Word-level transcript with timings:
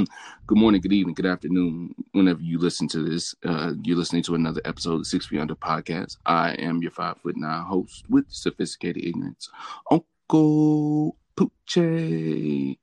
good 0.46 0.58
morning, 0.58 0.80
good 0.80 0.92
evening, 0.92 1.14
good 1.14 1.26
afternoon. 1.26 1.94
Whenever 2.12 2.40
you 2.40 2.58
listen 2.58 2.88
to 2.88 3.02
this, 3.02 3.34
uh, 3.44 3.72
you're 3.82 3.96
listening 3.96 4.22
to 4.24 4.34
another 4.34 4.60
episode 4.64 5.00
of 5.00 5.06
Six 5.06 5.26
Feet 5.26 5.40
Under 5.40 5.54
Podcast. 5.54 6.16
I 6.26 6.52
am 6.54 6.82
your 6.82 6.90
five 6.90 7.16
foot 7.18 7.36
nine 7.36 7.64
host 7.64 8.04
with 8.08 8.26
sophisticated 8.28 9.04
ignorance, 9.04 9.50
Uncle 9.90 11.16
Poochie. 11.36 12.78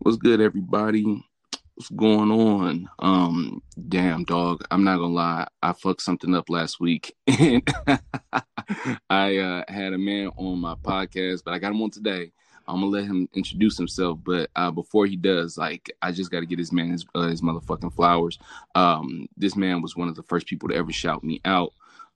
What's 0.00 0.16
good, 0.16 0.40
everybody? 0.40 1.24
What's 1.74 1.90
going 1.90 2.30
on? 2.30 2.88
Um, 2.98 3.62
damn 3.88 4.24
dog. 4.24 4.64
I'm 4.70 4.84
not 4.84 4.98
gonna 4.98 5.14
lie. 5.14 5.48
I 5.62 5.72
fucked 5.72 6.02
something 6.02 6.34
up 6.34 6.50
last 6.50 6.80
week, 6.80 7.14
and 7.26 7.62
I 9.10 9.36
uh, 9.38 9.64
had 9.68 9.92
a 9.92 9.98
man 9.98 10.30
on 10.36 10.58
my 10.58 10.74
podcast, 10.74 11.42
but 11.44 11.54
I 11.54 11.58
got 11.58 11.72
him 11.72 11.82
on 11.82 11.90
today 11.90 12.32
I'm 12.68 12.76
gonna 12.80 12.86
let 12.86 13.04
him 13.04 13.28
introduce 13.34 13.76
himself, 13.76 14.18
but 14.24 14.50
uh, 14.56 14.70
before 14.70 15.06
he 15.06 15.16
does, 15.16 15.58
like 15.58 15.90
I 16.02 16.12
just 16.12 16.30
got 16.30 16.40
to 16.40 16.46
get 16.46 16.58
his 16.58 16.72
man 16.72 16.90
his, 16.90 17.04
uh, 17.14 17.28
his 17.28 17.42
motherfucking 17.42 17.94
flowers. 17.94 18.38
Um, 18.74 19.28
this 19.36 19.56
man 19.56 19.82
was 19.82 19.96
one 19.96 20.08
of 20.08 20.16
the 20.16 20.22
first 20.22 20.46
people 20.46 20.68
to 20.68 20.74
ever 20.74 20.92
shout 20.92 21.24
me 21.24 21.40
out 21.44 21.72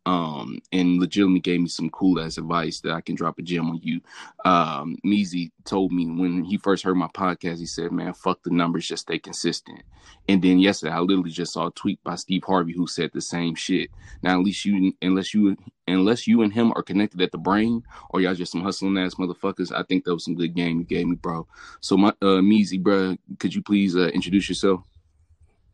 um, 0.06 0.60
and 0.73 1.01
legitimately 1.01 1.41
gave 1.41 1.60
me 1.60 1.69
some 1.69 1.91
cool 1.91 2.20
ass 2.20 2.38
advice 2.38 2.80
that 2.80 2.92
I 2.92 3.01
can 3.01 3.16
drop 3.16 3.38
a 3.38 3.42
gem 3.42 3.69
on 3.69 3.80
you. 3.83 4.01
Um, 4.45 4.97
Meezy 5.05 5.51
told 5.64 5.92
me 5.92 6.06
when 6.06 6.45
he 6.45 6.56
first 6.56 6.84
heard 6.84 6.95
my 6.95 7.09
podcast, 7.09 7.59
he 7.59 7.66
said, 7.66 7.91
"Man, 7.91 8.14
fuck 8.14 8.42
the 8.45 8.50
numbers, 8.50 8.87
just 8.87 9.02
stay 9.02 9.19
consistent." 9.19 9.83
And 10.28 10.41
then 10.41 10.61
yesterday, 10.61 10.92
I 10.92 11.00
literally 11.00 11.30
just 11.30 11.52
saw 11.52 11.66
a 11.66 11.73
tweet 11.73 12.02
by 12.05 12.14
Steve 12.14 12.45
Harvey 12.45 12.73
who 12.73 12.87
said 12.87 13.11
the 13.12 13.20
same 13.20 13.56
shit. 13.56 13.91
Now, 14.23 14.38
at 14.38 14.45
least 14.45 14.64
you, 14.64 14.92
unless 15.02 15.34
you, 15.34 15.56
unless 15.88 16.28
you 16.28 16.42
and 16.42 16.52
him 16.52 16.73
are 16.77 16.83
connected 16.83 17.20
at 17.20 17.33
the 17.33 17.38
brain, 17.38 17.83
or 18.11 18.20
y'all 18.20 18.34
just 18.34 18.52
some 18.52 18.62
hustling 18.62 18.97
ass 18.98 19.16
motherfuckers, 19.16 19.73
I 19.75 19.83
think 19.83 20.05
that 20.05 20.14
was 20.14 20.25
some 20.25 20.36
good 20.36 20.55
game 20.55 20.78
you 20.78 20.84
gave 20.84 21.09
me, 21.09 21.16
bro. 21.16 21.48
So, 21.80 21.97
my 21.97 22.11
uh, 22.23 22.41
Meezy, 22.41 22.80
bro, 22.80 23.16
could 23.41 23.55
you 23.55 23.62
please 23.62 23.97
uh, 23.97 24.06
introduce 24.14 24.48
yourself? 24.48 24.83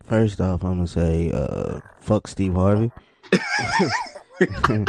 First 0.05 0.41
off, 0.41 0.65
I'm 0.65 0.77
gonna 0.77 0.87
say, 0.87 1.31
uh, 1.31 1.81
fuck 2.01 2.27
Steve 2.29 2.55
Harvey. 2.55 2.91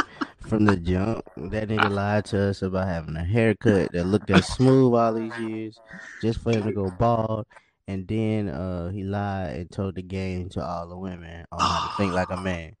From 0.48 0.66
the 0.66 0.76
jump, 0.76 1.24
that 1.36 1.68
nigga 1.68 1.90
lied 1.90 2.26
to 2.26 2.50
us 2.50 2.62
about 2.62 2.86
having 2.86 3.16
a 3.16 3.24
haircut 3.24 3.92
that 3.92 4.04
looked 4.04 4.30
as 4.30 4.46
smooth 4.46 4.94
all 4.94 5.14
these 5.14 5.36
years, 5.38 5.80
just 6.20 6.40
for 6.40 6.52
him 6.52 6.64
to 6.64 6.72
go 6.72 6.90
bald. 6.90 7.46
And 7.86 8.06
then 8.08 8.48
uh, 8.48 8.90
he 8.90 9.04
lied 9.04 9.56
and 9.56 9.70
told 9.70 9.94
the 9.94 10.02
game 10.02 10.48
to 10.50 10.64
all 10.64 10.88
the 10.88 10.96
women 10.96 11.44
on 11.52 11.60
how 11.60 11.88
to 11.88 11.96
think 11.96 12.12
like 12.12 12.30
a 12.30 12.36
man. 12.36 12.76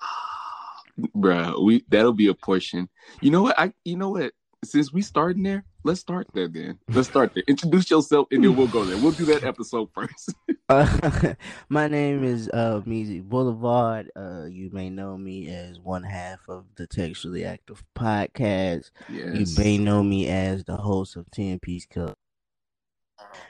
Bruh, 1.16 1.64
we 1.64 1.84
that'll 1.88 2.12
be 2.12 2.28
a 2.28 2.34
portion. 2.34 2.88
You 3.20 3.30
know 3.30 3.42
what? 3.42 3.58
I 3.58 3.72
you 3.84 3.96
know 3.96 4.10
what? 4.10 4.32
Since 4.64 4.92
we 4.92 5.02
starting 5.02 5.42
there, 5.42 5.64
let's 5.84 6.00
start 6.00 6.28
there 6.34 6.48
then. 6.48 6.78
Let's 6.88 7.08
start 7.08 7.34
there. 7.34 7.44
Introduce 7.46 7.90
yourself 7.90 8.28
and 8.30 8.44
then 8.44 8.56
we'll 8.56 8.66
go 8.66 8.84
there. 8.84 8.96
We'll 8.98 9.12
do 9.12 9.24
that 9.26 9.44
episode 9.44 9.88
first. 9.94 10.34
uh, 10.68 11.34
my 11.68 11.88
name 11.88 12.24
is 12.24 12.48
uh 12.52 12.80
Meezy 12.86 13.22
Boulevard. 13.22 14.10
Uh 14.16 14.44
you 14.44 14.70
may 14.72 14.90
know 14.90 15.16
me 15.16 15.48
as 15.48 15.78
one 15.80 16.02
half 16.02 16.40
of 16.48 16.64
the 16.76 16.86
Textually 16.86 17.44
Active 17.44 17.82
podcast. 17.96 18.90
Yes. 19.08 19.56
You 19.56 19.64
may 19.64 19.78
know 19.78 20.02
me 20.02 20.28
as 20.28 20.64
the 20.64 20.76
host 20.76 21.16
of 21.16 21.30
Ten 21.30 21.58
Piece 21.58 21.86
Cup. 21.86 22.18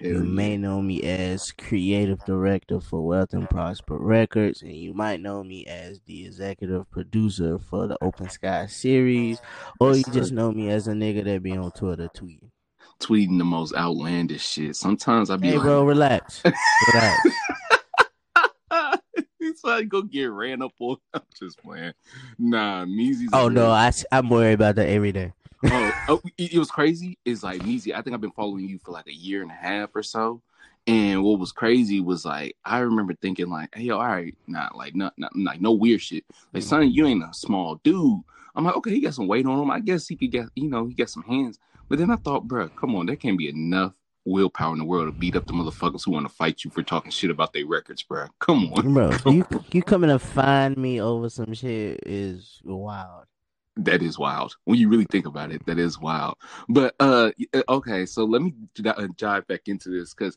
You 0.01 0.25
may 0.25 0.57
know 0.57 0.81
me 0.81 1.03
as 1.03 1.53
creative 1.53 2.25
director 2.25 2.81
for 2.81 3.07
Wealth 3.07 3.33
and 3.33 3.49
Prosper 3.49 3.99
Records, 3.99 4.63
and 4.63 4.75
you 4.75 4.95
might 4.95 5.21
know 5.21 5.45
me 5.45 5.67
as 5.67 6.01
the 6.07 6.27
executive 6.27 6.91
producer 6.91 7.59
for 7.59 7.87
the 7.87 7.99
Open 8.01 8.29
Sky 8.29 8.67
series, 8.67 9.41
or 9.79 9.95
you 9.95 10.05
just 10.13 10.33
know 10.33 10.53
me 10.53 10.71
as 10.71 10.89
a 10.89 10.93
nigga 10.93 11.25
that 11.25 11.43
be 11.43 11.57
on 11.57 11.71
Twitter 11.73 12.09
tweeting. 12.17 12.51
Tweeting 12.99 13.39
the 13.39 13.45
most 13.45 13.75
outlandish 13.75 14.47
shit. 14.47 14.77
Sometimes 14.77 15.31
I 15.31 15.37
be 15.37 15.49
hey, 15.49 15.55
like, 15.55 15.63
bro, 15.63 15.85
relax, 15.85 16.43
relax. 16.93 17.29
He's 19.39 19.65
like, 19.65 19.89
go 19.89 20.03
get 20.03 20.27
ran 20.27 20.63
up 20.63 20.73
on. 20.79 20.97
I'm 21.15 21.23
just 21.39 21.59
playing. 21.63 21.95
Nah, 22.39 22.85
Meezy's. 22.85 23.31
Oh 23.33 23.49
no, 23.49 23.71
I 23.71 23.93
I'm 24.13 24.29
worried 24.29 24.55
about 24.55 24.77
that 24.77 24.89
every 24.89 25.13
day 25.13 25.33
oh, 25.65 25.93
oh 26.09 26.21
it, 26.39 26.55
it, 26.55 26.59
was 26.59 26.71
crazy. 26.71 27.19
Is 27.25 27.43
like 27.43 27.63
Meezy. 27.63 27.95
I 27.95 28.03
think 28.03 28.15
I've 28.15 28.21
been 28.21 28.31
following 28.31 28.69
you 28.69 28.79
for 28.79 28.93
like 28.93 29.07
a 29.07 29.15
year 29.15 29.43
and 29.43 29.51
a 29.51 29.55
half 29.55 29.91
or 29.95 30.03
so. 30.03 30.43
And 30.87 31.23
what 31.23 31.39
was 31.39 31.53
crazy 31.53 32.01
was 32.01 32.25
like 32.25 32.57
I 32.65 32.79
remember 32.79 33.15
thinking 33.15 33.51
like, 33.51 33.75
hey, 33.75 33.85
yo, 33.85 33.99
all 33.99 34.07
right, 34.07 34.35
not 34.47 34.77
like 34.77 34.95
not, 34.95 35.15
not 35.19 35.37
like 35.37 35.61
no 35.61 35.73
weird 35.73 36.01
shit. 36.01 36.25
Like, 36.53 36.63
son, 36.63 36.83
mm-hmm. 36.83 36.91
you 36.91 37.07
ain't 37.07 37.25
a 37.25 37.35
small 37.35 37.81
dude. 37.85 38.21
I'm 38.55 38.65
like, 38.65 38.77
okay, 38.77 38.91
he 38.91 39.01
got 39.01 39.15
some 39.15 39.29
weight 39.29 39.47
on 39.47 39.61
him. 39.61 39.71
I 39.71 39.81
guess 39.81 40.09
he 40.09 40.17
could 40.17 40.33
get, 40.33 40.47
you 40.57 40.69
know, 40.69 40.87
he 40.87 40.95
got 40.95 41.11
some 41.11 41.23
hands. 41.23 41.59
But 41.89 41.99
then 41.99 42.11
I 42.11 42.17
thought, 42.17 42.49
bro, 42.49 42.69
come 42.71 42.95
on, 42.95 43.07
there 43.07 43.17
can't 43.17 43.39
be 43.39 43.49
enough 43.49 43.95
willpower 44.25 44.73
in 44.73 44.79
the 44.79 44.85
world 44.85 45.07
to 45.07 45.19
beat 45.19 45.37
up 45.37 45.47
the 45.47 45.53
motherfuckers 45.53 46.05
who 46.05 46.13
want 46.13 46.29
to 46.29 46.35
fight 46.35 46.65
you 46.65 46.71
for 46.71 46.83
talking 46.83 47.11
shit 47.11 47.31
about 47.31 47.53
their 47.53 47.67
records, 47.67 48.03
bro. 48.03 48.27
Come 48.39 48.73
on, 48.73 48.93
bro. 48.93 49.11
Come 49.19 49.37
you 49.37 49.47
on. 49.53 49.65
you 49.73 49.83
coming 49.83 50.11
to 50.11 50.19
find 50.19 50.77
me 50.77 51.01
over 51.01 51.29
some 51.29 51.55
shit 51.55 52.01
is 52.07 52.61
wild 52.65 53.27
that 53.77 54.03
is 54.03 54.19
wild 54.19 54.57
when 54.65 54.79
you 54.79 54.89
really 54.89 55.07
think 55.11 55.27
about 55.27 55.53
it 55.53 55.65
that 55.67 55.79
is 55.79 55.99
wild 55.99 56.37
but 56.69 56.95
uh, 57.01 57.31
uh 57.55 57.63
okay 57.69 58.05
so 58.05 58.25
let 58.25 58.43
me 58.43 58.53
uh, 58.85 59.09
dive 59.17 59.47
back 59.47 59.63
into 59.67 59.89
this 59.89 60.13
because 60.15 60.37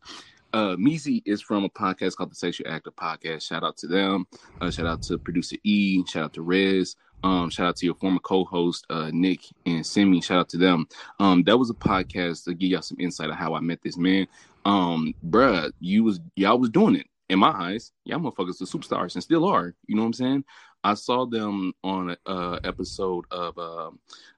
uh 0.53 0.75
Meezy 0.75 1.21
is 1.25 1.41
from 1.41 1.63
a 1.63 1.69
podcast 1.69 2.15
called 2.15 2.31
the 2.31 2.35
Textually 2.35 2.69
Active 2.69 2.95
Podcast. 2.95 3.47
Shout 3.47 3.63
out 3.63 3.75
to 3.77 3.87
them. 3.87 4.27
Uh, 4.61 4.69
shout 4.69 4.85
out 4.85 5.01
to 5.01 5.17
producer 5.17 5.55
E. 5.63 6.03
Shout 6.05 6.25
out 6.25 6.33
to 6.33 6.43
Rez. 6.43 6.95
Um, 7.23 7.49
shout 7.49 7.67
out 7.67 7.75
to 7.77 7.85
your 7.85 7.95
former 7.95 8.19
co-host 8.19 8.85
uh, 8.89 9.09
Nick 9.13 9.41
and 9.65 9.85
Simi. 9.85 10.21
Shout 10.21 10.39
out 10.39 10.49
to 10.49 10.57
them. 10.57 10.87
Um, 11.19 11.43
that 11.43 11.57
was 11.57 11.69
a 11.69 11.73
podcast 11.73 12.43
to 12.45 12.53
give 12.53 12.69
y'all 12.69 12.81
some 12.81 12.99
insight 12.99 13.29
of 13.29 13.35
how 13.35 13.55
I 13.55 13.61
met 13.61 13.81
this 13.81 13.97
man. 13.97 14.27
Um, 14.65 15.13
bruh, 15.25 15.71
you 15.79 16.03
was 16.03 16.19
y'all 16.35 16.59
was 16.59 16.69
doing 16.69 16.95
it 16.95 17.07
in 17.29 17.39
my 17.39 17.49
eyes. 17.49 17.91
Y'all 18.03 18.19
motherfuckers 18.19 18.61
are 18.61 18.65
superstars 18.65 19.15
and 19.15 19.23
still 19.23 19.45
are. 19.45 19.73
You 19.87 19.95
know 19.95 20.01
what 20.01 20.07
I'm 20.07 20.13
saying? 20.13 20.43
I 20.83 20.95
saw 20.95 21.25
them 21.25 21.73
on 21.83 22.11
an 22.11 22.17
uh, 22.25 22.59
episode 22.63 23.25
of 23.31 23.57
uh, 23.57 23.91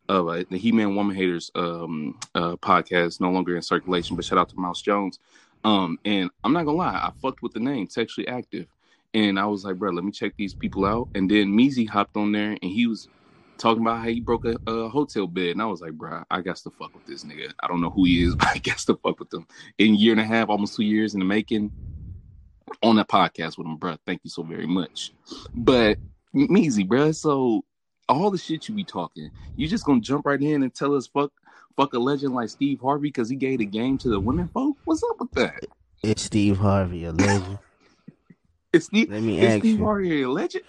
of 0.07 0.27
uh, 0.27 0.43
the 0.49 0.57
He 0.57 0.71
Man 0.71 0.95
Woman 0.95 1.15
Haters 1.15 1.51
um, 1.55 2.19
uh, 2.35 2.55
podcast, 2.57 3.19
no 3.19 3.31
longer 3.31 3.55
in 3.55 3.61
circulation. 3.61 4.15
But 4.15 4.25
shout 4.25 4.37
out 4.37 4.49
to 4.49 4.59
Mouse 4.59 4.81
Jones. 4.81 5.19
Um, 5.63 5.97
and 6.05 6.29
I'm 6.43 6.53
not 6.53 6.65
gonna 6.65 6.77
lie, 6.77 6.93
I 6.93 7.11
fucked 7.21 7.41
with 7.41 7.53
the 7.53 7.59
name 7.59 7.89
Sexually 7.89 8.27
Active, 8.27 8.67
and 9.15 9.39
I 9.39 9.47
was 9.47 9.65
like, 9.65 9.77
bro, 9.77 9.91
let 9.91 10.03
me 10.03 10.11
check 10.11 10.33
these 10.37 10.53
people 10.53 10.85
out. 10.85 11.09
And 11.15 11.29
then 11.29 11.47
Meezy 11.47 11.89
hopped 11.89 12.15
on 12.17 12.31
there, 12.31 12.51
and 12.51 12.71
he 12.71 12.85
was 12.85 13.07
talking 13.57 13.81
about 13.81 13.99
how 13.99 14.09
he 14.09 14.19
broke 14.19 14.45
a, 14.45 14.57
a, 14.67 14.89
hotel 14.89 15.25
bed, 15.25 15.51
and 15.51 15.61
I 15.61 15.65
was 15.65 15.81
like, 15.81 15.93
bro, 15.93 16.23
I 16.29 16.41
got 16.41 16.57
to 16.57 16.69
fuck 16.69 16.93
with 16.93 17.07
this 17.07 17.23
nigga. 17.23 17.51
I 17.61 17.67
don't 17.67 17.81
know 17.81 17.89
who 17.89 18.05
he 18.05 18.23
is, 18.23 18.35
but 18.35 18.49
I 18.49 18.57
guess 18.59 18.85
to 18.85 18.95
fuck 18.95 19.19
with 19.19 19.33
him. 19.33 19.47
In 19.79 19.95
year 19.95 20.11
and 20.11 20.21
a 20.21 20.25
half, 20.25 20.49
almost 20.49 20.75
two 20.75 20.83
years 20.83 21.15
in 21.15 21.19
the 21.19 21.25
making, 21.25 21.71
on 22.83 22.97
that 22.97 23.07
podcast 23.07 23.57
with 23.57 23.65
him, 23.65 23.77
bro. 23.77 23.97
Thank 24.05 24.21
you 24.23 24.29
so 24.29 24.43
very 24.43 24.67
much. 24.67 25.13
But 25.53 25.97
Meezy, 26.35 26.87
bro. 26.87 27.11
So 27.11 27.63
all 28.09 28.29
the 28.29 28.37
shit 28.37 28.67
you 28.67 28.75
be 28.75 28.83
talking, 28.83 29.31
you 29.55 29.67
just 29.67 29.85
gonna 29.85 30.01
jump 30.01 30.25
right 30.25 30.41
in 30.41 30.63
and 30.63 30.73
tell 30.73 30.95
us 30.95 31.07
fuck 31.07 31.31
fuck 31.75 31.93
a 31.93 31.99
legend 31.99 32.33
like 32.33 32.49
Steve 32.49 32.79
Harvey 32.81 33.09
because 33.09 33.29
he 33.29 33.35
gave 33.35 33.59
the 33.59 33.65
game 33.65 33.97
to 33.99 34.09
the 34.09 34.19
women 34.19 34.49
folk? 34.53 34.77
What's 34.85 35.03
up 35.03 35.19
with 35.19 35.31
that? 35.31 35.65
It's 36.03 36.23
Steve 36.23 36.57
Harvey, 36.57 37.05
a 37.05 37.11
legend. 37.11 37.59
it's 38.73 38.85
Steve. 38.85 39.09
Let 39.09 39.23
me 39.23 39.45
ask 39.45 39.59
Steve 39.59 39.79
you. 39.79 39.85
Harvey 39.85 40.21
a 40.21 40.29
legend. 40.29 40.65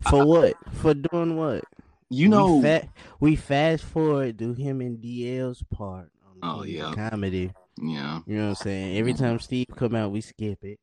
For 0.00 0.20
I, 0.20 0.24
what? 0.24 0.54
For 0.72 0.94
doing 0.94 1.36
what? 1.36 1.64
You 2.08 2.28
know, 2.28 2.56
we, 2.56 2.62
fa- 2.62 2.88
we 3.18 3.36
fast 3.36 3.84
forward 3.84 4.38
to 4.38 4.52
him 4.54 4.80
and 4.80 4.98
DL's 4.98 5.62
part. 5.62 6.10
oh 6.42 6.62
yeah, 6.62 6.92
comedy. 6.94 7.52
Yeah, 7.78 8.20
you 8.26 8.36
know 8.36 8.42
what 8.44 8.48
I'm 8.50 8.54
saying. 8.56 8.96
Every 8.98 9.14
time 9.14 9.38
Steve 9.40 9.66
come 9.74 9.94
out, 9.94 10.12
we 10.12 10.20
skip 10.20 10.62
it. 10.62 10.78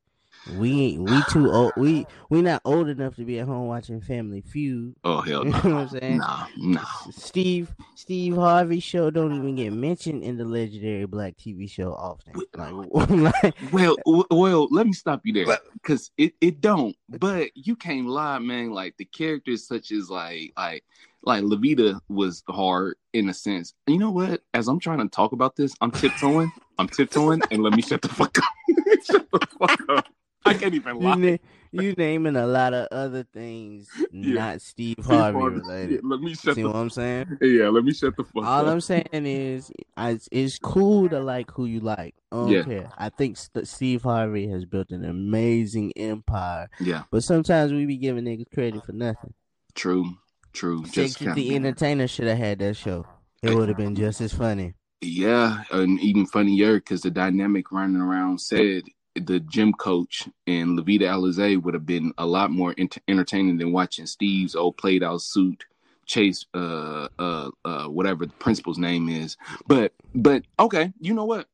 We 0.51 0.81
ain't 0.81 1.09
we 1.09 1.23
too 1.29 1.51
old. 1.51 1.71
We 1.77 2.05
we 2.29 2.41
not 2.41 2.61
old 2.65 2.89
enough 2.89 3.15
to 3.15 3.23
be 3.23 3.39
at 3.39 3.47
home 3.47 3.67
watching 3.67 4.01
Family 4.01 4.41
Feud. 4.41 4.95
Oh 5.03 5.21
hell 5.21 5.45
no! 5.45 5.57
You 5.63 5.69
know 5.69 5.75
what 5.75 5.81
I'm 5.81 5.89
saying? 5.89 6.17
Nah, 6.17 6.47
nah. 6.57 6.85
Steve 7.11 7.73
Steve 7.95 8.35
Harvey 8.35 8.79
show 8.81 9.09
don't 9.09 9.33
even 9.33 9.55
get 9.55 9.71
mentioned 9.71 10.23
in 10.23 10.37
the 10.37 10.45
legendary 10.45 11.05
black 11.05 11.37
TV 11.37 11.69
show 11.69 11.93
often. 11.93 12.33
Like, 12.55 13.55
well, 13.71 13.95
well, 14.05 14.67
let 14.69 14.85
me 14.85 14.93
stop 14.93 15.21
you 15.23 15.33
there 15.33 15.57
because 15.73 16.11
it 16.17 16.33
it 16.41 16.61
don't. 16.61 16.95
But 17.09 17.51
you 17.55 17.75
can't 17.75 18.07
lie, 18.07 18.39
man. 18.39 18.71
Like 18.71 18.95
the 18.97 19.05
characters 19.05 19.67
such 19.67 19.91
as 19.91 20.09
like 20.09 20.53
like 20.57 20.83
like 21.23 21.43
Lovita 21.43 21.99
was 22.09 22.43
hard 22.49 22.95
in 23.13 23.29
a 23.29 23.33
sense. 23.33 23.73
And 23.87 23.95
you 23.95 23.99
know 23.99 24.11
what? 24.11 24.41
As 24.53 24.67
I'm 24.67 24.79
trying 24.79 24.99
to 24.99 25.07
talk 25.07 25.31
about 25.31 25.55
this, 25.55 25.73
I'm 25.81 25.91
tiptoeing. 25.91 26.51
I'm 26.77 26.87
tiptoeing, 26.87 27.41
and 27.51 27.63
let 27.63 27.73
me 27.73 27.81
shut 27.81 28.01
the 28.01 28.09
fuck 28.09 28.37
up. 28.37 28.43
shut 29.05 29.29
the 29.31 29.47
fuck 29.59 29.81
up. 29.89 30.07
I 30.53 30.57
can't 30.59 30.73
even 30.73 30.99
lie. 30.99 31.15
You, 31.15 31.39
you 31.71 31.93
naming 31.97 32.35
a 32.35 32.45
lot 32.45 32.73
of 32.73 32.87
other 32.91 33.23
things, 33.33 33.89
yeah. 34.11 34.33
not 34.33 34.61
Steve, 34.61 34.97
Steve 34.99 35.05
Harvey, 35.05 35.39
Harvey 35.39 35.59
related. 35.59 35.91
Yeah, 35.91 35.99
let 36.03 36.19
me 36.19 36.35
shut 36.35 36.55
See 36.55 36.61
the, 36.61 36.67
what 36.67 36.75
I'm 36.75 36.89
saying? 36.89 37.37
Yeah, 37.41 37.69
let 37.69 37.83
me 37.83 37.93
shut 37.93 38.15
the 38.15 38.23
fuck 38.23 38.43
All 38.43 38.65
up. 38.65 38.67
I'm 38.67 38.81
saying 38.81 39.07
is, 39.11 39.71
it's, 39.97 40.29
it's 40.31 40.59
cool 40.59 41.09
to 41.09 41.19
like 41.19 41.49
who 41.51 41.65
you 41.65 41.79
like. 41.79 42.15
I 42.31 42.35
don't 42.35 42.49
yeah. 42.49 42.63
care. 42.63 42.91
I 42.97 43.09
think 43.09 43.37
St- 43.37 43.67
Steve 43.67 44.03
Harvey 44.03 44.47
has 44.49 44.65
built 44.65 44.91
an 44.91 45.03
amazing 45.03 45.93
empire. 45.95 46.69
Yeah. 46.79 47.03
But 47.11 47.23
sometimes 47.23 47.73
we 47.73 47.85
be 47.85 47.97
giving 47.97 48.25
niggas 48.25 48.51
credit 48.53 48.85
for 48.85 48.93
nothing. 48.93 49.33
True. 49.73 50.17
True. 50.53 50.83
Just 50.85 51.19
the 51.19 51.55
entertainer 51.55 52.07
should 52.07 52.27
have 52.27 52.37
had 52.37 52.59
that 52.59 52.75
show. 52.77 53.07
It 53.41 53.55
would 53.55 53.67
have 53.67 53.77
been 53.77 53.95
just 53.95 54.21
as 54.21 54.33
funny. 54.33 54.75
Yeah, 55.01 55.63
and 55.71 55.99
even 55.99 56.25
funnier 56.25 56.75
because 56.75 57.01
the 57.01 57.11
dynamic 57.11 57.71
running 57.71 58.01
around 58.01 58.39
said 58.39 58.83
the 59.15 59.39
gym 59.41 59.73
coach 59.73 60.27
and 60.47 60.77
Lovita 60.77 61.01
Alizé 61.01 61.61
would 61.61 61.73
have 61.73 61.85
been 61.85 62.13
a 62.17 62.25
lot 62.25 62.51
more 62.51 62.73
ent- 62.77 62.97
entertaining 63.07 63.57
than 63.57 63.71
watching 63.71 64.05
Steve's 64.05 64.55
old 64.55 64.77
played 64.77 65.03
out 65.03 65.21
suit 65.21 65.65
chase 66.05 66.45
uh 66.53 67.07
uh 67.17 67.49
uh 67.63 67.85
whatever 67.85 68.25
the 68.25 68.33
principal's 68.33 68.77
name 68.77 69.07
is. 69.09 69.37
But 69.67 69.93
but 70.13 70.43
okay, 70.59 70.91
you 70.99 71.13
know 71.13 71.25
what? 71.25 71.47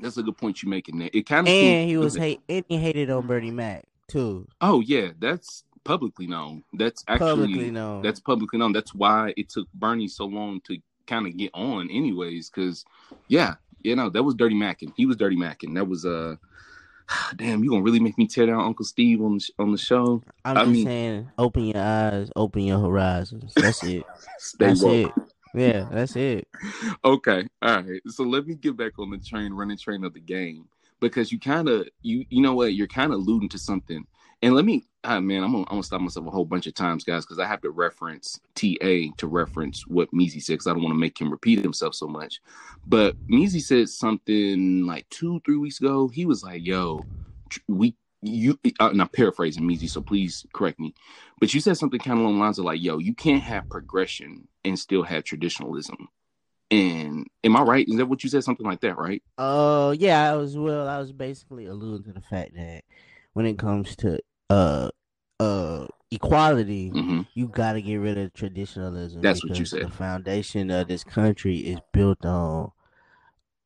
That's 0.00 0.16
a 0.16 0.22
good 0.22 0.36
point 0.36 0.62
you're 0.62 0.70
making 0.70 0.98
there. 0.98 1.10
It 1.12 1.26
kind 1.26 1.48
of 1.48 1.52
and 1.52 1.88
he 1.88 1.96
was 1.96 2.16
hate 2.16 2.40
and 2.48 2.64
he 2.68 2.76
hated 2.76 3.10
on 3.10 3.26
Bernie 3.26 3.50
Mac 3.50 3.84
too. 4.06 4.46
Oh 4.60 4.80
yeah, 4.80 5.10
that's 5.18 5.64
publicly 5.84 6.26
known. 6.26 6.62
That's 6.74 7.02
actually 7.08 7.46
publicly 7.46 7.70
known. 7.70 8.02
That's 8.02 8.20
publicly 8.20 8.58
known. 8.58 8.72
That's 8.72 8.94
why 8.94 9.32
it 9.36 9.48
took 9.48 9.72
Bernie 9.72 10.08
so 10.08 10.26
long 10.26 10.60
to 10.62 10.78
kind 11.06 11.26
of 11.26 11.36
get 11.36 11.50
on, 11.54 11.90
anyways. 11.90 12.50
Because 12.50 12.84
yeah, 13.26 13.54
you 13.82 13.96
know 13.96 14.10
that 14.10 14.22
was 14.22 14.34
Dirty 14.34 14.54
Mackin. 14.54 14.92
He 14.96 15.06
was 15.06 15.16
Dirty 15.16 15.36
Mackin. 15.36 15.74
That 15.74 15.86
was 15.86 16.04
uh 16.04 16.36
damn, 17.36 17.64
you 17.64 17.70
gonna 17.70 17.82
really 17.82 18.00
make 18.00 18.18
me 18.18 18.26
tear 18.26 18.46
down 18.46 18.60
Uncle 18.60 18.84
Steve 18.84 19.22
on 19.22 19.38
the, 19.38 19.50
on 19.58 19.72
the 19.72 19.78
show? 19.78 20.22
I'm 20.44 20.56
I 20.56 20.60
just 20.62 20.72
mean, 20.72 20.86
saying, 20.86 21.30
open 21.38 21.64
your 21.64 21.82
eyes, 21.82 22.30
open 22.36 22.62
your 22.62 22.80
horizons. 22.80 23.52
That's 23.54 23.82
it. 23.82 24.04
that's 24.58 24.82
woke. 24.82 25.16
it. 25.16 25.24
Yeah, 25.54 25.88
that's 25.90 26.16
it. 26.16 26.46
okay, 27.04 27.46
all 27.62 27.82
right. 27.82 28.00
So 28.08 28.24
let 28.24 28.46
me 28.46 28.54
get 28.54 28.76
back 28.76 28.98
on 28.98 29.10
the 29.10 29.18
train, 29.18 29.52
running 29.52 29.78
train 29.78 30.04
of 30.04 30.14
the 30.14 30.20
game, 30.20 30.66
because 31.00 31.32
you 31.32 31.38
kind 31.38 31.68
of 31.68 31.88
you 32.02 32.24
you 32.28 32.42
know 32.42 32.54
what 32.54 32.74
you're 32.74 32.86
kind 32.86 33.12
of 33.12 33.20
alluding 33.20 33.48
to 33.50 33.58
something. 33.58 34.06
And 34.40 34.54
let 34.54 34.64
me, 34.64 34.84
ah, 35.02 35.18
man, 35.18 35.42
I'm 35.42 35.50
gonna, 35.50 35.64
I'm 35.64 35.70
gonna 35.70 35.82
stop 35.82 36.00
myself 36.00 36.26
a 36.26 36.30
whole 36.30 36.44
bunch 36.44 36.66
of 36.66 36.74
times, 36.74 37.02
guys, 37.02 37.24
because 37.24 37.40
I 37.40 37.46
have 37.46 37.60
to 37.62 37.70
reference 37.70 38.38
TA 38.54 39.10
to 39.16 39.26
reference 39.26 39.86
what 39.86 40.12
Meezy 40.12 40.40
said, 40.40 40.54
because 40.54 40.68
I 40.68 40.72
don't 40.72 40.82
want 40.82 40.94
to 40.94 40.98
make 40.98 41.20
him 41.20 41.30
repeat 41.30 41.60
himself 41.60 41.94
so 41.94 42.06
much. 42.06 42.40
But 42.86 43.16
Meezy 43.26 43.60
said 43.60 43.88
something 43.88 44.86
like 44.86 45.08
two, 45.10 45.40
three 45.44 45.56
weeks 45.56 45.80
ago. 45.80 46.08
He 46.08 46.24
was 46.24 46.44
like, 46.44 46.64
"Yo, 46.64 47.04
we 47.66 47.96
you 48.22 48.58
uh, 48.80 48.90
and 48.90 49.00
I'm 49.00 49.08
paraphrasing 49.08 49.64
Meezy, 49.64 49.88
so 49.88 50.00
please 50.00 50.46
correct 50.52 50.78
me. 50.80 50.94
But 51.40 51.54
you 51.54 51.60
said 51.60 51.76
something 51.76 52.00
kind 52.00 52.18
of 52.18 52.24
along 52.24 52.38
the 52.38 52.44
lines 52.44 52.58
of 52.58 52.64
like, 52.64 52.82
yo, 52.82 52.98
you 52.98 53.14
can't 53.14 53.42
have 53.42 53.68
progression 53.68 54.48
and 54.64 54.78
still 54.78 55.02
have 55.02 55.24
traditionalism. 55.24 56.08
And 56.70 57.26
am 57.44 57.56
I 57.56 57.62
right? 57.62 57.88
Is 57.88 57.96
that 57.96 58.06
what 58.06 58.22
you 58.22 58.30
said? 58.30 58.44
Something 58.44 58.66
like 58.66 58.80
that, 58.80 58.98
right? 58.98 59.22
Oh 59.38 59.88
uh, 59.88 59.90
yeah, 59.92 60.30
I 60.30 60.36
was 60.36 60.56
well, 60.56 60.88
I 60.88 60.98
was 60.98 61.12
basically 61.12 61.66
alluding 61.66 62.04
to 62.04 62.12
the 62.12 62.26
fact 62.26 62.54
that 62.54 62.84
when 63.32 63.46
it 63.46 63.58
comes 63.58 63.94
to 63.96 64.20
uh 64.50 64.90
uh 65.40 65.86
equality, 66.10 66.90
mm-hmm. 66.90 67.22
you 67.34 67.48
gotta 67.48 67.80
get 67.80 67.96
rid 67.96 68.18
of 68.18 68.32
traditionalism. 68.34 69.20
That's 69.20 69.44
what 69.44 69.58
you 69.58 69.64
said. 69.64 69.86
The 69.86 69.90
foundation 69.90 70.70
of 70.70 70.88
this 70.88 71.04
country 71.04 71.58
is 71.58 71.78
built 71.92 72.24
on 72.24 72.72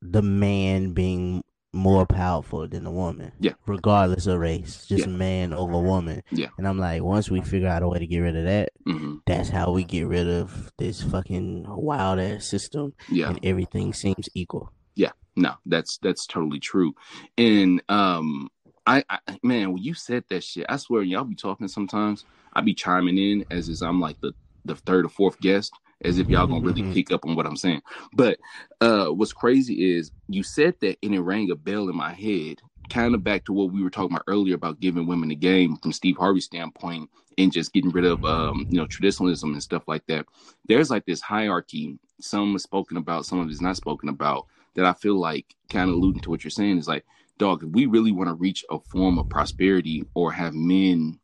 the 0.00 0.22
man 0.22 0.92
being 0.92 1.44
more 1.72 2.04
powerful 2.04 2.68
than 2.68 2.84
the 2.84 2.90
woman. 2.90 3.32
Yeah. 3.40 3.52
Regardless 3.66 4.26
of 4.26 4.38
race. 4.38 4.84
Just 4.86 5.06
yeah. 5.06 5.12
man 5.12 5.52
over 5.52 5.78
woman. 5.78 6.22
Yeah. 6.30 6.48
And 6.58 6.68
I'm 6.68 6.78
like, 6.78 7.02
once 7.02 7.30
we 7.30 7.40
figure 7.40 7.68
out 7.68 7.82
a 7.82 7.88
way 7.88 7.98
to 7.98 8.06
get 8.06 8.18
rid 8.18 8.36
of 8.36 8.44
that, 8.44 8.70
mm-hmm. 8.86 9.16
that's 9.26 9.48
how 9.48 9.72
we 9.72 9.84
get 9.84 10.06
rid 10.06 10.28
of 10.28 10.72
this 10.78 11.02
fucking 11.02 11.64
wild 11.68 12.18
ass 12.18 12.46
system. 12.46 12.94
Yeah. 13.08 13.30
And 13.30 13.40
everything 13.42 13.94
seems 13.94 14.28
equal. 14.34 14.72
Yeah. 14.94 15.12
No, 15.34 15.54
that's 15.64 15.98
that's 16.02 16.26
totally 16.26 16.60
true. 16.60 16.94
And 17.38 17.82
um 17.88 18.50
I, 18.86 19.04
I 19.08 19.18
man, 19.42 19.72
when 19.72 19.82
you 19.82 19.94
said 19.94 20.24
that 20.28 20.42
shit, 20.42 20.66
I 20.68 20.76
swear 20.76 21.02
y'all 21.02 21.24
be 21.24 21.34
talking 21.34 21.68
sometimes. 21.68 22.24
I 22.52 22.60
be 22.60 22.74
chiming 22.74 23.18
in 23.18 23.44
as 23.50 23.68
is 23.68 23.82
I'm 23.82 24.00
like 24.00 24.20
the 24.20 24.32
the 24.64 24.76
third 24.76 25.06
or 25.06 25.08
fourth 25.08 25.40
guest 25.40 25.72
as 26.04 26.18
if 26.18 26.28
y'all 26.28 26.46
gonna 26.46 26.60
really 26.60 26.82
mm-hmm. 26.82 26.92
pick 26.92 27.12
up 27.12 27.24
on 27.24 27.36
what 27.36 27.46
I'm 27.46 27.56
saying. 27.56 27.82
But 28.12 28.38
uh 28.80 29.06
what's 29.06 29.32
crazy 29.32 29.96
is 29.96 30.10
you 30.28 30.42
said 30.42 30.74
that 30.80 30.98
and 31.02 31.14
it 31.14 31.20
rang 31.20 31.50
a 31.50 31.56
bell 31.56 31.88
in 31.88 31.96
my 31.96 32.12
head, 32.12 32.60
kind 32.90 33.14
of 33.14 33.24
back 33.24 33.44
to 33.44 33.52
what 33.52 33.72
we 33.72 33.82
were 33.82 33.90
talking 33.90 34.14
about 34.14 34.24
earlier 34.26 34.54
about 34.54 34.80
giving 34.80 35.06
women 35.06 35.28
the 35.30 35.34
game 35.34 35.76
from 35.76 35.92
Steve 35.92 36.16
Harvey's 36.16 36.44
standpoint 36.44 37.08
and 37.38 37.52
just 37.52 37.72
getting 37.72 37.90
rid 37.90 38.04
of 38.04 38.24
um, 38.24 38.66
you 38.68 38.76
know, 38.76 38.86
traditionalism 38.86 39.52
and 39.52 39.62
stuff 39.62 39.84
like 39.86 40.06
that. 40.06 40.26
There's 40.66 40.90
like 40.90 41.06
this 41.06 41.20
hierarchy, 41.20 41.98
some 42.20 42.54
is 42.54 42.62
spoken 42.62 42.96
about, 42.96 43.26
some 43.26 43.38
of 43.38 43.48
it 43.48 43.52
is 43.52 43.60
not 43.60 43.76
spoken 43.76 44.08
about, 44.08 44.46
that 44.74 44.84
I 44.84 44.92
feel 44.92 45.18
like 45.18 45.54
kind 45.70 45.88
of 45.88 45.96
alluding 45.96 46.22
to 46.22 46.30
what 46.30 46.44
you're 46.44 46.50
saying 46.50 46.78
is 46.78 46.88
like, 46.88 47.04
dog, 47.42 47.64
if 47.64 47.70
we 47.70 47.86
really 47.86 48.12
want 48.12 48.28
to 48.28 48.34
reach 48.34 48.64
a 48.70 48.78
form 48.78 49.18
of 49.18 49.28
prosperity 49.28 50.04
or 50.14 50.30
have 50.30 50.54
men 50.54 51.18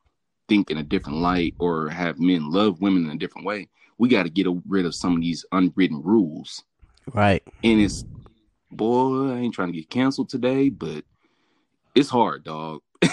think 0.48 0.68
in 0.68 0.78
a 0.78 0.82
different 0.82 1.18
light 1.18 1.54
or 1.60 1.88
have 1.88 2.18
men 2.18 2.50
love 2.50 2.80
women 2.80 3.04
in 3.04 3.10
a 3.10 3.18
different 3.18 3.46
way, 3.46 3.68
we 3.98 4.08
got 4.08 4.24
to 4.24 4.30
get 4.30 4.48
rid 4.66 4.84
of 4.84 4.96
some 4.96 5.14
of 5.14 5.20
these 5.20 5.46
unwritten 5.52 6.02
rules. 6.02 6.64
Right. 7.14 7.42
And 7.62 7.80
it's, 7.80 8.04
boy, 8.72 9.30
I 9.30 9.38
ain't 9.38 9.54
trying 9.54 9.72
to 9.72 9.78
get 9.78 9.90
canceled 9.90 10.28
today, 10.28 10.70
but 10.70 11.04
it's 11.94 12.08
hard, 12.08 12.42
dog. 12.42 12.80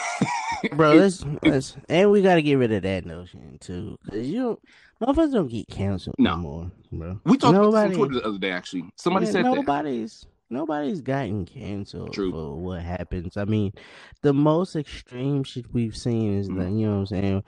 Bro, 0.72 0.94
let's, 0.94 1.24
let's, 1.44 1.78
and 1.88 2.10
we 2.10 2.24
got 2.24 2.36
to 2.36 2.42
get 2.42 2.56
rid 2.56 2.72
of 2.72 2.82
that 2.82 3.06
notion 3.06 3.60
too, 3.60 4.00
because 4.04 4.28
you 4.28 4.60
motherfuckers 5.00 5.34
don't 5.34 5.48
get 5.48 5.68
canceled 5.68 6.16
no. 6.18 6.38
more, 6.38 6.72
bro. 6.92 7.20
We 7.24 7.38
talked 7.38 7.54
Nobody, 7.54 7.94
about 7.94 7.98
Twitter 7.98 8.14
the 8.16 8.28
other 8.28 8.40
day, 8.40 8.50
actually. 8.50 8.86
Somebody 8.96 9.28
said 9.28 9.44
nobody's, 9.44 10.22
that 10.22 10.28
nobody's 10.50 11.02
gotten 11.02 11.46
canceled 11.46 12.14
True. 12.14 12.32
for 12.32 12.56
what 12.56 12.82
happens. 12.82 13.38
I 13.38 13.46
mean, 13.46 13.74
the 14.22 14.34
most 14.34 14.76
extreme 14.76 15.44
shit 15.44 15.72
we've 15.74 15.96
seen 15.96 16.38
is 16.38 16.48
mm-hmm. 16.48 16.60
that 16.60 16.72
you 16.72 16.88
know 16.88 16.94
what 16.94 17.00
I'm 17.00 17.06
saying. 17.08 17.44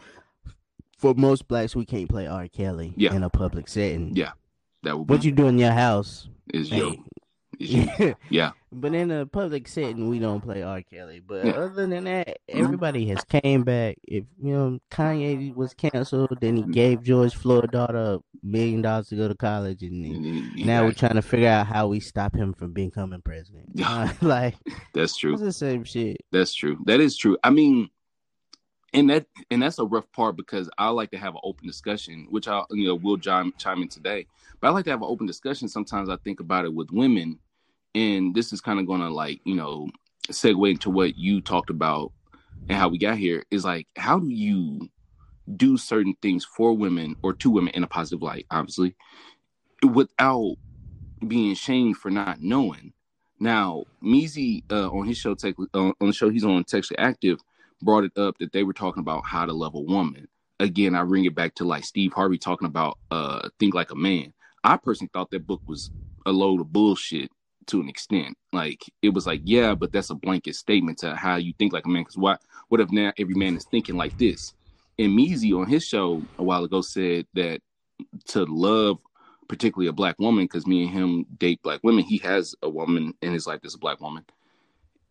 For 0.97 1.13
most 1.13 1.47
blacks, 1.47 1.75
we 1.75 1.85
can't 1.85 2.09
play 2.09 2.25
R. 2.25 2.47
Kelly 2.47 2.93
yeah. 2.97 3.13
in 3.13 3.23
a 3.23 3.29
public 3.29 3.67
setting. 3.67 4.15
Yeah, 4.15 4.31
that 4.83 4.97
would. 4.97 5.09
What 5.09 5.23
you 5.23 5.31
do 5.31 5.47
in 5.47 5.59
your 5.59 5.71
house 5.71 6.27
is 6.53 6.69
hey, 6.69 6.79
yo, 6.79 6.95
yeah. 8.29 8.51
But 8.71 8.93
in 8.93 9.09
a 9.09 9.25
public 9.25 9.67
setting, 9.67 10.09
we 10.09 10.19
don't 10.19 10.41
play 10.41 10.61
R. 10.61 10.81
Kelly. 10.81 11.21
But 11.25 11.45
yeah. 11.45 11.51
other 11.53 11.87
than 11.87 12.03
that, 12.03 12.37
everybody 12.47 13.07
has 13.07 13.23
came 13.23 13.63
back. 13.63 13.97
If 14.03 14.25
you 14.41 14.53
know 14.53 14.79
Kanye 14.91 15.55
was 15.55 15.73
canceled, 15.73 16.37
then 16.39 16.57
he 16.57 16.61
mm-hmm. 16.63 16.71
gave 16.71 17.03
George 17.03 17.33
Floyd 17.33 17.71
daughter 17.71 17.97
a 17.97 18.19
million 18.43 18.81
dollars 18.81 19.07
to 19.09 19.15
go 19.15 19.27
to 19.27 19.35
college, 19.35 19.81
and, 19.81 20.05
and 20.05 20.65
now 20.65 20.83
we're 20.83 20.91
trying 20.91 21.15
to 21.15 21.21
figure 21.21 21.49
out 21.49 21.65
how 21.65 21.87
we 21.87 21.99
stop 21.99 22.35
him 22.35 22.53
from 22.53 22.73
becoming 22.73 23.21
president. 23.21 23.69
Uh, 23.83 24.11
like 24.21 24.55
that's 24.93 25.17
true. 25.17 25.33
It's 25.33 25.41
the 25.41 25.51
same 25.51 25.83
shit. 25.83 26.17
That's 26.31 26.53
true. 26.53 26.77
That 26.85 26.99
is 26.99 27.17
true. 27.17 27.37
I 27.43 27.49
mean, 27.49 27.89
and 28.93 29.09
that 29.09 29.25
and 29.49 29.63
that's 29.63 29.79
a 29.79 29.85
rough 29.85 30.11
part 30.11 30.35
because 30.35 30.69
I 30.77 30.89
like 30.89 31.11
to 31.11 31.17
have 31.17 31.33
an 31.33 31.41
open 31.43 31.65
discussion, 31.65 32.27
which 32.29 32.47
I 32.47 32.63
you 32.69 32.87
know 32.87 32.95
will 32.95 33.17
chime 33.17 33.53
chime 33.57 33.81
in 33.81 33.89
today. 33.89 34.27
But 34.59 34.67
I 34.67 34.71
like 34.71 34.85
to 34.85 34.91
have 34.91 35.01
an 35.01 35.07
open 35.09 35.25
discussion. 35.25 35.67
Sometimes 35.67 36.09
I 36.09 36.17
think 36.17 36.39
about 36.39 36.65
it 36.65 36.73
with 36.73 36.91
women 36.91 37.39
and 37.95 38.35
this 38.35 38.53
is 38.53 38.61
kind 38.61 38.79
of 38.79 38.87
going 38.87 39.01
to 39.01 39.09
like 39.09 39.41
you 39.45 39.55
know 39.55 39.87
segue 40.29 40.69
into 40.71 40.89
what 40.89 41.17
you 41.17 41.41
talked 41.41 41.69
about 41.69 42.11
and 42.69 42.77
how 42.77 42.89
we 42.89 42.97
got 42.97 43.17
here 43.17 43.43
is 43.51 43.63
like 43.65 43.87
how 43.95 44.19
do 44.19 44.29
you 44.29 44.89
do 45.55 45.77
certain 45.77 46.13
things 46.21 46.43
for 46.43 46.73
women 46.75 47.15
or 47.23 47.33
to 47.33 47.49
women 47.49 47.73
in 47.73 47.83
a 47.83 47.87
positive 47.87 48.21
light 48.21 48.45
obviously 48.51 48.95
without 49.93 50.55
being 51.27 51.55
shamed 51.55 51.97
for 51.97 52.11
not 52.11 52.41
knowing? 52.41 52.93
Now 53.39 53.85
Meezy 54.03 54.63
uh, 54.71 54.89
on 54.89 55.07
his 55.07 55.17
show 55.17 55.35
tech, 55.35 55.55
uh, 55.73 55.91
on 56.01 56.07
the 56.07 56.13
show 56.13 56.29
he's 56.29 56.45
on 56.45 56.63
textually 56.63 56.99
active 56.99 57.39
brought 57.81 58.03
it 58.03 58.17
up 58.17 58.35
that 58.39 58.51
they 58.51 58.63
were 58.63 58.73
talking 58.73 59.01
about 59.01 59.23
how 59.25 59.45
to 59.45 59.53
love 59.53 59.75
a 59.75 59.79
woman. 59.79 60.27
Again 60.59 60.95
i 60.95 61.03
bring 61.03 61.25
it 61.25 61.35
back 61.35 61.53
to 61.55 61.63
like 61.63 61.83
steve 61.85 62.13
harvey 62.13 62.37
talking 62.37 62.67
about 62.67 62.97
uh 63.11 63.47
think 63.59 63.73
like 63.73 63.91
a 63.91 63.95
man. 63.95 64.33
I 64.63 64.75
personally 64.75 65.11
thought 65.13 65.31
that 65.31 65.47
book 65.47 65.61
was 65.67 65.91
a 66.25 66.31
load 66.31 66.59
of 66.59 66.73
bullshit 66.73 67.31
to 67.67 67.81
an 67.81 67.89
extent. 67.89 68.37
Like 68.53 68.83
it 69.01 69.09
was 69.09 69.27
like, 69.27 69.41
yeah, 69.43 69.75
but 69.75 69.91
that's 69.91 70.09
a 70.09 70.15
blanket 70.15 70.55
statement 70.55 70.99
to 70.99 71.15
how 71.15 71.35
you 71.35 71.53
think 71.57 71.73
like 71.73 71.85
a 71.85 71.89
man. 71.89 72.03
Because 72.03 72.17
what 72.17 72.41
what 72.69 72.81
if 72.81 72.91
now 72.91 73.13
every 73.17 73.35
man 73.35 73.55
is 73.55 73.65
thinking 73.65 73.95
like 73.95 74.17
this? 74.17 74.53
And 74.99 75.17
Meezy 75.17 75.57
on 75.57 75.67
his 75.67 75.85
show 75.85 76.23
a 76.39 76.43
while 76.43 76.63
ago 76.63 76.81
said 76.81 77.27
that 77.33 77.61
to 78.29 78.45
love 78.45 78.97
particularly 79.47 79.87
a 79.87 79.93
black 79.93 80.19
woman, 80.19 80.45
because 80.45 80.67
me 80.67 80.83
and 80.83 80.91
him 80.91 81.25
date 81.37 81.61
black 81.63 81.79
women, 81.83 82.03
he 82.03 82.17
has 82.17 82.55
a 82.61 82.69
woman 82.69 83.13
in 83.21 83.31
his 83.31 83.47
life 83.47 83.61
that's 83.61 83.75
a 83.75 83.79
black 83.79 84.01
woman. 84.01 84.25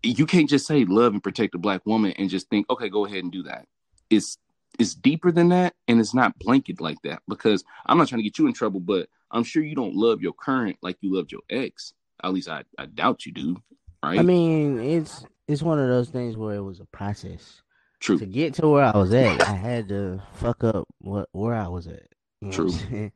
You 0.03 0.27
can't 0.27 0.49
just 0.49 0.67
say 0.67 0.85
love 0.85 1.13
and 1.13 1.23
protect 1.23 1.55
a 1.55 1.59
black 1.59 1.85
woman 1.87 2.13
and 2.13 2.31
just 2.31 2.49
think, 2.49 2.69
okay, 2.71 2.89
go 2.89 3.07
ahead 3.07 3.23
and 3.23 3.33
do 3.33 3.43
that. 3.45 3.67
It's 4.11 4.39
it's 4.79 4.95
deeper 4.95 5.33
than 5.33 5.49
that 5.49 5.75
and 5.89 5.99
it's 5.99 6.13
not 6.13 6.39
blanket 6.39 6.83
like 6.83 7.01
that 7.03 7.23
because 7.29 7.65
I'm 7.87 7.97
not 7.97 8.09
trying 8.09 8.19
to 8.19 8.25
get 8.25 8.39
you 8.39 8.47
in 8.47 8.53
trouble, 8.53 8.81
but 8.81 9.09
I'm 9.31 9.43
sure 9.43 9.63
you 9.63 9.75
don't 9.75 9.95
love 9.95 10.21
your 10.21 10.35
current 10.35 10.77
like 10.83 10.99
you 11.01 11.15
loved 11.15 11.33
your 11.33 11.41
ex. 11.49 11.95
At 12.23 12.33
least 12.33 12.49
I, 12.49 12.65
I 12.79 12.87
doubt 12.87 13.27
you 13.27 13.33
do. 13.33 13.57
Right? 14.03 14.19
I 14.19 14.23
mean, 14.23 14.79
it's 14.79 15.25
it's 15.49 15.63
one 15.63 15.79
of 15.79 15.89
those 15.89 16.09
things 16.09 16.37
where 16.37 16.55
it 16.55 16.63
was 16.63 16.81
a 16.81 16.85
process. 16.87 17.63
True. 18.01 18.19
To 18.19 18.27
get 18.27 18.55
to 18.55 18.69
where 18.69 18.85
I 18.85 18.97
was 18.97 19.13
at, 19.15 19.43
I 19.43 19.55
had 19.55 19.89
to 19.89 20.23
fuck 20.35 20.65
up 20.65 20.87
what 21.01 21.29
where 21.33 21.55
I 21.55 21.69
was 21.69 21.87
at. 21.87 22.07
True. 22.51 22.73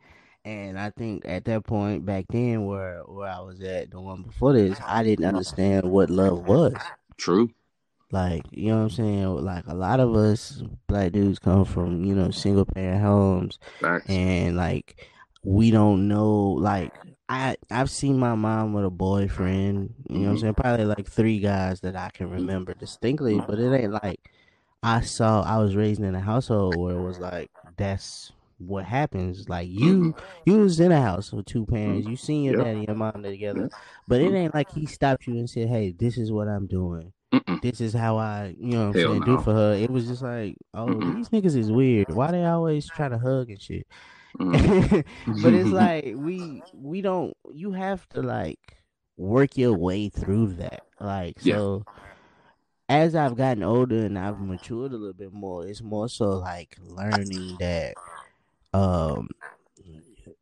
And 0.44 0.78
I 0.78 0.90
think 0.90 1.24
at 1.26 1.44
that 1.44 1.64
point 1.64 2.06
back 2.06 2.24
then, 2.30 2.64
where 2.64 3.02
where 3.06 3.28
I 3.28 3.40
was 3.40 3.60
at, 3.60 3.90
the 3.90 4.00
one 4.00 4.22
before 4.22 4.54
this, 4.54 4.78
I 4.86 5.02
didn't 5.02 5.26
understand 5.26 5.90
what 5.90 6.08
love 6.08 6.46
was. 6.46 6.74
True. 7.18 7.50
Like 8.10 8.42
you 8.50 8.68
know 8.68 8.78
what 8.78 8.82
I'm 8.84 8.90
saying? 8.90 9.44
Like 9.44 9.66
a 9.66 9.74
lot 9.74 10.00
of 10.00 10.14
us 10.14 10.62
black 10.88 11.12
dudes 11.12 11.38
come 11.38 11.64
from 11.64 12.04
you 12.04 12.14
know 12.14 12.30
single 12.30 12.64
parent 12.64 13.02
homes, 13.02 13.58
Facts. 13.80 14.08
and 14.08 14.56
like 14.56 15.06
we 15.44 15.70
don't 15.70 16.08
know 16.08 16.32
like 16.32 16.94
I 17.30 17.56
I've 17.70 17.90
seen 17.90 18.18
my 18.18 18.34
mom 18.34 18.72
with 18.72 18.84
a 18.84 18.90
boyfriend. 18.90 19.94
You 20.08 20.16
know 20.16 20.20
what 20.20 20.26
I'm 20.26 20.34
mm-hmm. 20.34 20.40
saying? 20.40 20.54
Probably 20.54 20.84
like 20.84 21.06
three 21.06 21.38
guys 21.38 21.80
that 21.82 21.94
I 21.94 22.10
can 22.10 22.28
remember 22.28 22.74
distinctly, 22.74 23.40
but 23.46 23.60
it 23.60 23.72
ain't 23.72 23.92
like 23.92 24.28
I 24.82 25.00
saw. 25.02 25.42
I 25.42 25.58
was 25.58 25.76
raised 25.76 26.02
in 26.02 26.16
a 26.16 26.20
household 26.20 26.74
where 26.76 26.96
it 26.96 27.02
was 27.02 27.20
like 27.20 27.48
that's 27.76 28.32
what 28.58 28.84
happens. 28.84 29.48
Like 29.48 29.68
you, 29.70 30.12
mm-hmm. 30.12 30.20
you 30.44 30.58
was 30.58 30.80
in 30.80 30.90
a 30.90 31.00
house 31.00 31.32
with 31.32 31.46
two 31.46 31.64
parents. 31.66 32.08
You 32.08 32.16
seen 32.16 32.42
your 32.42 32.56
yep. 32.56 32.64
daddy 32.64 32.78
and 32.78 32.88
your 32.88 32.96
mom 32.96 33.22
together, 33.22 33.70
but 34.08 34.20
it 34.20 34.34
ain't 34.34 34.52
like 34.52 34.72
he 34.72 34.86
stopped 34.86 35.28
you 35.28 35.34
and 35.34 35.48
said, 35.48 35.68
"Hey, 35.68 35.92
this 35.92 36.18
is 36.18 36.32
what 36.32 36.48
I'm 36.48 36.66
doing." 36.66 37.12
Mm-mm. 37.32 37.62
This 37.62 37.80
is 37.80 37.92
how 37.92 38.18
I, 38.18 38.56
you 38.58 38.72
know, 38.72 38.88
what 38.88 38.96
I'm 38.96 39.02
saying, 39.02 39.20
no. 39.20 39.24
do 39.24 39.38
for 39.38 39.52
her. 39.52 39.72
It 39.74 39.88
was 39.88 40.08
just 40.08 40.20
like, 40.20 40.56
oh, 40.74 40.86
Mm-mm. 40.86 41.14
these 41.14 41.28
niggas 41.28 41.56
is 41.56 41.70
weird. 41.70 42.12
Why 42.12 42.32
they 42.32 42.44
always 42.44 42.88
try 42.88 43.08
to 43.08 43.18
hug 43.18 43.50
and 43.50 43.62
shit? 43.62 43.86
Mm-hmm. 44.38 45.42
but 45.42 45.54
it's 45.54 45.70
like 45.70 46.14
we 46.16 46.62
we 46.74 47.00
don't. 47.00 47.36
You 47.52 47.72
have 47.72 48.08
to 48.10 48.22
like 48.22 48.76
work 49.16 49.56
your 49.56 49.74
way 49.74 50.08
through 50.08 50.54
that. 50.54 50.82
Like 51.00 51.38
yeah. 51.42 51.56
so, 51.56 51.84
as 52.88 53.14
I've 53.14 53.36
gotten 53.36 53.62
older 53.62 54.04
and 54.04 54.18
I've 54.18 54.40
matured 54.40 54.92
a 54.92 54.96
little 54.96 55.12
bit 55.12 55.32
more, 55.32 55.66
it's 55.66 55.82
more 55.82 56.08
so 56.08 56.30
like 56.30 56.76
learning 56.80 57.56
that 57.58 57.94
um, 58.72 59.28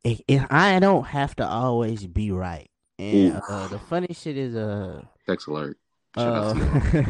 it, 0.03 0.21
it, 0.27 0.41
I 0.49 0.79
don't 0.79 1.05
have 1.05 1.35
to 1.37 1.47
always 1.47 2.05
be 2.05 2.31
right. 2.31 2.69
And 2.97 3.41
uh, 3.49 3.67
the 3.67 3.79
funny 3.79 4.13
shit 4.13 4.37
is 4.37 4.55
uh, 4.55 5.01
text 5.25 5.47
alert. 5.47 5.77
Uh, 6.15 6.53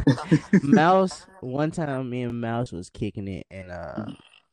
Mouse. 0.62 1.26
One 1.40 1.70
time, 1.70 2.10
me 2.10 2.22
and 2.22 2.40
Mouse 2.40 2.70
was 2.70 2.90
kicking 2.90 3.28
it, 3.28 3.46
and 3.50 3.70
uh, 3.70 4.06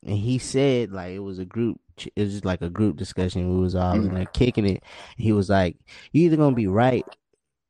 and 0.04 0.16
he 0.16 0.38
said 0.38 0.90
like 0.90 1.12
it 1.12 1.20
was 1.20 1.38
a 1.38 1.44
group. 1.44 1.80
It 2.06 2.22
was 2.22 2.32
just 2.32 2.44
like 2.44 2.62
a 2.62 2.70
group 2.70 2.96
discussion. 2.96 3.54
We 3.54 3.60
was 3.60 3.74
all 3.74 3.94
in 3.94 4.14
there 4.14 4.26
kicking 4.26 4.66
it. 4.66 4.82
He 5.16 5.32
was 5.32 5.48
like, 5.48 5.76
"You 6.12 6.26
either 6.26 6.36
gonna 6.36 6.54
be 6.54 6.66
right 6.66 7.04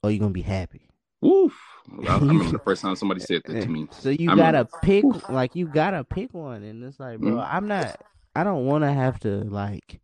or 0.02 0.10
you 0.10 0.18
gonna 0.18 0.30
be 0.30 0.42
happy." 0.42 0.88
Woof. 1.20 1.56
I, 2.06 2.14
I 2.14 2.18
remember 2.18 2.52
the 2.52 2.58
first 2.64 2.82
time 2.82 2.96
somebody 2.96 3.20
said 3.20 3.42
that 3.46 3.62
to 3.62 3.68
me. 3.68 3.88
So 3.90 4.10
you 4.10 4.30
I 4.30 4.36
gotta 4.36 4.68
remember. 4.82 5.18
pick, 5.18 5.28
like 5.30 5.56
you 5.56 5.66
gotta 5.66 6.04
pick 6.04 6.34
one, 6.34 6.62
and 6.62 6.82
it's 6.84 7.00
like, 7.00 7.18
bro, 7.18 7.32
mm-hmm. 7.32 7.56
I'm 7.56 7.68
not. 7.68 8.00
I 8.36 8.44
don't 8.44 8.66
want 8.66 8.84
to 8.84 8.92
have 8.92 9.18
to 9.20 9.44
like 9.44 10.00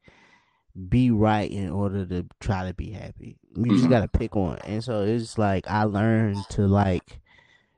be 0.89 1.11
right 1.11 1.51
in 1.51 1.71
order 1.71 2.05
to 2.05 2.27
try 2.41 2.67
to 2.67 2.75
be 2.75 2.91
happy. 2.91 3.39
You 3.55 3.63
mm-hmm. 3.63 3.77
just 3.77 3.89
gotta 3.89 4.09
pick 4.09 4.35
one. 4.35 4.59
And 4.65 4.83
so 4.83 5.03
it's 5.03 5.39
like 5.39 5.69
I 5.69 5.85
learned 5.85 6.39
to 6.51 6.67
like 6.67 7.21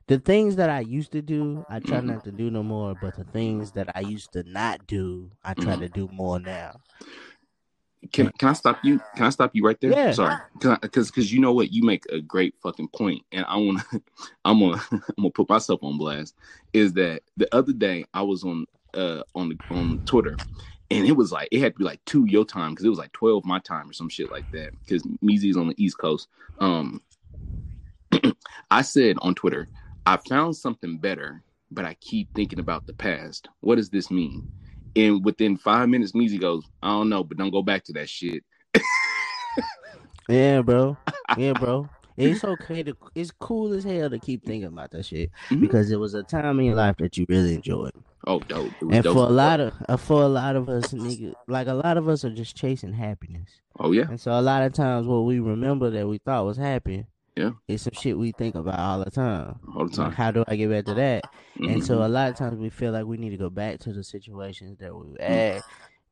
the 0.07 0.19
things 0.19 0.55
that 0.55 0.69
I 0.69 0.79
used 0.79 1.11
to 1.11 1.21
do, 1.21 1.65
I 1.69 1.79
try 1.79 1.99
not 1.99 2.23
to 2.23 2.31
do 2.31 2.49
no 2.49 2.63
more. 2.63 2.95
But 2.99 3.15
the 3.17 3.25
things 3.25 3.71
that 3.71 3.95
I 3.95 4.01
used 4.01 4.31
to 4.33 4.43
not 4.43 4.87
do, 4.87 5.31
I 5.43 5.53
try 5.53 5.73
mm-hmm. 5.73 5.81
to 5.81 5.89
do 5.89 6.09
more 6.11 6.39
now. 6.39 6.77
Can 8.13 8.31
can 8.37 8.49
I 8.49 8.53
stop 8.53 8.79
you? 8.83 9.01
Can 9.15 9.25
I 9.25 9.29
stop 9.29 9.51
you 9.53 9.65
right 9.65 9.79
there? 9.81 9.91
Yeah. 9.91 10.11
Sorry, 10.11 10.35
because 10.81 11.11
because 11.11 11.33
you 11.33 11.41
know 11.41 11.51
what, 11.51 11.73
you 11.73 11.83
make 11.83 12.05
a 12.09 12.21
great 12.21 12.55
fucking 12.61 12.89
point, 12.89 13.23
and 13.31 13.43
I 13.47 13.57
want 13.57 13.81
to, 13.91 14.01
I'm 14.45 14.59
gonna 14.59 14.81
I'm 14.91 15.01
gonna 15.17 15.29
put 15.31 15.49
myself 15.49 15.83
on 15.83 15.97
blast. 15.97 16.35
Is 16.73 16.93
that 16.93 17.23
the 17.35 17.53
other 17.53 17.73
day 17.73 18.05
I 18.13 18.21
was 18.21 18.43
on 18.43 18.65
uh 18.93 19.23
on 19.35 19.49
the 19.49 19.57
on 19.71 20.05
Twitter, 20.05 20.37
and 20.89 21.05
it 21.05 21.13
was 21.13 21.31
like 21.31 21.49
it 21.51 21.59
had 21.59 21.73
to 21.73 21.79
be 21.79 21.83
like 21.83 22.03
two 22.05 22.25
your 22.25 22.45
time 22.45 22.71
because 22.71 22.85
it 22.85 22.89
was 22.89 22.99
like 22.99 23.11
twelve 23.11 23.43
my 23.43 23.59
time 23.59 23.89
or 23.89 23.93
some 23.93 24.09
shit 24.09 24.31
like 24.31 24.49
that 24.51 24.71
because 24.85 25.03
Meezy's 25.21 25.57
on 25.57 25.67
the 25.67 25.83
East 25.83 25.97
Coast. 25.97 26.29
Um, 26.59 27.01
I 28.71 28.83
said 28.83 29.17
on 29.21 29.35
Twitter, 29.35 29.67
I 30.07 30.15
found 30.29 30.55
something 30.55 30.99
better, 30.99 31.43
but 31.69 31.83
I 31.83 31.93
keep 31.95 32.33
thinking 32.33 32.59
about 32.59 32.87
the 32.87 32.93
past. 32.93 33.49
What 33.59 33.75
does 33.75 33.89
this 33.89 34.09
mean? 34.09 34.49
And 34.95 35.23
within 35.25 35.57
five 35.57 35.89
minutes, 35.89 36.13
Meezy 36.13 36.39
goes, 36.39 36.63
I 36.81 36.87
don't 36.87 37.09
know, 37.09 37.25
but 37.25 37.37
don't 37.37 37.51
go 37.51 37.61
back 37.61 37.83
to 37.83 37.93
that 37.93 38.07
shit. 38.07 38.41
yeah, 40.29 40.61
bro. 40.61 40.95
Yeah, 41.37 41.51
bro. 41.51 41.89
It's 42.15 42.45
okay 42.45 42.83
to 42.83 42.95
it's 43.15 43.31
cool 43.31 43.73
as 43.73 43.83
hell 43.83 44.09
to 44.09 44.17
keep 44.17 44.45
thinking 44.45 44.69
about 44.69 44.91
that 44.91 45.05
shit 45.05 45.29
mm-hmm. 45.49 45.59
because 45.59 45.91
it 45.91 45.99
was 45.99 46.13
a 46.13 46.23
time 46.23 46.57
in 46.61 46.67
your 46.67 46.75
life 46.75 46.95
that 46.99 47.17
you 47.17 47.25
really 47.27 47.55
enjoyed. 47.55 47.91
Oh, 48.25 48.39
dope. 48.39 48.71
And 48.81 49.03
dope. 49.03 49.13
for 49.13 49.27
a 49.27 49.29
lot 49.29 49.59
of 49.59 49.73
uh, 49.89 49.97
for 49.97 50.23
a 50.23 50.27
lot 50.27 50.55
of 50.55 50.69
us, 50.69 50.93
nigga, 50.93 51.33
like 51.49 51.67
a 51.67 51.73
lot 51.73 51.97
of 51.97 52.07
us 52.07 52.23
are 52.23 52.33
just 52.33 52.55
chasing 52.55 52.93
happiness. 52.93 53.59
Oh 53.77 53.91
yeah. 53.91 54.05
And 54.07 54.19
so 54.21 54.31
a 54.31 54.41
lot 54.41 54.63
of 54.63 54.71
times, 54.71 55.05
what 55.05 55.25
we 55.25 55.39
remember 55.39 55.89
that 55.89 56.07
we 56.07 56.17
thought 56.17 56.45
was 56.45 56.57
happy, 56.57 57.05
yeah, 57.37 57.51
it's 57.67 57.83
some 57.83 57.93
shit 57.93 58.17
we 58.17 58.31
think 58.31 58.55
about 58.55 58.79
all 58.79 59.03
the 59.03 59.11
time. 59.11 59.59
All 59.75 59.87
the 59.87 59.95
time. 59.95 60.07
Like, 60.07 60.15
how 60.15 60.31
do 60.31 60.43
I 60.47 60.55
get 60.55 60.69
back 60.69 60.85
to 60.85 60.93
that? 60.95 61.23
Mm-hmm. 61.57 61.73
And 61.73 61.85
so 61.85 61.95
mm-hmm. 61.95 62.03
a 62.03 62.07
lot 62.09 62.31
of 62.31 62.35
times 62.37 62.57
we 62.57 62.69
feel 62.69 62.91
like 62.91 63.05
we 63.05 63.17
need 63.17 63.29
to 63.29 63.37
go 63.37 63.49
back 63.49 63.79
to 63.81 63.93
the 63.93 64.03
situations 64.03 64.77
that 64.79 64.93
we 64.93 65.11
were 65.11 65.21
at. 65.21 65.61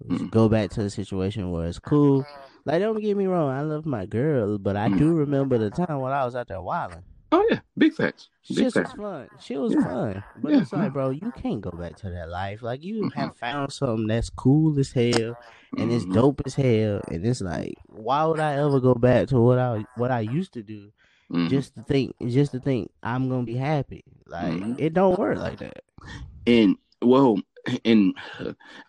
Mm-hmm. 0.04 0.28
Go 0.28 0.50
back 0.50 0.70
to 0.72 0.84
the 0.84 0.90
situation 0.90 1.52
where 1.52 1.68
it's 1.68 1.80
cool. 1.80 2.26
Like, 2.66 2.82
don't 2.82 3.02
get 3.02 3.18
me 3.18 3.28
wrong, 3.28 3.50
I 3.50 3.62
love 3.62 3.86
my 3.86 4.06
girl, 4.06 4.58
but 4.58 4.76
I 4.76 4.88
mm-hmm. 4.88 4.98
do 4.98 5.14
remember 5.14 5.58
the 5.58 5.70
time 5.70 6.00
when 6.00 6.12
I 6.12 6.26
was 6.26 6.36
out 6.36 6.48
there 6.48 6.62
wilding. 6.62 7.04
Oh 7.32 7.46
yeah, 7.50 7.60
big 7.78 7.94
facts. 7.94 8.30
Big 8.48 8.72
Shit 8.72 8.76
was 8.76 8.94
fun. 8.94 9.28
She 9.40 9.58
was 9.58 9.74
yeah. 9.74 9.84
fun, 9.84 10.24
but 10.42 10.52
yeah. 10.54 10.62
it's 10.62 10.72
like, 10.72 10.94
bro, 10.94 11.10
you 11.10 11.34
can't 11.36 11.60
go 11.60 11.72
back 11.72 11.98
to 11.98 12.10
that 12.10 12.30
life. 12.30 12.62
Like 12.62 12.84
you 12.84 13.04
mm-hmm. 13.04 13.20
have 13.20 13.36
found 13.36 13.74
something 13.74 14.08
that's 14.08 14.30
cool 14.30 14.80
as 14.80 14.92
hell, 14.92 15.38
and 15.78 15.92
it's 15.92 16.06
mm-hmm. 16.06 16.14
dope 16.14 16.42
as 16.46 16.56
hell, 16.56 17.02
and 17.10 17.26
it's 17.26 17.42
like, 17.42 17.74
why 17.88 18.24
would 18.24 18.40
I 18.40 18.54
ever 18.54 18.80
go 18.80 18.94
back 18.94 19.28
to 19.30 19.42
what 19.42 19.60
I 19.60 19.84
what 19.98 20.12
I 20.12 20.22
used 20.22 20.54
to 20.54 20.64
do? 20.64 20.92
Mm-hmm. 21.32 21.48
Just 21.48 21.76
to 21.76 21.84
think, 21.84 22.16
just 22.28 22.52
to 22.52 22.60
think, 22.60 22.92
I'm 23.02 23.30
gonna 23.30 23.44
be 23.44 23.56
happy. 23.56 24.04
Like 24.28 24.54
mm-hmm. 24.54 24.74
it 24.78 24.94
don't 24.94 25.18
work 25.18 25.38
like 25.38 25.58
that. 25.60 25.84
And 26.46 26.78
well, 27.02 27.40
and 27.84 28.14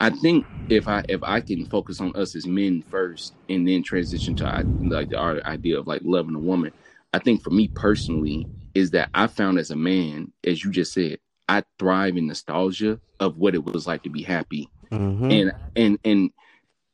I 0.00 0.10
think 0.10 0.44
if 0.68 0.86
I 0.86 1.04
if 1.08 1.22
I 1.22 1.40
can 1.40 1.66
focus 1.66 2.00
on 2.00 2.14
us 2.14 2.36
as 2.36 2.46
men 2.46 2.82
first, 2.82 3.34
and 3.48 3.66
then 3.66 3.82
transition 3.82 4.36
to 4.36 4.66
like 4.82 5.14
our 5.14 5.42
idea 5.44 5.78
of 5.78 5.86
like 5.86 6.02
loving 6.04 6.34
a 6.34 6.38
woman 6.40 6.72
I 7.16 7.18
think 7.18 7.42
for 7.42 7.48
me 7.48 7.68
personally 7.68 8.46
is 8.74 8.90
that 8.90 9.08
I 9.14 9.26
found 9.26 9.58
as 9.58 9.70
a 9.70 9.76
man, 9.76 10.32
as 10.44 10.62
you 10.62 10.70
just 10.70 10.92
said, 10.92 11.18
I 11.48 11.62
thrive 11.78 12.18
in 12.18 12.26
nostalgia 12.26 13.00
of 13.20 13.38
what 13.38 13.54
it 13.54 13.64
was 13.64 13.86
like 13.86 14.02
to 14.02 14.10
be 14.10 14.22
happy. 14.22 14.68
Mm-hmm. 14.92 15.30
And 15.30 15.52
and 15.74 15.98
and 16.04 16.30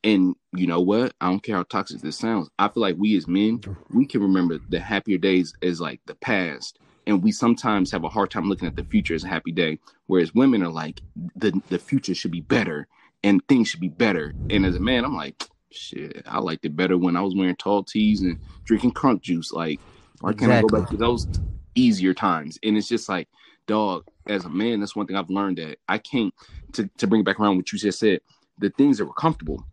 and 0.03 0.35
you 0.55 0.67
know 0.67 0.81
what? 0.81 1.13
I 1.21 1.29
don't 1.29 1.41
care 1.41 1.55
how 1.55 1.63
toxic 1.63 2.01
this 2.01 2.17
sounds. 2.17 2.49
I 2.59 2.67
feel 2.67 2.81
like 2.81 2.97
we 2.97 3.15
as 3.17 3.27
men, 3.27 3.61
we 3.89 4.05
can 4.05 4.21
remember 4.21 4.59
the 4.69 4.79
happier 4.79 5.17
days 5.17 5.53
as 5.61 5.79
like 5.79 6.01
the 6.05 6.15
past. 6.15 6.79
And 7.05 7.21
we 7.21 7.31
sometimes 7.31 7.91
have 7.91 8.05
a 8.05 8.09
hard 8.09 8.31
time 8.31 8.47
looking 8.47 8.67
at 8.67 8.75
the 8.75 8.83
future 8.85 9.13
as 9.13 9.23
a 9.23 9.27
happy 9.27 9.51
day. 9.51 9.79
Whereas 10.07 10.33
women 10.33 10.63
are 10.63 10.71
like, 10.71 11.01
the 11.35 11.59
the 11.69 11.79
future 11.79 12.15
should 12.15 12.31
be 12.31 12.41
better 12.41 12.87
and 13.23 13.45
things 13.47 13.67
should 13.67 13.81
be 13.81 13.89
better. 13.89 14.33
And 14.49 14.65
as 14.65 14.75
a 14.75 14.79
man, 14.79 15.05
I'm 15.05 15.15
like, 15.15 15.43
shit, 15.69 16.23
I 16.25 16.39
liked 16.39 16.65
it 16.65 16.75
better 16.75 16.97
when 16.97 17.17
I 17.17 17.21
was 17.21 17.35
wearing 17.35 17.55
tall 17.55 17.83
tees 17.83 18.21
and 18.21 18.37
drinking 18.65 18.93
crunk 18.93 19.21
juice. 19.21 19.51
Like 19.51 19.79
why 20.23 20.31
can't 20.31 20.43
exactly. 20.43 20.57
I 20.57 20.61
go 20.61 20.79
back 20.79 20.89
to 20.91 20.97
those 20.97 21.27
easier 21.75 22.13
times? 22.13 22.57
And 22.63 22.77
it's 22.77 22.87
just 22.87 23.09
like, 23.09 23.27
dog, 23.67 24.05
as 24.27 24.45
a 24.45 24.49
man, 24.49 24.79
that's 24.79 24.95
one 24.95 25.05
thing 25.05 25.17
I've 25.17 25.29
learned 25.29 25.57
that 25.57 25.79
I 25.89 25.97
can't 25.97 26.33
to, 26.73 26.89
to 26.97 27.07
bring 27.07 27.21
it 27.21 27.25
back 27.25 27.39
around 27.39 27.57
what 27.57 27.71
you 27.71 27.79
just 27.79 27.99
said. 27.99 28.21
The 28.59 28.69
things 28.69 28.97
that 28.97 29.05
were 29.05 29.13
comfortable, 29.13 29.65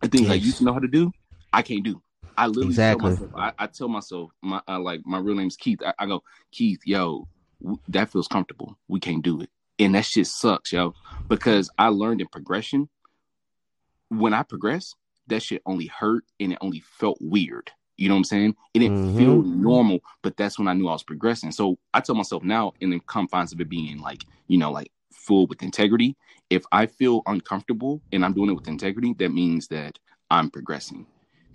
the 0.00 0.08
things 0.08 0.28
yes. 0.28 0.32
I 0.32 0.34
used 0.34 0.58
to 0.58 0.64
know 0.64 0.72
how 0.72 0.78
to 0.78 0.88
do, 0.88 1.12
I 1.52 1.62
can't 1.62 1.84
do. 1.84 2.02
I 2.36 2.46
literally 2.46 2.68
exactly. 2.68 3.16
tell 3.16 3.26
myself, 3.26 3.30
I, 3.36 3.64
I 3.64 3.66
tell 3.66 3.88
myself, 3.88 4.30
my 4.42 4.60
uh, 4.68 4.78
like 4.78 5.00
my 5.04 5.18
real 5.18 5.34
name's 5.34 5.56
Keith. 5.56 5.80
I, 5.84 5.92
I 5.98 6.06
go, 6.06 6.22
Keith, 6.52 6.80
yo, 6.84 7.26
w- 7.60 7.80
that 7.88 8.10
feels 8.10 8.28
comfortable. 8.28 8.78
We 8.86 9.00
can't 9.00 9.22
do 9.22 9.40
it, 9.40 9.50
and 9.78 9.94
that 9.94 10.04
shit 10.04 10.26
sucks, 10.26 10.72
yo. 10.72 10.94
Because 11.28 11.70
I 11.78 11.88
learned 11.88 12.20
in 12.20 12.28
progression. 12.28 12.88
When 14.10 14.32
I 14.32 14.42
progress, 14.42 14.94
that 15.26 15.42
shit 15.42 15.62
only 15.66 15.86
hurt 15.86 16.24
and 16.40 16.52
it 16.52 16.58
only 16.60 16.80
felt 16.80 17.18
weird. 17.20 17.70
You 17.98 18.08
know 18.08 18.14
what 18.14 18.18
I'm 18.18 18.24
saying? 18.24 18.56
It 18.74 18.78
didn't 18.78 19.08
mm-hmm. 19.08 19.18
feel 19.18 19.42
normal, 19.42 20.00
but 20.22 20.36
that's 20.36 20.58
when 20.58 20.68
I 20.68 20.72
knew 20.72 20.88
I 20.88 20.92
was 20.92 21.02
progressing. 21.02 21.50
So 21.50 21.78
I 21.92 22.00
tell 22.00 22.14
myself 22.14 22.44
now, 22.44 22.72
in 22.80 22.90
the 22.90 23.00
confines 23.00 23.52
of 23.52 23.60
it 23.60 23.68
being 23.68 23.98
like, 23.98 24.24
you 24.46 24.56
know, 24.56 24.70
like 24.70 24.90
full 25.28 25.46
with 25.46 25.62
integrity, 25.62 26.16
if 26.50 26.64
I 26.72 26.86
feel 26.86 27.22
uncomfortable 27.26 28.00
and 28.12 28.24
I'm 28.24 28.32
doing 28.32 28.50
it 28.50 28.54
with 28.54 28.66
integrity, 28.66 29.14
that 29.18 29.28
means 29.28 29.68
that 29.68 29.98
I'm 30.30 30.50
progressing. 30.50 31.06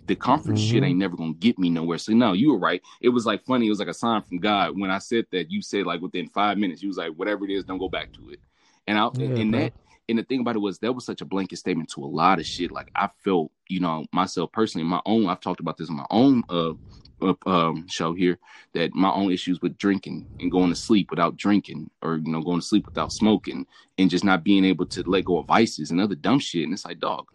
The 0.06 0.16
comfort 0.16 0.56
mm-hmm. 0.56 0.72
shit 0.72 0.84
ain't 0.84 1.00
never 1.00 1.18
gonna 1.18 1.34
get 1.34 1.58
me 1.58 1.70
nowhere. 1.70 1.98
So 1.98 2.14
no, 2.14 2.34
you 2.34 2.52
were 2.52 2.60
right. 2.60 2.82
It 3.02 3.10
was 3.10 3.26
like 3.26 3.44
funny. 3.46 3.68
It 3.68 3.70
was 3.70 3.80
like 3.80 3.88
a 3.88 3.94
sign 3.94 4.22
from 4.22 4.38
God 4.38 4.80
when 4.80 4.92
I 4.92 5.00
said 5.00 5.26
that. 5.32 5.50
You 5.50 5.62
said 5.62 5.86
like 5.86 6.02
within 6.02 6.30
five 6.30 6.58
minutes, 6.58 6.84
you 6.84 6.90
was 6.90 6.98
like, 6.98 7.14
whatever 7.14 7.46
it 7.46 7.52
is, 7.52 7.64
don't 7.64 7.80
go 7.80 7.90
back 7.90 8.14
to 8.14 8.30
it. 8.30 8.40
And 8.86 8.98
I 8.98 9.10
yeah, 9.16 9.28
and 9.28 9.52
bro. 9.52 9.62
that 9.62 9.74
and 10.10 10.18
the 10.18 10.24
thing 10.24 10.42
about 10.42 10.56
it 10.56 10.60
was 10.60 10.80
that 10.80 10.94
was 10.94 11.06
such 11.06 11.22
a 11.22 11.26
blanket 11.26 11.58
statement 11.58 11.90
to 11.92 12.04
a 12.04 12.06
lot 12.06 12.40
of 12.40 12.46
shit. 12.46 12.72
Like 12.72 12.92
I 12.96 13.10
felt, 13.24 13.52
you 13.68 13.80
know, 13.80 14.06
myself 14.12 14.52
personally, 14.52 14.86
my 14.86 15.02
own. 15.06 15.28
I've 15.28 15.40
talked 15.40 15.60
about 15.60 15.78
this 15.78 15.90
in 15.90 15.96
my 15.96 16.06
own 16.10 16.44
uh, 16.50 16.74
uh, 17.22 17.34
um, 17.46 17.88
show 17.88 18.14
here 18.14 18.38
that 18.74 18.94
my 18.94 19.12
own 19.12 19.32
issues 19.32 19.62
with 19.62 19.78
drinking 19.78 20.28
and 20.40 20.52
going 20.52 20.70
to 20.70 20.76
sleep 20.76 21.10
without 21.10 21.38
drinking, 21.38 21.90
or 22.02 22.18
you 22.18 22.32
know, 22.32 22.42
going 22.42 22.60
to 22.60 22.66
sleep 22.66 22.86
without 22.86 23.14
smoking, 23.14 23.66
and 23.98 24.10
just 24.10 24.26
not 24.26 24.44
being 24.44 24.66
able 24.66 24.86
to 24.88 25.04
let 25.04 25.26
go 25.26 25.38
of 25.38 25.48
vices 25.48 25.92
and 25.92 26.02
other 26.02 26.16
dumb 26.16 26.40
shit. 26.40 26.64
And 26.64 26.74
it's 26.74 26.86
like, 26.86 27.00
dog, 27.00 27.28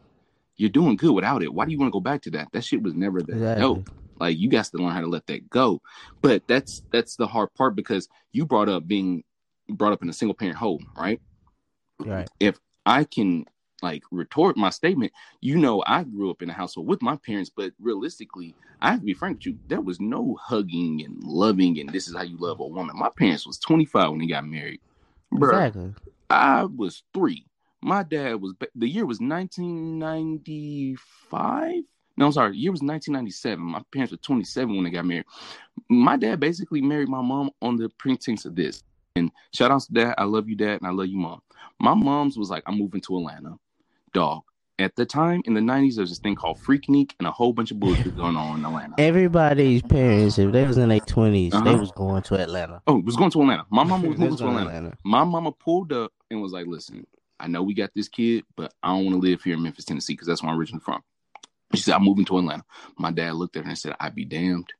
you're 0.56 0.68
doing 0.68 0.96
good 0.96 1.12
without 1.12 1.42
it. 1.42 1.54
Why 1.54 1.64
do 1.64 1.72
you 1.72 1.78
want 1.78 1.88
to 1.88 1.96
go 1.96 2.00
back 2.00 2.22
to 2.22 2.30
that? 2.32 2.48
That 2.52 2.64
shit 2.64 2.82
was 2.82 2.94
never 2.94 3.22
that 3.22 3.32
exactly. 3.32 3.62
dope. 3.62 3.90
Like 4.20 4.36
you 4.36 4.50
got 4.50 4.66
to 4.66 4.76
learn 4.76 4.92
how 4.92 5.00
to 5.00 5.06
let 5.06 5.26
that 5.28 5.48
go. 5.48 5.80
But 6.20 6.46
that's 6.46 6.82
that's 6.92 7.16
the 7.16 7.26
hard 7.26 7.54
part 7.54 7.76
because 7.76 8.08
you 8.32 8.44
brought 8.44 8.68
up 8.68 8.86
being 8.86 9.24
brought 9.68 9.92
up 9.92 10.02
in 10.02 10.08
a 10.08 10.12
single 10.12 10.34
parent 10.34 10.56
home, 10.56 10.86
right? 10.96 11.20
Right. 11.98 12.28
If 12.40 12.58
I 12.86 13.04
can 13.04 13.44
like 13.82 14.02
retort 14.10 14.56
my 14.56 14.70
statement, 14.70 15.12
you 15.40 15.56
know, 15.56 15.84
I 15.86 16.02
grew 16.04 16.30
up 16.30 16.40
in 16.42 16.50
a 16.50 16.54
household 16.54 16.88
with 16.88 17.02
my 17.02 17.16
parents, 17.16 17.50
but 17.54 17.72
realistically, 17.80 18.54
I 18.80 18.92
have 18.92 19.00
to 19.00 19.06
be 19.06 19.14
frank 19.14 19.38
with 19.38 19.46
you, 19.46 19.58
there 19.68 19.80
was 19.80 20.00
no 20.00 20.36
hugging 20.40 21.02
and 21.04 21.22
loving, 21.22 21.78
and 21.78 21.90
this 21.90 22.08
is 22.08 22.16
how 22.16 22.22
you 22.22 22.38
love 22.38 22.60
a 22.60 22.66
woman. 22.66 22.96
My 22.96 23.10
parents 23.16 23.46
was 23.46 23.58
25 23.58 24.10
when 24.10 24.20
they 24.20 24.26
got 24.26 24.46
married. 24.46 24.80
Bruh, 25.32 25.48
exactly. 25.48 25.94
I 26.30 26.64
was 26.64 27.02
three. 27.14 27.44
My 27.80 28.02
dad 28.02 28.40
was 28.40 28.54
the 28.74 28.88
year 28.88 29.06
was 29.06 29.20
1995. 29.20 31.84
No, 32.16 32.26
I'm 32.26 32.32
sorry. 32.32 32.50
The 32.50 32.58
year 32.58 32.72
was 32.72 32.82
1997. 32.82 33.64
My 33.64 33.82
parents 33.92 34.10
were 34.10 34.18
27 34.18 34.74
when 34.74 34.82
they 34.84 34.90
got 34.90 35.06
married. 35.06 35.26
My 35.88 36.16
dad 36.16 36.40
basically 36.40 36.82
married 36.82 37.08
my 37.08 37.22
mom 37.22 37.52
on 37.62 37.76
the 37.76 37.88
pretense 37.90 38.44
of 38.44 38.56
this. 38.56 38.82
And 39.18 39.32
shout 39.52 39.70
out 39.70 39.82
to 39.82 39.92
dad. 39.92 40.14
I 40.16 40.24
love 40.24 40.48
you, 40.48 40.56
dad, 40.56 40.80
and 40.80 40.86
I 40.86 40.90
love 40.90 41.08
you, 41.08 41.18
mom. 41.18 41.42
My 41.80 41.94
mom's 41.94 42.38
was 42.38 42.50
like, 42.50 42.62
I'm 42.66 42.78
moving 42.78 43.00
to 43.02 43.16
Atlanta. 43.18 43.58
Dog. 44.12 44.42
At 44.80 44.94
the 44.94 45.04
time 45.04 45.42
in 45.44 45.54
the 45.54 45.60
90s, 45.60 45.96
there 45.96 46.02
was 46.02 46.10
this 46.10 46.20
thing 46.20 46.36
called 46.36 46.58
Freaknik 46.58 47.12
and 47.18 47.26
a 47.26 47.32
whole 47.32 47.52
bunch 47.52 47.72
of 47.72 47.80
bullshit 47.80 48.16
going 48.16 48.36
on 48.36 48.60
in 48.60 48.64
Atlanta. 48.64 48.94
Everybody's 48.96 49.82
parents, 49.82 50.38
if 50.38 50.52
they 50.52 50.64
was 50.64 50.78
in 50.78 50.88
their 50.88 51.00
20s, 51.00 51.52
uh-huh. 51.52 51.64
they 51.64 51.74
was 51.74 51.90
going 51.90 52.22
to 52.22 52.36
Atlanta. 52.36 52.80
Oh, 52.86 53.00
was 53.00 53.16
going 53.16 53.32
to 53.32 53.40
Atlanta. 53.40 53.66
My 53.70 53.82
mama 53.82 54.08
was 54.08 54.18
moving 54.18 54.36
to 54.36 54.46
Atlanta. 54.46 54.68
Atlanta. 54.68 54.98
My 55.04 55.24
mama 55.24 55.50
pulled 55.50 55.92
up 55.92 56.12
and 56.30 56.40
was 56.40 56.52
like, 56.52 56.68
listen, 56.68 57.04
I 57.40 57.48
know 57.48 57.64
we 57.64 57.74
got 57.74 57.90
this 57.94 58.08
kid, 58.08 58.44
but 58.56 58.72
I 58.80 58.88
don't 58.90 59.04
want 59.04 59.20
to 59.20 59.28
live 59.28 59.42
here 59.42 59.54
in 59.54 59.62
Memphis, 59.62 59.84
Tennessee, 59.84 60.12
because 60.12 60.28
that's 60.28 60.44
where 60.44 60.52
I'm 60.52 60.58
originally 60.58 60.84
from. 60.84 61.02
She 61.74 61.82
said, 61.82 61.94
I'm 61.94 62.04
moving 62.04 62.24
to 62.26 62.38
Atlanta. 62.38 62.64
My 62.96 63.10
dad 63.10 63.34
looked 63.34 63.56
at 63.56 63.64
her 63.64 63.68
and 63.68 63.78
said, 63.78 63.96
I'd 63.98 64.14
be 64.14 64.24
damned. 64.24 64.72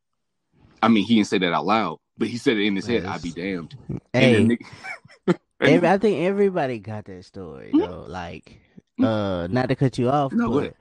I 0.80 0.86
mean, 0.86 1.04
he 1.04 1.16
didn't 1.16 1.26
say 1.26 1.38
that 1.38 1.52
out 1.52 1.66
loud, 1.66 1.98
but 2.18 2.28
he 2.28 2.36
said 2.36 2.56
it 2.56 2.66
in 2.66 2.76
his 2.76 2.86
head, 2.86 3.04
I'd 3.04 3.22
be 3.22 3.30
damned. 3.30 3.76
Hey, 4.12 4.58
every, 5.60 5.88
I 5.88 5.98
think 5.98 6.20
everybody 6.20 6.78
got 6.78 7.04
that 7.06 7.24
story, 7.24 7.70
hmm? 7.70 7.78
though. 7.78 8.04
Like, 8.06 8.60
hmm? 8.96 9.04
uh, 9.04 9.46
not 9.46 9.68
to 9.68 9.76
cut 9.76 9.98
you 9.98 10.10
off, 10.10 10.32
no, 10.32 10.50
but 10.50 10.74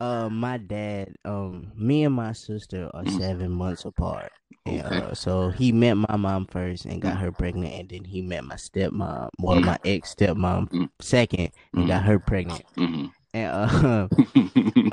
uh, 0.00 0.28
my 0.28 0.56
dad, 0.56 1.14
um, 1.24 1.72
me 1.76 2.04
and 2.04 2.14
my 2.14 2.32
sister 2.32 2.90
are 2.94 3.04
mm. 3.04 3.18
seven 3.18 3.50
months 3.50 3.84
apart. 3.84 4.32
And, 4.66 4.82
okay. 4.82 4.96
uh, 4.98 5.14
so 5.14 5.50
he 5.50 5.72
met 5.72 5.94
my 5.94 6.16
mom 6.16 6.46
first 6.46 6.84
and 6.84 7.00
got 7.00 7.18
her 7.18 7.32
pregnant, 7.32 7.74
and 7.74 7.88
then 7.88 8.04
he 8.04 8.22
met 8.22 8.44
my 8.44 8.56
stepmom, 8.56 9.28
well, 9.38 9.60
my 9.60 9.78
ex 9.84 10.14
stepmom 10.14 10.88
second, 11.00 11.50
and 11.72 11.86
got 11.86 12.04
her 12.04 12.18
pregnant. 12.18 12.64
Mm-hmm. 12.76 13.06
And 13.32 13.50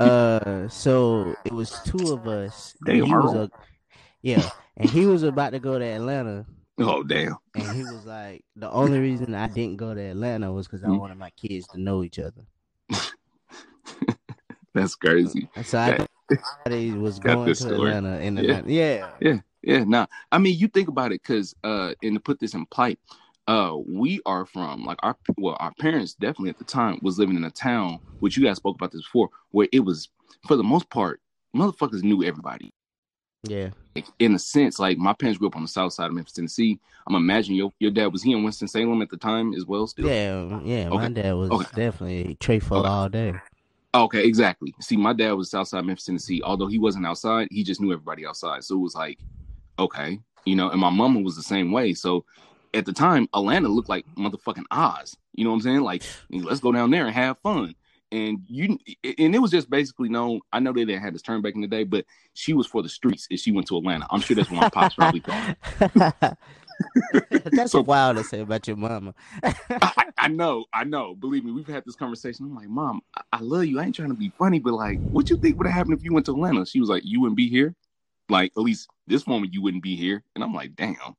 uh, 0.04 0.68
so 0.68 1.34
it 1.44 1.52
was 1.52 1.80
two 1.84 2.12
of 2.12 2.26
us. 2.28 2.74
Damn, 2.84 2.96
he 2.96 3.02
was 3.02 3.34
a, 3.34 3.50
yeah, 4.22 4.48
and 4.76 4.90
he 4.90 5.06
was 5.06 5.22
about 5.22 5.50
to 5.50 5.58
go 5.58 5.78
to 5.78 5.84
Atlanta. 5.84 6.46
Oh 6.80 7.02
damn! 7.02 7.34
And 7.56 7.76
he 7.76 7.82
was 7.82 8.06
like, 8.06 8.44
the 8.54 8.70
only 8.70 9.00
reason 9.00 9.34
I 9.34 9.48
didn't 9.48 9.78
go 9.78 9.94
to 9.94 10.00
Atlanta 10.00 10.52
was 10.52 10.68
because 10.68 10.84
I 10.84 10.86
mm. 10.86 11.00
wanted 11.00 11.18
my 11.18 11.30
kids 11.30 11.66
to 11.72 11.80
know 11.80 12.04
each 12.04 12.20
other. 12.20 12.46
That's 14.74 14.94
crazy. 14.94 15.48
So 15.64 15.76
I 15.76 16.06
that, 16.28 16.96
was 17.00 17.18
going 17.18 17.52
to. 17.52 17.74
Atlanta 17.74 18.20
in 18.20 18.36
the 18.36 18.44
yeah. 18.44 18.62
yeah, 18.64 19.10
yeah, 19.20 19.38
yeah. 19.62 19.82
Now, 19.82 20.06
I 20.30 20.38
mean, 20.38 20.56
you 20.56 20.68
think 20.68 20.86
about 20.86 21.10
it, 21.10 21.20
because 21.20 21.52
uh, 21.64 21.94
and 22.00 22.14
to 22.14 22.20
put 22.20 22.38
this 22.38 22.54
in 22.54 22.64
plight, 22.66 23.00
uh, 23.48 23.76
we 23.84 24.20
are 24.24 24.46
from 24.46 24.84
like 24.84 24.98
our 25.02 25.16
well, 25.36 25.56
our 25.58 25.72
parents 25.80 26.14
definitely 26.14 26.50
at 26.50 26.58
the 26.58 26.64
time 26.64 27.00
was 27.02 27.18
living 27.18 27.34
in 27.34 27.42
a 27.42 27.50
town, 27.50 27.98
which 28.20 28.36
you 28.36 28.44
guys 28.44 28.58
spoke 28.58 28.76
about 28.76 28.92
this 28.92 29.02
before, 29.02 29.30
where 29.50 29.66
it 29.72 29.80
was 29.80 30.10
for 30.46 30.54
the 30.54 30.62
most 30.62 30.88
part, 30.90 31.20
motherfuckers 31.56 32.04
knew 32.04 32.22
everybody. 32.22 32.72
Yeah. 33.44 33.70
Like, 33.94 34.06
in 34.18 34.34
a 34.34 34.38
sense, 34.38 34.78
like 34.78 34.98
my 34.98 35.12
parents 35.12 35.38
grew 35.38 35.48
up 35.48 35.56
on 35.56 35.62
the 35.62 35.68
south 35.68 35.92
side 35.92 36.06
of 36.06 36.12
Memphis, 36.12 36.34
Tennessee. 36.34 36.78
I'm 37.06 37.14
imagining 37.14 37.58
your 37.58 37.72
your 37.78 37.90
dad 37.90 38.12
was 38.12 38.22
he 38.22 38.32
in 38.32 38.42
Winston 38.42 38.68
Salem 38.68 39.00
at 39.02 39.10
the 39.10 39.16
time 39.16 39.54
as 39.54 39.64
well. 39.64 39.86
Still. 39.86 40.08
Yeah, 40.08 40.56
um, 40.56 40.62
yeah. 40.64 40.88
Okay. 40.88 40.96
My 40.96 41.08
dad 41.08 41.32
was 41.34 41.50
okay. 41.50 41.66
definitely 41.74 42.36
trade 42.40 42.62
for 42.62 42.78
okay. 42.78 42.88
all 42.88 43.08
day. 43.08 43.34
Okay, 43.94 44.24
exactly. 44.24 44.74
See, 44.80 44.96
my 44.96 45.12
dad 45.14 45.32
was 45.32 45.50
south 45.50 45.60
outside 45.60 45.84
Memphis, 45.84 46.04
Tennessee. 46.04 46.42
Although 46.44 46.66
he 46.66 46.78
wasn't 46.78 47.06
outside, 47.06 47.48
he 47.50 47.64
just 47.64 47.80
knew 47.80 47.92
everybody 47.92 48.26
outside. 48.26 48.62
So 48.64 48.74
it 48.74 48.80
was 48.80 48.94
like, 48.94 49.18
okay, 49.78 50.20
you 50.44 50.56
know. 50.56 50.70
And 50.70 50.80
my 50.80 50.90
mama 50.90 51.20
was 51.20 51.36
the 51.36 51.42
same 51.42 51.72
way. 51.72 51.94
So 51.94 52.24
at 52.74 52.84
the 52.84 52.92
time, 52.92 53.28
Atlanta 53.34 53.68
looked 53.68 53.88
like 53.88 54.04
motherfucking 54.16 54.64
Oz. 54.70 55.16
You 55.34 55.44
know 55.44 55.50
what 55.50 55.56
I'm 55.56 55.62
saying? 55.62 55.80
Like, 55.80 56.02
let's 56.30 56.60
go 56.60 56.72
down 56.72 56.90
there 56.90 57.06
and 57.06 57.14
have 57.14 57.38
fun. 57.38 57.74
And 58.10 58.40
you, 58.46 58.78
and 59.18 59.34
it 59.34 59.38
was 59.38 59.50
just 59.50 59.68
basically 59.68 60.08
known. 60.08 60.40
I 60.52 60.60
know 60.60 60.72
they 60.72 60.84
didn't 60.84 61.02
have 61.02 61.12
this 61.12 61.22
term 61.22 61.42
back 61.42 61.54
in 61.54 61.60
the 61.60 61.66
day, 61.66 61.84
but 61.84 62.06
she 62.32 62.54
was 62.54 62.66
for 62.66 62.82
the 62.82 62.88
streets 62.88 63.26
if 63.30 63.40
she 63.40 63.52
went 63.52 63.66
to 63.68 63.76
Atlanta. 63.76 64.06
I'm 64.10 64.20
sure 64.20 64.34
that's 64.34 64.50
what 64.50 64.60
my 64.62 64.70
pops 64.70 64.94
probably 64.94 65.20
thought. 65.20 66.38
That's 67.52 67.72
so, 67.72 67.82
wild 67.82 68.16
to 68.16 68.24
say 68.24 68.40
about 68.40 68.66
your 68.66 68.76
mama. 68.76 69.14
I, 69.42 70.04
I, 70.16 70.28
know, 70.28 70.66
I 70.72 70.84
know. 70.84 71.14
Believe 71.14 71.44
me, 71.44 71.52
we've 71.52 71.66
had 71.66 71.84
this 71.84 71.96
conversation. 71.96 72.46
I'm 72.46 72.54
like, 72.54 72.68
Mom, 72.68 73.00
I, 73.16 73.22
I 73.32 73.40
love 73.40 73.66
you. 73.66 73.80
I 73.80 73.84
ain't 73.84 73.94
trying 73.94 74.10
to 74.10 74.14
be 74.14 74.32
funny, 74.38 74.58
but 74.58 74.74
like, 74.74 75.00
what 75.10 75.30
you 75.30 75.36
think 75.36 75.58
would 75.58 75.66
have 75.66 75.74
happened 75.74 75.98
if 75.98 76.04
you 76.04 76.12
went 76.12 76.26
to 76.26 76.32
Atlanta? 76.32 76.66
She 76.66 76.80
was 76.80 76.88
like, 76.88 77.02
You 77.04 77.20
wouldn't 77.20 77.36
be 77.36 77.48
here. 77.48 77.74
Like, 78.28 78.52
at 78.56 78.62
least 78.62 78.88
this 79.06 79.26
moment, 79.26 79.54
you 79.54 79.62
wouldn't 79.62 79.82
be 79.82 79.96
here. 79.96 80.22
And 80.34 80.44
I'm 80.44 80.54
like, 80.54 80.76
Damn, 80.76 81.16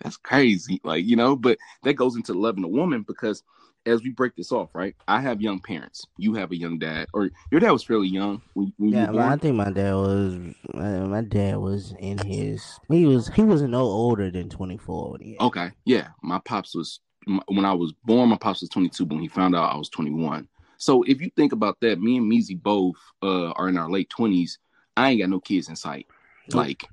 that's 0.00 0.16
crazy. 0.16 0.80
Like, 0.84 1.04
you 1.04 1.16
know, 1.16 1.36
but 1.36 1.58
that 1.82 1.94
goes 1.94 2.16
into 2.16 2.34
loving 2.34 2.64
a 2.64 2.68
woman 2.68 3.02
because 3.06 3.42
as 3.86 4.02
we 4.02 4.10
break 4.10 4.36
this 4.36 4.52
off, 4.52 4.70
right? 4.74 4.94
I 5.08 5.20
have 5.20 5.40
young 5.40 5.60
parents. 5.60 6.06
You 6.18 6.34
have 6.34 6.50
a 6.52 6.56
young 6.56 6.78
dad, 6.78 7.08
or 7.12 7.30
your 7.50 7.60
dad 7.60 7.70
was 7.70 7.82
fairly 7.82 8.08
young 8.08 8.42
when, 8.54 8.72
when 8.78 8.92
yeah, 8.92 9.10
well, 9.10 9.28
I 9.28 9.36
think 9.36 9.56
my 9.56 9.70
dad 9.70 9.94
was. 9.94 10.38
Uh, 10.74 11.06
my 11.06 11.22
dad 11.22 11.58
was 11.58 11.94
in 11.98 12.18
his. 12.18 12.78
He 12.88 13.06
was. 13.06 13.28
He 13.28 13.42
was 13.42 13.62
no 13.62 13.82
older 13.82 14.30
than 14.30 14.48
twenty 14.48 14.76
four. 14.76 15.18
Okay, 15.40 15.70
yeah. 15.84 16.08
My 16.22 16.40
pops 16.44 16.74
was 16.74 17.00
when 17.46 17.64
I 17.64 17.72
was 17.72 17.92
born. 18.04 18.28
My 18.28 18.36
pops 18.36 18.60
was 18.60 18.70
twenty 18.70 18.88
two. 18.88 19.04
When 19.04 19.20
he 19.20 19.28
found 19.28 19.56
out 19.56 19.72
I 19.72 19.76
was 19.76 19.88
twenty 19.88 20.12
one. 20.12 20.48
So 20.76 21.02
if 21.02 21.20
you 21.20 21.30
think 21.36 21.52
about 21.52 21.78
that, 21.80 22.00
me 22.00 22.16
and 22.16 22.30
Meezy 22.30 22.60
both 22.60 22.96
uh, 23.22 23.50
are 23.50 23.68
in 23.68 23.76
our 23.76 23.90
late 23.90 24.10
twenties. 24.10 24.58
I 24.96 25.10
ain't 25.10 25.20
got 25.20 25.30
no 25.30 25.40
kids 25.40 25.68
in 25.68 25.76
sight. 25.76 26.06
Like 26.52 26.84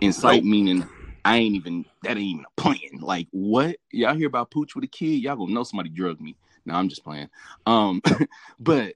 in 0.00 0.12
sight 0.12 0.44
nope. 0.44 0.50
meaning 0.50 0.88
I 1.28 1.36
ain't 1.36 1.56
even 1.56 1.84
that 2.04 2.16
ain't 2.16 2.20
even 2.20 2.44
a 2.46 2.60
plan. 2.60 3.00
Like 3.00 3.28
what? 3.32 3.76
Y'all 3.92 4.16
hear 4.16 4.28
about 4.28 4.50
pooch 4.50 4.74
with 4.74 4.84
a 4.84 4.88
kid? 4.88 5.22
Y'all 5.22 5.36
gonna 5.36 5.52
know 5.52 5.62
somebody 5.62 5.90
drugged 5.90 6.22
me. 6.22 6.36
No, 6.64 6.72
I'm 6.72 6.88
just 6.88 7.04
playing. 7.04 7.28
Um, 7.66 8.00
but 8.60 8.94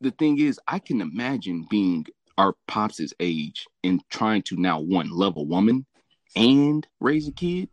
the 0.00 0.12
thing 0.12 0.38
is, 0.38 0.60
I 0.68 0.78
can 0.78 1.00
imagine 1.00 1.66
being 1.68 2.06
our 2.38 2.54
pops' 2.68 3.12
age 3.18 3.66
and 3.82 4.00
trying 4.10 4.42
to 4.42 4.56
now 4.56 4.78
one 4.78 5.10
love 5.10 5.36
a 5.36 5.42
woman 5.42 5.84
and 6.36 6.86
raise 7.00 7.26
a 7.26 7.32
kid. 7.32 7.68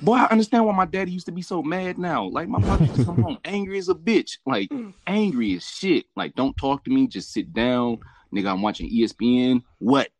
Boy, 0.00 0.14
I 0.14 0.28
understand 0.28 0.64
why 0.64 0.72
my 0.76 0.86
daddy 0.86 1.10
used 1.10 1.26
to 1.26 1.32
be 1.32 1.42
so 1.42 1.60
mad 1.60 1.98
now. 1.98 2.26
Like 2.26 2.48
my 2.48 2.60
pops 2.60 2.82
used 2.82 2.96
to 2.98 3.04
come 3.04 3.20
home 3.20 3.38
angry 3.44 3.78
as 3.78 3.88
a 3.88 3.96
bitch, 3.96 4.38
like 4.46 4.70
angry 5.08 5.56
as 5.56 5.66
shit. 5.66 6.04
Like, 6.14 6.36
don't 6.36 6.56
talk 6.56 6.84
to 6.84 6.90
me, 6.90 7.08
just 7.08 7.32
sit 7.32 7.52
down, 7.52 7.98
nigga. 8.32 8.52
I'm 8.52 8.62
watching 8.62 8.88
ESPN. 8.88 9.64
What? 9.80 10.10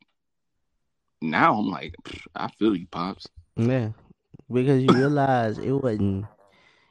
Now 1.30 1.58
I'm 1.58 1.68
like, 1.68 1.94
I 2.34 2.48
feel 2.58 2.76
you, 2.76 2.86
pops. 2.86 3.26
Yeah, 3.56 3.90
because 4.52 4.82
you 4.82 4.88
realize 4.94 5.58
it 5.58 5.72
wasn't 5.72 6.26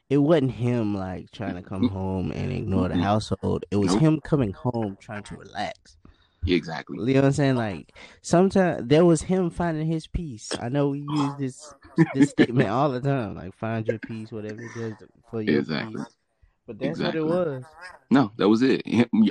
it 0.10 0.18
wasn't 0.18 0.52
him 0.52 0.96
like 0.96 1.32
trying 1.32 1.56
to 1.56 1.62
come 1.62 1.90
home 1.90 2.32
and 2.32 2.52
ignore 2.52 2.90
the 2.90 2.98
household. 2.98 3.66
It 3.72 3.78
was 3.78 3.94
nope. 3.94 4.02
him 4.02 4.22
coming 4.22 4.54
home 4.54 4.98
trying 5.00 5.24
to 5.24 5.36
relax. 5.36 5.98
Yeah, 6.46 6.58
exactly. 6.58 6.98
You 7.00 7.16
know 7.16 7.22
what 7.22 7.28
I'm 7.28 7.34
saying? 7.34 7.56
Like 7.56 7.94
sometimes 8.22 8.88
there 8.88 9.06
was 9.06 9.22
him 9.22 9.50
finding 9.50 9.88
his 9.88 10.08
peace. 10.08 10.52
I 10.60 10.70
know 10.70 10.90
we 10.90 11.00
use 11.00 11.34
this 11.40 11.74
this 12.14 12.30
statement 12.32 12.70
all 12.70 12.90
the 12.90 13.02
time, 13.02 13.36
like 13.36 13.56
find 13.56 13.88
your 13.88 14.00
peace, 14.00 14.32
whatever 14.32 14.62
it 14.62 14.72
does 14.76 14.94
for 15.32 15.42
you. 15.42 15.60
Exactly. 15.60 16.04
Peace. 16.04 16.16
But 16.66 16.80
that's 16.80 17.00
exactly. 17.00 17.22
what 17.22 17.48
it 17.48 17.50
was. 17.50 17.64
No, 18.10 18.32
that 18.38 18.48
was 18.48 18.62
it. 18.62 18.84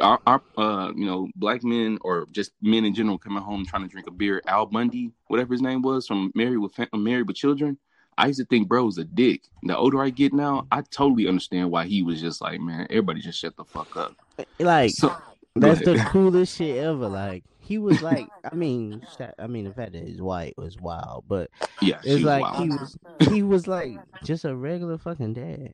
Our, 0.03 0.21
our, 0.27 0.42
uh, 0.57 0.92
you 0.95 1.07
know, 1.07 1.29
black 1.37 1.64
men 1.64 1.99
or 2.03 2.27
just 2.31 2.53
men 2.61 2.85
in 2.85 2.95
general 2.95 3.16
coming 3.16 3.42
home 3.42 3.64
trying 3.64 3.83
to 3.83 3.88
drink 3.88 4.07
a 4.07 4.11
beer. 4.11 4.42
Al 4.47 4.66
Bundy, 4.66 5.12
whatever 5.29 5.55
his 5.55 5.62
name 5.62 5.83
was, 5.83 6.07
from 6.07 6.31
Married 6.35 6.59
with 6.59 6.79
Married 6.92 7.27
with 7.27 7.37
Children. 7.37 7.79
I 8.18 8.27
used 8.27 8.40
to 8.40 8.45
think 8.45 8.68
bro 8.68 8.85
was 8.85 8.99
a 8.99 9.05
dick. 9.05 9.42
The 9.62 9.77
older 9.77 10.03
I 10.03 10.11
get 10.11 10.33
now, 10.33 10.66
I 10.71 10.83
totally 10.83 11.27
understand 11.27 11.71
why 11.71 11.87
he 11.87 12.03
was 12.03 12.21
just 12.21 12.42
like, 12.42 12.61
man, 12.61 12.87
everybody 12.90 13.21
just 13.21 13.38
shut 13.38 13.57
the 13.57 13.64
fuck 13.64 13.97
up. 13.97 14.14
Like 14.59 14.90
so, 14.90 15.16
that's 15.57 15.81
the 15.85 15.97
coolest 16.09 16.57
shit 16.57 16.77
ever. 16.77 17.09
Like 17.09 17.45
he 17.61 17.79
was 17.79 18.03
like, 18.03 18.29
I 18.45 18.55
mean, 18.55 19.03
I 19.38 19.47
mean, 19.47 19.64
the 19.64 19.73
fact 19.73 19.92
that 19.92 20.07
he's 20.07 20.21
white 20.21 20.55
was 20.59 20.77
wild, 20.77 21.25
but 21.27 21.51
yeah, 21.81 22.01
it's 22.05 22.23
like 22.23 22.42
wild. 22.42 22.62
he 22.62 22.68
was 22.68 22.99
he 23.31 23.42
was 23.42 23.66
like 23.66 23.97
just 24.25 24.45
a 24.45 24.55
regular 24.55 24.99
fucking 24.99 25.35
dad. 25.35 25.73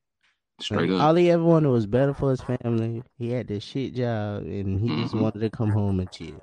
Straight 0.60 0.90
up. 0.90 1.00
All 1.00 1.14
he 1.14 1.30
ever 1.30 1.42
wanted 1.42 1.68
was 1.68 1.86
better 1.86 2.12
for 2.12 2.30
his 2.30 2.40
family. 2.40 3.02
He 3.16 3.30
had 3.30 3.46
this 3.46 3.62
shit 3.62 3.94
job, 3.94 4.42
and 4.42 4.80
he 4.80 4.88
mm-hmm. 4.88 5.02
just 5.02 5.14
wanted 5.14 5.40
to 5.40 5.50
come 5.50 5.70
home 5.70 6.00
and 6.00 6.10
chill. 6.10 6.42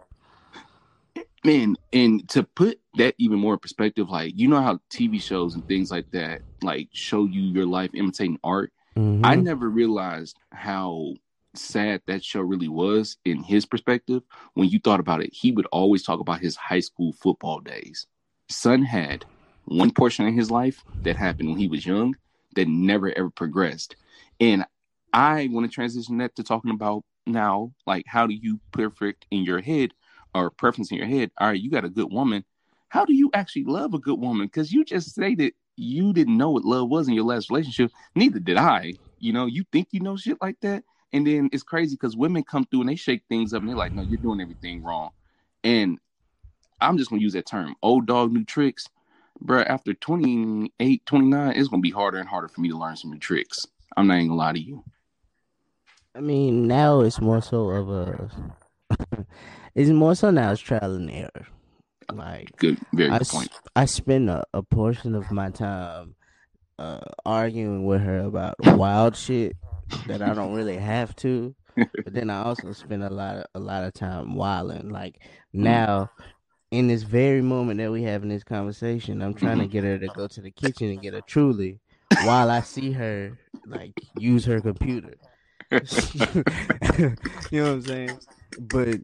Man, 1.44 1.76
and 1.94 2.28
to 2.30 2.44
put 2.44 2.80
that 2.96 3.14
even 3.18 3.38
more 3.38 3.54
in 3.54 3.60
perspective, 3.60 4.10
like 4.10 4.34
you 4.36 4.48
know 4.48 4.62
how 4.62 4.80
TV 4.90 5.22
shows 5.22 5.54
and 5.54 5.68
things 5.68 5.92
like 5.92 6.10
that, 6.12 6.42
like 6.64 6.90
show 6.92 7.26
you 7.26 7.42
your 7.42 7.66
life 7.66 7.92
imitating 7.94 8.40
art. 8.44 8.72
Mm-hmm. 8.98 9.26
I 9.26 9.36
never 9.36 9.70
realized 9.70 10.38
how 10.52 11.14
sad 11.54 12.02
that 12.08 12.24
show 12.24 12.42
really 12.42 12.70
was 12.70 13.18
in 13.26 13.44
his 13.44 13.66
perspective. 13.66 14.24
When 14.54 14.70
you 14.70 14.80
thought 14.80 15.00
about 15.00 15.22
it, 15.22 15.34
he 15.34 15.52
would 15.52 15.68
always 15.68 16.04
talk 16.04 16.20
about 16.20 16.40
his 16.40 16.56
high 16.56 16.80
school 16.80 17.14
football 17.14 17.60
days. 17.60 18.08
Son 18.50 18.82
had 18.82 19.26
one 19.66 19.92
portion 19.92 20.28
of 20.28 20.34
his 20.34 20.50
life 20.50 20.84
that 21.04 21.18
happened 21.18 21.50
when 21.50 21.60
he 21.60 21.68
was 21.68 21.86
young 21.86 22.16
that 22.56 22.68
never 22.68 23.16
ever 23.18 23.30
progressed 23.30 23.96
and 24.40 24.66
I 25.14 25.50
want 25.52 25.70
to 25.70 25.74
transition 25.74 26.18
that 26.18 26.36
to 26.36 26.44
talking 26.44 26.72
about 26.72 27.04
now, 27.26 27.72
like 27.88 28.06
how 28.08 28.28
do 28.28 28.34
you 28.34 28.60
perfect 28.72 29.26
in 29.32 29.44
your 29.44 29.62
head 29.62 29.94
or 30.34 30.50
preference 30.50 30.92
in 30.92 30.98
your 30.98 31.08
head? 31.08 31.32
All 31.40 31.48
right, 31.48 31.60
you 31.60 31.72
got 31.72 31.86
a 31.86 31.90
good 31.90 32.12
woman. 32.12 32.44
How 32.90 33.06
do 33.06 33.14
you 33.14 33.30
actually 33.34 33.66
love 33.66 33.94
a 33.94 34.00
good 34.00 34.20
woman? 34.20 34.48
Because 34.48 34.72
you 34.72 34.86
just 34.86 35.10
stated 35.10 35.54
you 35.78 36.14
didn't 36.14 36.38
know 36.38 36.52
what 36.52 36.64
love 36.64 36.90
was 36.90 37.08
in 37.08 37.14
your 37.14 37.26
last 37.26 37.50
relationship. 37.50 37.92
Neither 38.16 38.40
did 38.40 38.58
I. 38.58 38.94
You 39.20 39.34
know, 39.34 39.46
you 39.46 39.66
think 39.72 39.90
you 39.92 40.00
know 40.00 40.16
shit 40.16 40.38
like 40.42 40.60
that. 40.62 40.84
And 41.14 41.26
then 41.26 41.50
it's 41.54 41.64
crazy 41.64 41.96
because 41.96 42.16
women 42.16 42.44
come 42.44 42.66
through 42.66 42.82
and 42.82 42.90
they 42.90 42.96
shake 42.96 43.24
things 43.30 43.54
up 43.54 43.62
and 43.62 43.70
they're 43.70 43.78
like, 43.78 43.94
no, 43.94 44.02
you're 44.02 44.18
doing 44.18 44.42
everything 44.42 44.84
wrong. 44.84 45.12
And 45.64 45.98
I'm 46.82 46.98
just 46.98 47.10
gonna 47.10 47.22
use 47.22 47.34
that 47.34 47.46
term, 47.46 47.76
old 47.82 48.06
dog, 48.06 48.32
new 48.32 48.44
tricks. 48.44 48.88
Bro, 49.42 49.64
after 49.64 49.94
28, 49.94 51.06
29, 51.06 51.54
it's 51.56 51.68
gonna 51.68 51.82
be 51.82 51.92
harder 51.92 52.18
and 52.18 52.28
harder 52.28 52.48
for 52.48 52.62
me 52.62 52.70
to 52.70 52.78
learn 52.78 52.96
some 52.96 53.12
new 53.12 53.20
tricks. 53.20 53.66
I'm 53.98 54.08
not 54.08 54.16
even 54.16 54.28
gonna 54.28 54.40
lie 54.40 54.54
to 54.54 54.60
you. 54.60 54.84
I 56.16 56.22
mean, 56.22 56.68
now 56.68 57.02
it's 57.02 57.20
more 57.20 57.42
so 57.42 57.70
of 57.70 57.90
a. 57.90 58.30
it's 59.76 59.90
more 59.90 60.16
so 60.16 60.32
now 60.32 60.52
it's 60.52 60.62
trial 60.62 60.96
and 60.96 61.12
error. 61.12 61.48
Like 62.12 62.56
good, 62.58 62.80
very 62.94 63.10
I, 63.10 63.20
good 63.20 63.28
point. 63.28 63.52
I 63.76 63.86
spend 63.86 64.30
a, 64.30 64.46
a 64.54 64.62
portion 64.62 65.16
of 65.16 65.32
my 65.32 65.50
time 65.50 66.16
uh, 66.78 67.02
arguing 67.26 67.86
with 67.86 68.02
her 68.02 68.20
about 68.20 68.56
wild 68.78 69.16
shit 69.16 69.56
that 70.08 70.22
I 70.22 70.34
don't 70.34 70.54
really 70.54 70.78
have 70.78 71.16
to. 71.18 71.56
but 71.76 72.14
then 72.14 72.30
I 72.30 72.44
also 72.44 72.72
spend 72.72 73.04
a 73.04 73.10
lot 73.10 73.38
of 73.38 73.46
a 73.56 73.60
lot 73.60 73.84
of 73.84 73.94
time 73.94 74.36
wilding. 74.36 74.90
Like 74.90 75.20
mm. 75.54 75.62
now, 75.62 76.10
in 76.72 76.88
this 76.88 77.04
very 77.04 77.42
moment 77.42 77.80
that 77.80 77.92
we 77.92 78.04
have 78.04 78.24
in 78.24 78.30
this 78.30 78.44
conversation, 78.44 79.22
I'm 79.22 79.34
trying 79.34 79.58
to 79.58 79.66
mm-hmm. 79.66 79.72
get 79.72 79.84
her 79.84 79.98
to 79.98 80.08
go 80.08 80.28
to 80.28 80.42
the 80.42 80.52
kitchen 80.52 80.90
and 80.90 81.02
get 81.02 81.14
a 81.14 81.22
truly 81.22 81.80
while 82.24 82.50
I 82.50 82.62
see 82.62 82.92
her 82.92 83.38
like 83.66 83.94
use 84.18 84.46
her 84.46 84.62
computer. 84.62 85.16
you 85.72 85.80
know 85.80 87.14
what 87.52 87.54
I'm 87.54 87.82
saying? 87.82 88.20
But 88.60 89.00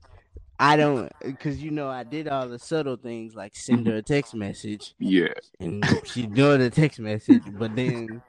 I 0.60 0.76
don't, 0.76 1.12
because 1.24 1.62
you 1.62 1.72
know 1.72 1.90
I 1.90 2.04
did 2.04 2.28
all 2.28 2.48
the 2.48 2.60
subtle 2.60 2.98
things 2.98 3.36
like 3.36 3.56
send 3.56 3.88
her 3.88 3.96
a 3.96 4.02
text 4.02 4.36
message. 4.36 4.94
Yeah, 5.00 5.34
and 5.60 5.84
she's 6.06 6.28
doing 6.28 6.60
the 6.60 6.70
text 6.70 7.00
message, 7.00 7.44
but 7.48 7.76
then 7.76 8.22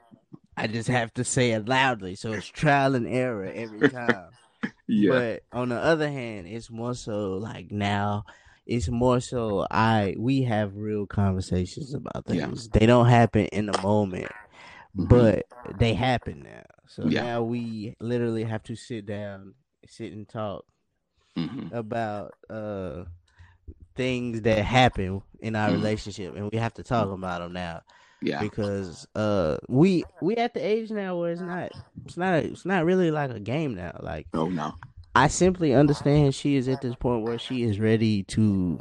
I 0.57 0.67
just 0.67 0.89
have 0.89 1.13
to 1.15 1.23
say 1.23 1.51
it 1.51 1.67
loudly, 1.67 2.15
so 2.15 2.31
it's 2.33 2.47
trial 2.47 2.95
and 2.95 3.07
error 3.07 3.45
every 3.45 3.89
time. 3.89 4.29
yeah. 4.87 5.11
But 5.11 5.43
on 5.51 5.69
the 5.69 5.77
other 5.77 6.09
hand, 6.09 6.47
it's 6.47 6.71
more 6.71 6.95
so 6.95 7.33
like 7.33 7.71
now 7.71 8.25
it's 8.65 8.89
more 8.89 9.19
so 9.19 9.65
I 9.69 10.15
we 10.17 10.43
have 10.43 10.75
real 10.75 11.05
conversations 11.05 11.93
about 11.93 12.25
things. 12.25 12.69
Yeah. 12.73 12.79
They 12.79 12.85
don't 12.85 13.07
happen 13.07 13.45
in 13.47 13.65
the 13.65 13.77
moment, 13.81 14.31
mm-hmm. 14.97 15.05
but 15.05 15.45
they 15.77 15.93
happen 15.93 16.43
now. 16.43 16.63
So 16.87 17.05
yeah. 17.05 17.23
now 17.23 17.43
we 17.43 17.95
literally 17.99 18.43
have 18.43 18.63
to 18.63 18.75
sit 18.75 19.05
down, 19.05 19.53
sit 19.87 20.13
and 20.13 20.27
talk 20.27 20.65
mm-hmm. 21.37 21.73
about 21.75 22.33
uh 22.49 23.03
things 23.95 24.41
that 24.41 24.65
happen 24.65 25.21
in 25.39 25.55
our 25.55 25.69
mm-hmm. 25.69 25.77
relationship, 25.77 26.35
and 26.35 26.51
we 26.51 26.57
have 26.57 26.73
to 26.75 26.83
talk 26.83 27.09
about 27.09 27.41
them 27.41 27.53
now. 27.53 27.81
Yeah, 28.21 28.39
because 28.39 29.05
uh, 29.15 29.57
we 29.67 30.05
we 30.21 30.37
at 30.37 30.53
the 30.53 30.65
age 30.65 30.91
now 30.91 31.17
where 31.17 31.33
it's 31.33 31.41
not 31.41 31.71
it's 32.05 32.15
not 32.15 32.35
it's 32.35 32.65
not 32.65 32.85
really 32.85 33.11
like 33.11 33.31
a 33.31 33.39
game 33.39 33.75
now. 33.75 33.99
Like, 34.01 34.27
oh 34.33 34.47
no, 34.47 34.75
I 35.13 35.27
simply 35.27 35.73
understand 35.73 36.33
she 36.33 36.55
is 36.55 36.69
at 36.69 36.81
this 36.81 36.95
point 36.95 37.23
where 37.23 37.37
she 37.37 37.63
is 37.63 37.81
ready 37.81 38.23
to 38.23 38.79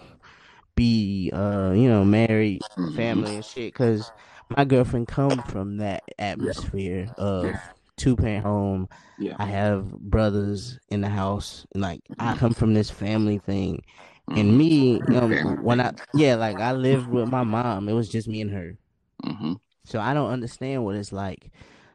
be 0.77 1.31
uh 1.33 1.73
you 1.75 1.89
know 1.89 2.05
married, 2.05 2.63
mm-hmm. 2.79 2.95
family 2.95 3.35
and 3.37 3.45
shit. 3.45 3.73
Because 3.73 4.13
my 4.51 4.65
girlfriend 4.65 5.09
come 5.09 5.43
from 5.43 5.79
that 5.79 6.03
atmosphere 6.19 7.07
yeah. 7.07 7.25
of 7.25 7.55
two 7.97 8.17
parent 8.17 8.45
home. 8.45 8.89
Yeah. 9.19 9.37
I 9.39 9.47
have 9.47 9.91
brothers 9.91 10.79
in 10.89 11.01
the 11.01 11.09
house. 11.09 11.67
And 11.73 11.83
like 11.83 12.01
I 12.19 12.31
mm-hmm. 12.31 12.39
come 12.39 12.55
from 12.55 12.75
this 12.75 12.91
family 12.91 13.39
thing. 13.39 13.83
Mm-hmm. 14.31 14.41
And 14.41 14.59
me, 14.59 14.95
you 14.95 15.01
know, 15.09 15.29
when 15.63 15.81
I 15.81 15.93
yeah, 16.15 16.37
like 16.37 16.61
I 16.61 16.73
lived 16.73 17.09
with 17.09 17.29
my 17.29 17.43
mom. 17.43 17.89
It 17.89 17.93
was 17.93 18.09
just 18.09 18.29
me 18.29 18.41
and 18.41 18.51
her. 18.51 18.77
Mm-hmm. 19.25 19.55
So 19.85 20.01
I 20.01 20.15
don't 20.15 20.31
understand 20.31 20.85
what 20.85 20.97
it's 20.97 21.13
like 21.13 21.51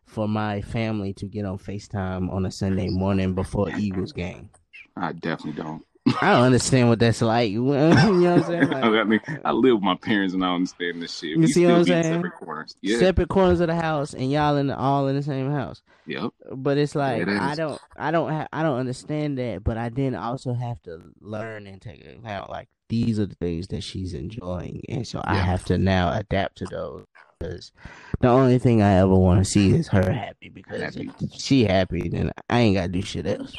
for 0.05 0.27
my 0.27 0.61
family 0.61 1.13
to 1.13 1.25
get 1.25 1.45
on 1.45 1.57
FaceTime 1.57 2.31
on 2.31 2.45
a 2.45 2.51
Sunday 2.51 2.89
morning 2.89 3.33
before 3.33 3.69
Eagles 3.77 4.11
game. 4.11 4.49
I 4.95 5.13
definitely 5.13 5.61
don't. 5.61 5.83
I 6.21 6.33
don't 6.33 6.43
understand 6.43 6.89
what 6.89 6.99
that's 6.99 7.21
like. 7.21 7.51
you 7.51 7.61
know 7.61 7.89
what 7.89 7.97
I'm 7.97 8.43
saying? 8.43 8.69
Like, 8.69 8.83
I 8.83 9.03
mean, 9.03 9.21
I 9.43 9.51
live 9.51 9.75
with 9.75 9.83
my 9.83 9.95
parents 9.95 10.33
and 10.33 10.43
I 10.43 10.53
understand 10.53 11.01
this 11.01 11.17
shit. 11.17 11.31
You 11.31 11.39
we 11.39 11.47
see 11.47 11.65
what 11.65 11.75
I'm 11.75 11.85
saying? 11.85 12.03
Separate 12.03 12.35
corners. 12.35 12.75
Yeah. 12.81 12.99
Separate 12.99 13.29
corners 13.29 13.59
of 13.59 13.67
the 13.67 13.75
house, 13.75 14.13
and 14.13 14.31
y'all 14.31 14.57
in 14.57 14.67
the, 14.67 14.77
all 14.77 15.07
in 15.07 15.15
the 15.15 15.23
same 15.23 15.51
house. 15.51 15.81
Yep. 16.05 16.31
But 16.51 16.77
it's 16.77 16.95
like 16.95 17.27
I 17.27 17.55
don't, 17.55 17.79
I 17.97 18.11
don't, 18.11 18.31
ha- 18.31 18.47
I 18.53 18.63
don't 18.63 18.79
understand 18.79 19.37
that. 19.37 19.63
But 19.63 19.77
I 19.77 19.89
then 19.89 20.15
also 20.15 20.53
have 20.53 20.81
to 20.83 21.01
learn 21.19 21.67
and 21.67 21.81
take 21.81 22.05
account 22.05 22.49
like 22.49 22.69
these 22.89 23.19
are 23.19 23.25
the 23.25 23.35
things 23.35 23.67
that 23.67 23.83
she's 23.83 24.13
enjoying, 24.13 24.83
and 24.87 25.05
so 25.05 25.19
yeah. 25.19 25.33
I 25.33 25.35
have 25.35 25.65
to 25.65 25.77
now 25.77 26.13
adapt 26.13 26.57
to 26.59 26.65
those. 26.65 27.05
Because 27.39 27.71
the 28.19 28.29
only 28.29 28.57
thing 28.57 28.81
I 28.81 28.95
ever 28.95 29.13
want 29.13 29.39
to 29.39 29.45
see 29.45 29.71
is 29.71 29.87
her 29.89 30.11
happy. 30.11 30.49
Because 30.49 30.81
happy. 30.81 31.11
if 31.21 31.33
she 31.33 31.65
happy, 31.65 32.09
then 32.09 32.31
I 32.49 32.61
ain't 32.61 32.75
gotta 32.77 32.87
do 32.87 33.03
shit 33.03 33.27
else. 33.27 33.55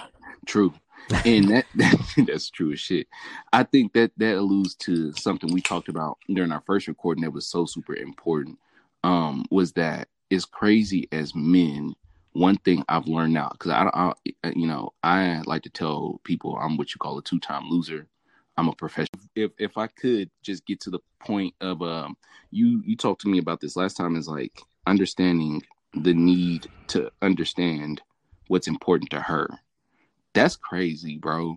True 0.47 0.73
and 1.25 1.49
that, 1.49 1.67
that, 1.77 2.25
that's 2.27 2.51
true 2.51 2.73
as 2.73 2.81
shit. 2.81 3.07
I 3.53 3.63
think 3.63 3.93
that 3.95 4.13
that 4.17 4.37
alludes 4.37 4.75
to 4.77 5.13
something 5.13 5.53
we 5.53 5.61
talked 5.61 5.89
about 5.89 6.19
during 6.29 6.53
our 6.53 6.63
first 6.67 6.89
recording 6.89 7.25
that 7.25 7.33
was 7.33 7.47
so 7.47 7.67
super 7.67 7.95
important. 7.95 8.59
Um, 9.05 9.45
was 9.51 9.73
that 9.73 10.09
as 10.31 10.45
crazy 10.45 11.09
as 11.13 11.35
men. 11.35 11.95
One 12.33 12.57
thing 12.59 12.85
I've 12.89 13.09
learned 13.09 13.35
now 13.35 13.49
because 13.51 13.73
I, 13.73 13.91
I, 13.95 14.13
you 14.55 14.67
know, 14.67 14.93
I 15.03 15.43
like 15.47 15.63
to 15.63 15.71
tell 15.71 16.21
people 16.25 16.57
I'm 16.57 16.77
what 16.77 16.95
you 16.95 16.99
call 16.99 17.19
a 17.19 17.23
two 17.23 17.41
time 17.41 17.69
loser. 17.69 18.07
I'm 18.57 18.69
a 18.69 18.75
professional. 18.75 19.23
If 19.35 19.53
if 19.59 19.77
I 19.77 19.87
could 19.89 20.31
just 20.43 20.65
get 20.67 20.79
to 20.81 20.91
the 20.91 21.01
point 21.21 21.55
of 21.61 21.83
um, 21.83 22.17
you 22.51 22.83
you 22.85 22.97
talked 22.97 23.23
to 23.23 23.29
me 23.29 23.39
about 23.39 23.61
this 23.61 23.77
last 23.77 23.97
time 23.97 24.15
is 24.15 24.29
like 24.29 24.61
understanding 24.87 25.63
the 25.95 26.15
need 26.15 26.69
to 26.89 27.11
understand 27.23 28.03
what's 28.49 28.69
important 28.69 29.11
to 29.11 29.21
her 29.21 29.49
that's 30.39 30.57
crazy, 30.57 31.19
bro. 31.19 31.57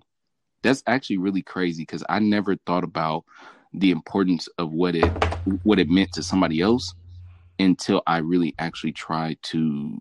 That's 0.64 0.84
actually 0.88 1.18
really 1.18 1.42
crazy 1.44 1.84
because 1.84 2.04
I 2.10 2.20
never 2.20 2.56
thought 2.66 2.84
about 2.84 3.26
the 3.74 3.92
importance 3.92 4.48
of 4.58 4.72
what 4.72 4.96
it 4.96 5.14
what 5.64 5.80
it 5.80 5.90
meant 5.90 6.12
to 6.14 6.24
somebody 6.24 6.62
else 6.62 6.94
until 7.60 8.02
I 8.08 8.18
really 8.18 8.56
actually 8.60 8.94
tried 8.94 9.38
to 9.44 10.00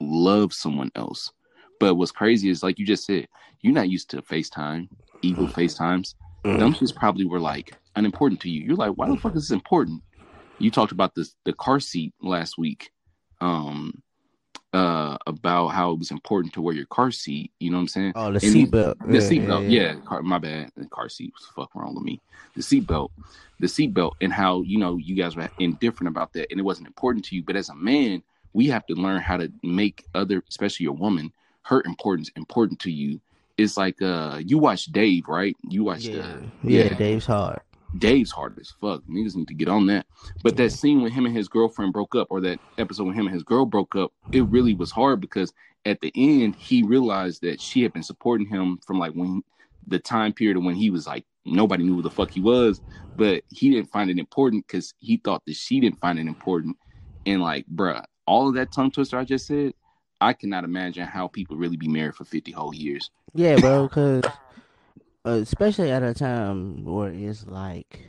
love 0.00 0.52
someone 0.52 0.90
else. 0.94 1.32
But 1.80 1.96
what's 1.96 2.12
crazy 2.12 2.48
is 2.48 2.62
like 2.62 2.78
you 2.78 2.86
just 2.86 3.04
said, 3.04 3.28
you're 3.60 3.74
not 3.74 3.88
used 3.90 4.10
to 4.10 4.22
FaceTime, 4.22 4.88
evil 5.22 5.46
FaceTimes. 5.46 6.14
Mm. 6.46 6.58
Them 6.58 6.72
just 6.74 6.96
probably 6.96 7.26
were 7.26 7.40
like 7.40 7.76
unimportant 7.96 8.40
to 8.42 8.50
you. 8.50 8.62
You're 8.62 8.76
like, 8.76 8.92
why 8.92 9.08
the 9.08 9.16
fuck 9.16 9.36
is 9.36 9.48
this 9.48 9.50
important? 9.50 10.02
You 10.58 10.70
talked 10.70 10.92
about 10.92 11.14
this 11.14 11.34
the 11.44 11.52
car 11.52 11.80
seat 11.80 12.14
last 12.22 12.56
week. 12.56 12.90
Um 13.40 14.02
uh, 14.74 15.16
about 15.28 15.68
how 15.68 15.92
it 15.92 15.98
was 16.00 16.10
important 16.10 16.52
to 16.54 16.60
wear 16.60 16.74
your 16.74 16.86
car 16.86 17.12
seat. 17.12 17.52
You 17.60 17.70
know 17.70 17.76
what 17.76 17.82
I'm 17.82 17.88
saying? 17.88 18.12
Oh, 18.16 18.32
the 18.32 18.40
seatbelt. 18.40 18.96
The 19.06 19.14
yeah, 19.14 19.20
seatbelt. 19.20 19.70
Yeah, 19.70 19.82
yeah. 19.82 19.94
Car, 20.04 20.22
my 20.22 20.38
bad. 20.38 20.72
The 20.76 20.86
car 20.86 21.08
seat 21.08 21.32
was 21.32 21.46
fuck 21.54 21.74
wrong 21.74 21.94
with 21.94 22.02
me. 22.02 22.20
The 22.56 22.62
seatbelt. 22.62 23.10
The 23.60 23.68
seatbelt 23.68 24.14
and 24.20 24.32
how 24.32 24.62
you 24.62 24.78
know 24.78 24.96
you 24.96 25.14
guys 25.14 25.36
were 25.36 25.48
indifferent 25.60 26.08
about 26.08 26.32
that, 26.32 26.50
and 26.50 26.58
it 26.58 26.64
wasn't 26.64 26.88
important 26.88 27.24
to 27.26 27.36
you. 27.36 27.44
But 27.44 27.54
as 27.54 27.68
a 27.68 27.74
man, 27.74 28.22
we 28.52 28.66
have 28.66 28.84
to 28.86 28.94
learn 28.94 29.20
how 29.20 29.36
to 29.36 29.50
make 29.62 30.04
other, 30.14 30.42
especially 30.48 30.84
your 30.84 30.94
woman, 30.94 31.32
her 31.62 31.80
importance 31.86 32.30
important 32.34 32.80
to 32.80 32.90
you. 32.90 33.20
It's 33.56 33.76
like 33.76 34.02
uh, 34.02 34.40
you 34.44 34.58
watch 34.58 34.86
Dave, 34.86 35.28
right? 35.28 35.56
You 35.68 35.84
watch 35.84 36.04
yeah, 36.04 36.16
the, 36.16 36.42
yeah, 36.68 36.84
yeah, 36.84 36.94
Dave's 36.94 37.26
hard. 37.26 37.60
Dave's 37.98 38.30
hard 38.30 38.58
as 38.58 38.70
fuck. 38.70 39.02
Niggas 39.08 39.36
need 39.36 39.48
to 39.48 39.54
get 39.54 39.68
on 39.68 39.86
that. 39.86 40.06
But 40.42 40.56
that 40.56 40.70
scene 40.70 41.02
when 41.02 41.12
him 41.12 41.26
and 41.26 41.36
his 41.36 41.48
girlfriend 41.48 41.92
broke 41.92 42.14
up, 42.14 42.28
or 42.30 42.40
that 42.42 42.58
episode 42.78 43.04
when 43.04 43.14
him 43.14 43.26
and 43.26 43.34
his 43.34 43.42
girl 43.42 43.66
broke 43.66 43.94
up, 43.94 44.12
it 44.32 44.42
really 44.42 44.74
was 44.74 44.90
hard 44.90 45.20
because 45.20 45.52
at 45.84 46.00
the 46.00 46.12
end 46.14 46.56
he 46.56 46.82
realized 46.82 47.42
that 47.42 47.60
she 47.60 47.82
had 47.82 47.92
been 47.92 48.02
supporting 48.02 48.46
him 48.46 48.78
from 48.86 48.98
like 48.98 49.12
when 49.12 49.42
the 49.86 49.98
time 49.98 50.32
period 50.32 50.56
when 50.58 50.74
he 50.74 50.90
was 50.90 51.06
like 51.06 51.24
nobody 51.44 51.84
knew 51.84 51.96
who 51.96 52.02
the 52.02 52.10
fuck 52.10 52.30
he 52.30 52.40
was, 52.40 52.80
but 53.16 53.42
he 53.50 53.70
didn't 53.70 53.90
find 53.90 54.10
it 54.10 54.18
important 54.18 54.66
because 54.66 54.94
he 54.98 55.18
thought 55.18 55.42
that 55.46 55.56
she 55.56 55.80
didn't 55.80 56.00
find 56.00 56.18
it 56.18 56.26
important. 56.26 56.76
And 57.26 57.42
like, 57.42 57.66
bruh, 57.66 58.02
all 58.26 58.48
of 58.48 58.54
that 58.54 58.72
tongue 58.72 58.90
twister 58.90 59.18
I 59.18 59.24
just 59.24 59.46
said, 59.46 59.74
I 60.20 60.32
cannot 60.32 60.64
imagine 60.64 61.06
how 61.06 61.28
people 61.28 61.56
really 61.56 61.76
be 61.76 61.88
married 61.88 62.14
for 62.14 62.24
fifty 62.24 62.50
whole 62.50 62.74
years. 62.74 63.10
Yeah, 63.34 63.56
bro, 63.56 63.88
because 63.88 64.24
especially 65.24 65.90
at 65.90 66.02
a 66.02 66.14
time 66.14 66.84
where 66.84 67.10
it's 67.10 67.46
like 67.46 68.08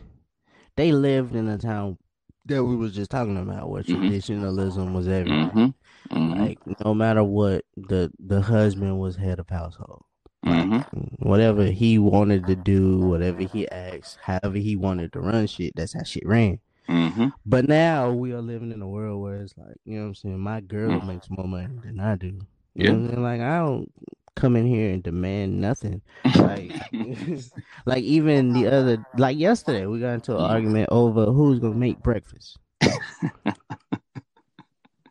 they 0.75 0.91
lived 0.91 1.35
in 1.35 1.47
a 1.47 1.57
town 1.57 1.97
that 2.45 2.63
we 2.63 2.75
was 2.75 2.93
just 2.93 3.11
talking 3.11 3.37
about 3.37 3.69
where 3.69 3.83
mm-hmm. 3.83 4.01
traditionalism 4.01 4.93
was 4.93 5.07
everything. 5.07 5.49
Mm-hmm. 5.49 6.17
Mm-hmm. 6.17 6.41
Like 6.41 6.59
no 6.85 6.93
matter 6.93 7.23
what, 7.23 7.65
the 7.75 8.11
the 8.19 8.41
husband 8.41 8.99
was 8.99 9.15
head 9.15 9.39
of 9.39 9.49
household. 9.49 10.03
Mm-hmm. 10.45 11.27
whatever 11.27 11.65
he 11.65 11.97
wanted 11.97 12.45
to 12.45 12.55
do, 12.55 12.99
whatever 12.99 13.41
he 13.41 13.67
asked, 13.69 14.19
however 14.21 14.57
he 14.57 14.75
wanted 14.75 15.11
to 15.13 15.19
run 15.19 15.47
shit, 15.47 15.73
that's 15.75 15.93
how 15.93 16.03
shit 16.03 16.23
ran. 16.23 16.59
Mm-hmm. 16.87 17.29
But 17.47 17.67
now 17.67 18.11
we 18.11 18.31
are 18.31 18.41
living 18.41 18.71
in 18.71 18.79
a 18.79 18.87
world 18.87 19.23
where 19.23 19.41
it's 19.41 19.57
like, 19.57 19.75
you 19.85 19.95
know 19.95 20.01
what 20.01 20.07
I'm 20.09 20.15
saying? 20.15 20.39
My 20.39 20.61
girl 20.61 20.99
mm. 20.99 21.07
makes 21.07 21.31
more 21.31 21.47
money 21.47 21.79
than 21.83 21.99
I 21.99 22.15
do. 22.15 22.39
You 22.75 22.85
yeah. 22.85 22.91
know 22.91 23.21
Like 23.21 23.41
I 23.41 23.57
don't 23.57 23.91
come 24.35 24.55
in 24.55 24.65
here 24.65 24.91
and 24.91 25.01
demand 25.01 25.59
nothing. 25.59 26.01
Like, 26.35 26.73
like 27.85 28.03
even 28.03 28.53
the 28.53 28.67
other, 28.67 29.05
like 29.17 29.37
yesterday, 29.37 29.85
we 29.85 29.99
got 29.99 30.13
into 30.13 30.35
an 30.35 30.43
argument 30.43 30.89
over 30.91 31.25
who's 31.25 31.59
gonna 31.59 31.75
make 31.75 32.01
breakfast. 32.03 32.57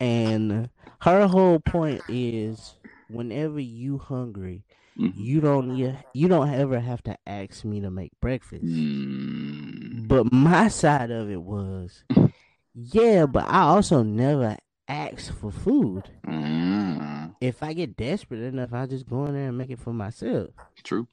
and 0.01 0.69
her 1.01 1.27
whole 1.27 1.61
point 1.61 2.03
is, 2.09 2.77
whenever 3.09 3.61
you 3.61 3.99
hungry, 3.99 4.65
mm-hmm. 4.99 5.21
you 5.21 5.41
don't 5.41 5.77
you, 5.77 5.97
you 6.13 6.29
don't 6.29 6.53
ever 6.53 6.81
have 6.81 7.03
to 7.05 7.17
ask 7.27 7.65
me 7.65 7.81
to 7.81 7.91
make 7.91 8.13
breakfast. 8.21 8.65
Mm. 8.65 10.07
But 10.07 10.33
my 10.33 10.69
side 10.69 11.11
of 11.11 11.31
it 11.31 11.41
was, 11.41 12.05
yeah, 12.75 13.27
but 13.27 13.49
I 13.49 13.63
also 13.63 14.03
never 14.03 14.57
ask 14.89 15.33
for 15.39 15.51
food. 15.51 16.11
Mm. 16.27 17.24
If 17.41 17.63
I 17.63 17.73
get 17.73 17.97
desperate 17.97 18.43
enough, 18.43 18.73
I'll 18.73 18.87
just 18.87 19.09
go 19.09 19.27
in 19.27 19.35
there 19.35 19.49
and 19.49 19.59
make 19.59 19.71
it 19.71 19.81
for 19.81 19.93
myself. 19.93 20.51
True. 20.83 21.09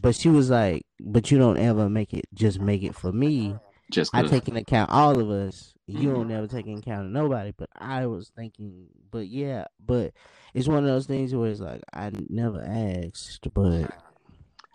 But 0.00 0.14
she 0.14 0.28
was 0.28 0.50
like, 0.50 0.86
"But 1.00 1.30
you 1.30 1.38
don't 1.38 1.58
ever 1.58 1.88
make 1.88 2.14
it. 2.14 2.26
Just 2.34 2.60
make 2.60 2.82
it 2.82 2.94
for 2.94 3.12
me. 3.12 3.56
Just 3.90 4.14
I 4.14 4.22
take 4.22 4.48
into 4.48 4.60
account 4.60 4.90
all 4.90 5.18
of 5.18 5.30
us. 5.30 5.74
You 5.86 6.10
mm. 6.10 6.14
don't 6.14 6.30
ever 6.30 6.46
take 6.46 6.66
into 6.66 6.78
account 6.78 7.06
of 7.06 7.12
nobody." 7.12 7.52
But 7.56 7.70
I 7.74 8.06
was 8.06 8.30
thinking, 8.36 8.86
but 9.10 9.26
yeah, 9.26 9.66
but 9.84 10.12
it's 10.54 10.68
one 10.68 10.78
of 10.78 10.84
those 10.84 11.06
things 11.06 11.34
where 11.34 11.50
it's 11.50 11.60
like 11.60 11.82
I 11.92 12.10
never 12.28 12.62
asked, 12.62 13.52
but 13.52 13.90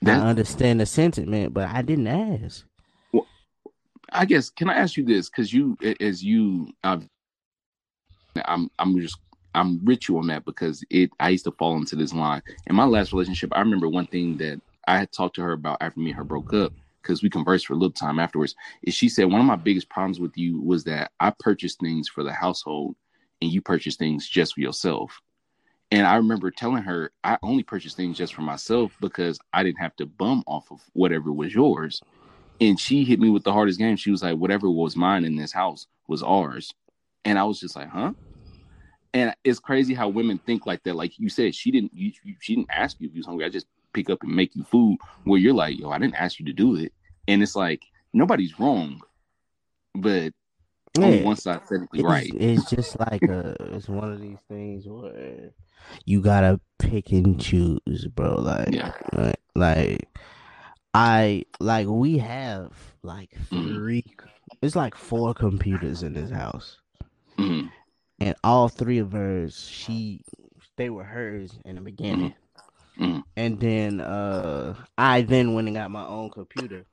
that, 0.02 0.22
I 0.22 0.28
understand 0.28 0.80
the 0.80 0.86
sentiment, 0.86 1.54
but 1.54 1.70
I 1.70 1.82
didn't 1.82 2.08
ask. 2.08 2.66
Well, 3.14 3.28
I 4.12 4.26
guess 4.26 4.50
can 4.50 4.70
I 4.70 4.76
ask 4.76 4.98
you 4.98 5.06
this? 5.06 5.30
Because 5.30 5.54
you, 5.54 5.78
as 6.00 6.24
you, 6.24 6.74
I've 6.84 7.08
I'm 8.46 8.70
I'm 8.80 9.00
just 9.00 9.18
I'm 9.58 9.84
rich 9.84 10.10
on 10.12 10.28
that 10.28 10.46
because 10.46 10.84
it 10.92 11.10
I 11.20 11.30
used 11.30 11.46
to 11.46 11.52
fall 11.52 11.76
into 11.78 11.96
this 11.96 12.14
line. 12.14 12.44
In 12.68 12.76
my 12.76 12.86
last 12.86 13.12
relationship, 13.12 13.50
I 13.54 13.60
remember 13.60 13.90
one 13.90 14.06
thing 14.06 14.38
that 14.38 14.62
I 14.88 15.00
had 15.00 15.12
talked 15.12 15.36
to 15.38 15.42
her 15.42 15.54
about 15.54 15.80
after 15.82 16.00
me 16.00 16.12
and 16.12 16.18
her 16.18 16.24
broke 16.24 16.54
up 16.54 16.74
because 17.02 17.24
we 17.24 17.30
conversed 17.30 17.66
for 17.66 17.74
a 17.74 17.76
little 17.76 17.92
time 17.92 18.20
afterwards. 18.20 18.56
Is 18.84 18.94
she 18.94 19.10
said 19.10 19.26
one 19.26 19.42
of 19.42 19.48
my 19.48 19.56
biggest 19.56 19.90
problems 19.90 20.20
with 20.20 20.38
you 20.38 20.62
was 20.62 20.84
that 20.84 21.12
I 21.20 21.32
purchased 21.40 21.80
things 21.80 22.08
for 22.08 22.24
the 22.24 22.32
household 22.32 22.96
and 23.42 23.52
you 23.52 23.62
purchased 23.62 23.98
things 23.98 24.30
just 24.30 24.54
for 24.54 24.62
yourself. 24.62 25.22
And 25.90 26.06
I 26.06 26.18
remember 26.18 26.52
telling 26.52 26.84
her 26.84 27.12
I 27.24 27.40
only 27.42 27.64
purchased 27.64 27.98
things 27.98 28.18
just 28.18 28.36
for 28.36 28.44
myself 28.44 28.96
because 29.02 29.40
I 29.54 29.64
didn't 29.64 29.80
have 29.80 29.96
to 29.96 30.06
bum 30.06 30.44
off 30.46 30.70
of 30.70 30.82
whatever 30.94 31.34
was 31.34 31.56
yours. 31.56 32.00
And 32.62 32.80
she 32.80 33.04
hit 33.04 33.20
me 33.20 33.32
with 33.32 33.44
the 33.44 33.54
hardest 33.54 33.80
game. 33.80 33.96
She 33.96 34.12
was 34.12 34.22
like, 34.22 34.38
whatever 34.38 34.70
was 34.70 34.96
mine 34.96 35.26
in 35.26 35.36
this 35.36 35.52
house 35.52 35.88
was 36.08 36.22
ours. 36.22 36.72
And 37.26 37.40
I 37.40 37.44
was 37.46 37.60
just 37.60 37.76
like, 37.76 37.90
huh? 37.90 38.14
And 39.14 39.34
it's 39.44 39.60
crazy 39.60 39.94
how 39.94 40.10
women 40.10 40.40
think 40.40 40.66
like 40.66 40.84
that. 40.84 40.96
Like 40.96 41.18
you 41.18 41.30
said, 41.30 41.56
she 41.56 41.72
didn't. 41.72 41.92
You, 41.94 42.12
she 42.40 42.56
didn't 42.56 42.70
ask 42.72 42.98
you 43.00 43.08
if 43.08 43.14
you 43.14 43.20
was 43.20 43.26
hungry. 43.26 43.46
I 43.46 43.50
just 43.50 43.68
pick 43.94 44.10
up 44.10 44.22
and 44.24 44.36
make 44.36 44.56
you 44.56 44.64
food. 44.64 44.98
Where 45.24 45.40
you're 45.40 45.54
like, 45.54 45.80
yo, 45.80 45.90
I 45.90 46.00
didn't 46.00 46.16
ask 46.16 46.40
you 46.40 46.46
to 46.46 46.54
do 46.54 46.76
it. 46.76 46.94
And 47.28 47.42
it's 47.42 47.56
like 47.56 47.82
nobody's 48.14 48.60
wrong, 48.60 49.02
but 49.96 50.34
yeah, 50.98 51.06
on 51.06 51.24
one 51.24 51.36
side 51.36 51.62
technically 51.68 52.00
it's, 52.00 52.08
right. 52.08 52.32
It's 52.34 52.70
just 52.70 53.00
like 53.00 53.24
a. 53.24 53.56
It's 53.74 53.90
one 53.90 54.12
of 54.12 54.22
these 54.22 54.40
things 54.50 54.86
where 54.88 55.52
you 56.06 56.22
gotta 56.22 56.60
pick 56.80 57.12
and 57.12 57.40
choose, 57.40 58.08
bro. 58.14 58.36
Like, 58.36 58.70
yeah. 58.72 58.92
like, 59.14 59.40
like 59.56 60.10
I 60.94 61.44
like 61.60 61.88
we 61.88 62.18
have 62.18 62.74
like 63.04 63.32
mm-hmm. 63.52 63.76
3 63.76 64.02
mm-hmm. 64.02 64.28
It's 64.62 64.76
like 64.76 64.96
four 64.96 65.34
computers 65.34 66.04
in 66.04 66.14
this 66.14 66.32
house. 66.32 66.78
Mm-hmm 67.38 67.68
and 68.20 68.36
all 68.44 68.68
three 68.68 69.00
of 69.00 69.12
hers, 69.12 69.68
she 69.70 70.22
they 70.76 70.90
were 70.90 71.04
hers 71.04 71.58
in 71.66 71.76
the 71.76 71.82
beginning. 71.82 72.34
Mm-hmm. 73.00 73.04
mm-hmm. 73.04 73.20
And 73.36 73.60
then 73.60 74.02
uh 74.02 74.76
I 74.98 75.22
then 75.22 75.54
went 75.54 75.68
and 75.68 75.76
got 75.76 75.92
my 75.92 76.06
own 76.06 76.30
computer. 76.30 76.86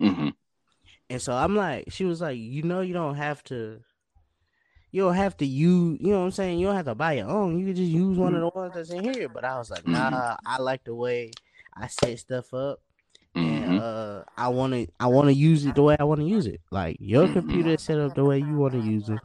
Mm-hmm. 0.00 0.28
And 1.08 1.22
so 1.22 1.32
I'm 1.32 1.54
like, 1.54 1.86
she 1.90 2.04
was 2.04 2.20
like, 2.20 2.36
you 2.36 2.62
know, 2.62 2.80
you 2.80 2.92
don't 2.92 3.14
have 3.14 3.42
to, 3.44 3.80
you 4.90 5.02
don't 5.02 5.14
have 5.14 5.36
to 5.36 5.46
use, 5.46 5.98
you 6.00 6.10
know 6.10 6.18
what 6.18 6.24
I'm 6.24 6.30
saying? 6.32 6.58
You 6.58 6.66
don't 6.66 6.76
have 6.76 6.86
to 6.86 6.94
buy 6.94 7.14
your 7.14 7.28
own. 7.28 7.58
You 7.58 7.66
can 7.66 7.76
just 7.76 7.90
use 7.90 8.18
one 8.18 8.34
of 8.34 8.40
the 8.40 8.48
ones 8.48 8.72
that's 8.74 8.90
in 8.90 9.04
here. 9.04 9.28
But 9.28 9.44
I 9.44 9.56
was 9.58 9.70
like, 9.70 9.86
nah, 9.86 10.10
mm-hmm. 10.10 10.46
I 10.46 10.60
like 10.60 10.84
the 10.84 10.94
way 10.94 11.30
I 11.74 11.86
set 11.86 12.18
stuff 12.18 12.52
up. 12.52 12.80
And 13.36 13.44
mm-hmm. 13.44 13.78
uh, 13.80 14.22
I 14.36 14.48
want 14.48 14.72
to, 14.72 14.86
I 14.98 15.06
want 15.06 15.28
to 15.28 15.34
use 15.34 15.64
it 15.66 15.74
the 15.74 15.82
way 15.82 15.96
I 16.00 16.04
want 16.04 16.20
to 16.20 16.26
use 16.26 16.46
it. 16.46 16.60
Like 16.70 16.96
your 16.98 17.28
computer 17.28 17.70
is 17.70 17.82
set 17.82 17.98
up 17.98 18.14
the 18.14 18.24
way 18.24 18.38
you 18.38 18.56
want 18.56 18.72
to 18.72 18.80
use 18.80 19.08
it, 19.08 19.20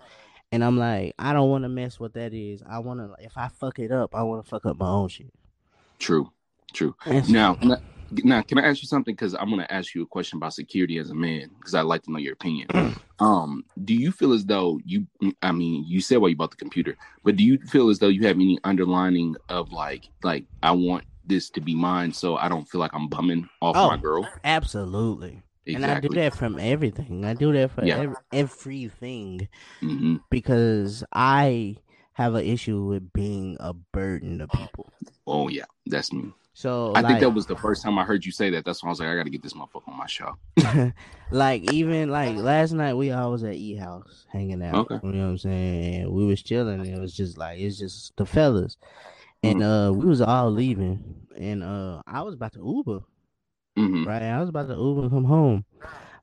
and 0.52 0.64
I'm 0.64 0.78
like, 0.78 1.14
I 1.18 1.34
don't 1.34 1.50
want 1.50 1.64
to 1.64 1.70
mess 1.70 2.00
what 2.00 2.14
that 2.14 2.34
is. 2.34 2.62
I 2.68 2.80
want 2.80 3.00
to, 3.00 3.24
if 3.24 3.38
I 3.38 3.48
fuck 3.48 3.80
it 3.80 3.92
up, 3.92 4.16
I 4.16 4.24
want 4.24 4.44
to 4.44 4.50
fuck 4.50 4.66
up 4.66 4.78
my 4.78 4.90
own 4.90 5.08
shit. 5.08 5.34
True, 5.98 6.32
true. 6.74 6.96
now, 7.30 7.58
now, 8.24 8.42
can 8.42 8.58
I 8.58 8.68
ask 8.68 8.82
you 8.82 8.88
something? 8.88 9.14
Because 9.14 9.34
I'm 9.34 9.50
going 9.50 9.62
to 9.62 9.74
ask 9.74 9.96
you 9.96 10.04
a 10.04 10.08
question 10.08 10.38
about 10.38 10.54
security 10.54 10.98
as 10.98 11.10
a 11.10 11.16
man, 11.16 11.50
because 11.58 11.74
I'd 11.74 11.82
like 11.84 12.04
to 12.04 12.12
know 12.12 12.20
your 12.20 12.34
opinion. 12.34 12.68
um, 13.20 13.64
do 13.86 13.94
you 13.94 14.12
feel 14.12 14.34
as 14.34 14.46
though 14.46 14.80
you, 14.86 15.08
I 15.42 15.52
mean, 15.52 15.86
you 15.88 16.02
said 16.02 16.18
why 16.18 16.30
you 16.30 16.36
bought 16.36 16.52
the 16.52 16.58
computer, 16.58 16.98
but 17.24 17.38
do 17.38 17.44
you 17.44 17.58
feel 17.60 17.90
as 17.90 18.00
though 18.00 18.10
you 18.10 18.28
have 18.28 18.36
any 18.36 18.60
underlining 18.64 19.36
of 19.50 19.72
like, 19.72 20.10
like 20.24 20.46
I 20.64 20.72
want 20.72 21.06
this 21.26 21.50
to 21.52 21.62
be 21.62 21.76
mine, 21.76 22.12
so 22.12 22.36
I 22.36 22.50
don't 22.50 22.68
feel 22.68 22.82
like 22.82 22.94
I'm 22.94 23.08
bumming 23.08 23.48
off 23.62 23.78
oh, 23.78 23.88
my 23.88 23.98
girl? 23.98 24.28
Absolutely. 24.44 25.42
Exactly. 25.65 25.76
And 25.76 25.86
I 25.86 26.00
do 26.00 26.10
that 26.15 26.36
from 26.36 26.60
everything. 26.60 27.24
I 27.24 27.34
do 27.34 27.54
that 27.54 27.71
for 27.71 27.86
yeah. 27.86 28.00
every, 28.00 28.15
everything 28.34 29.47
mm-hmm. 29.82 30.15
because 30.32 31.04
I 31.13 31.78
have 32.13 32.34
an 32.34 32.45
issue 32.45 32.84
with 32.84 33.13
being 33.13 33.58
a 33.60 33.74
burden 33.74 34.39
to 34.39 34.47
people. 34.47 34.91
Oh 35.28 35.50
yeah, 35.50 35.65
that's 35.86 36.12
me. 36.12 36.34
So 36.54 36.93
I 36.93 37.02
like, 37.02 37.08
think 37.08 37.19
that 37.21 37.30
was 37.30 37.45
the 37.45 37.56
first 37.56 37.82
time 37.82 37.97
I 37.97 38.04
heard 38.04 38.26
you 38.26 38.32
say 38.32 38.50
that. 38.50 38.65
That's 38.65 38.84
why 38.84 38.88
I 38.88 38.91
was 38.91 39.00
like, 39.00 39.10
I 39.10 39.15
got 39.15 39.24
to 39.24 39.30
get 39.30 39.41
this 39.41 39.54
motherfucker 39.54 39.88
on 39.88 39.97
my 39.97 40.06
show. 40.06 40.36
like 41.32 41.71
even 41.71 42.10
like 42.10 42.36
last 42.36 42.74
night, 42.74 42.95
we 42.95 43.12
all 43.12 43.32
was 43.32 43.43
at 43.43 43.56
E 43.56 43.76
House 43.76 44.26
hanging 44.32 44.62
out. 44.62 44.76
Okay. 44.91 45.00
You 45.04 45.13
know 45.13 45.26
what 45.26 45.32
I'm 45.32 45.38
saying? 45.38 46.02
And 46.02 46.12
we 46.12 46.26
was 46.26 46.41
chilling. 46.41 46.86
it 46.86 47.00
was 47.00 47.15
just 47.15 47.38
like 47.38 47.60
it's 47.60 47.78
just 47.78 48.15
the 48.17 48.26
fellas, 48.26 48.78
and 49.43 49.62
mm-hmm. 49.62 49.63
uh 49.63 49.91
we 49.91 50.06
was 50.06 50.21
all 50.21 50.52
leaving, 50.52 51.28
and 51.38 51.63
uh 51.63 52.02
I 52.06 52.21
was 52.24 52.34
about 52.34 52.54
to 52.54 52.60
Uber 52.60 53.04
Mm-hmm. 53.77 54.07
Right. 54.07 54.23
I 54.23 54.39
was 54.39 54.49
about 54.49 54.67
to 54.67 54.75
Uber 54.75 55.03
and 55.03 55.12
come 55.12 55.25
home. 55.25 55.65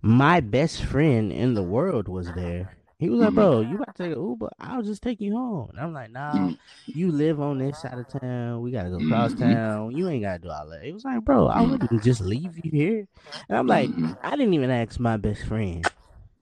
My 0.02 0.40
best 0.40 0.84
friend 0.84 1.32
in 1.32 1.54
the 1.54 1.62
world 1.62 2.08
was 2.08 2.32
there. 2.34 2.76
He 2.98 3.08
was 3.08 3.20
like, 3.20 3.28
mm-hmm. 3.28 3.36
bro, 3.36 3.60
you 3.60 3.76
about 3.76 3.94
to 3.94 4.02
take 4.02 4.16
an 4.16 4.20
Uber? 4.20 4.50
I'll 4.58 4.82
just 4.82 5.02
take 5.02 5.20
you 5.20 5.32
home. 5.32 5.70
And 5.70 5.80
I'm 5.80 5.92
like, 5.92 6.10
nah, 6.10 6.32
mm-hmm. 6.32 6.52
you 6.86 7.12
live 7.12 7.40
on 7.40 7.58
this 7.58 7.80
side 7.80 7.96
of 7.96 8.08
town. 8.08 8.60
We 8.60 8.72
gotta 8.72 8.90
go 8.90 8.98
cross 8.98 9.32
mm-hmm. 9.32 9.52
town. 9.52 9.96
You 9.96 10.08
ain't 10.08 10.24
gotta 10.24 10.40
do 10.40 10.50
all 10.50 10.68
that. 10.70 10.82
He 10.82 10.92
was 10.92 11.04
like, 11.04 11.24
bro, 11.24 11.46
I 11.46 11.62
wouldn't 11.62 12.02
just 12.02 12.20
leave 12.20 12.58
you 12.64 12.70
here. 12.70 13.06
And 13.48 13.58
I'm 13.58 13.66
like. 13.66 13.90
I 14.22 14.30
didn't 14.30 14.54
even 14.54 14.70
ask 14.70 14.98
my 14.98 15.16
best 15.16 15.44
friend. 15.44 15.84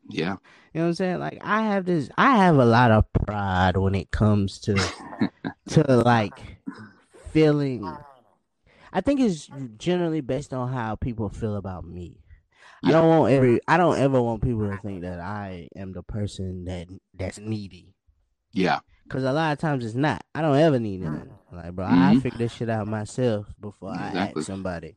Yeah. 0.09 0.37
You 0.73 0.81
know 0.81 0.83
what 0.83 0.89
I'm 0.89 0.95
saying? 0.95 1.19
Like 1.21 1.39
I 1.43 1.63
have 1.63 1.85
this 1.85 2.11
I 2.17 2.37
have 2.37 2.57
a 2.57 2.65
lot 2.65 2.91
of 2.91 3.11
pride 3.13 3.77
when 3.77 3.95
it 3.95 4.11
comes 4.11 4.59
to 4.61 4.75
to 5.71 5.97
like 5.97 6.39
feeling 7.33 7.97
I 8.97 9.03
think 9.03 9.21
it's 9.21 9.51
generally 9.77 10.23
based 10.23 10.55
on 10.55 10.73
how 10.73 10.97
people 10.97 11.29
feel 11.29 11.57
about 11.57 11.85
me. 11.85 12.17
Yeah. 12.83 12.89
I 12.89 12.93
don't 12.93 13.09
want 13.11 13.31
every 13.31 13.61
I 13.69 13.77
don't 13.77 13.99
ever 13.99 14.23
want 14.23 14.43
people 14.43 14.71
to 14.71 14.79
think 14.79 15.03
that 15.03 15.21
I 15.21 15.69
am 15.77 15.93
the 15.93 16.03
person 16.03 16.65
that 16.65 16.89
that's 17.13 17.37
needy. 17.39 17.95
Yeah. 18.55 18.79
Cause 19.11 19.23
a 19.25 19.35
lot 19.35 19.53
of 19.53 19.59
times 19.59 19.85
it's 19.85 19.95
not. 19.95 20.25
I 20.35 20.41
don't 20.41 20.57
ever 20.57 20.79
need 20.79 21.03
it. 21.03 21.13
Like, 21.53 21.73
bro, 21.75 21.85
mm-hmm. 21.85 22.03
I 22.03 22.21
figure 22.21 22.39
this 22.39 22.55
shit 22.55 22.71
out 22.71 22.89
myself 22.89 23.47
before 23.61 23.93
exactly. 23.93 24.19
I 24.19 24.25
ask 24.29 24.41
somebody. 24.47 24.97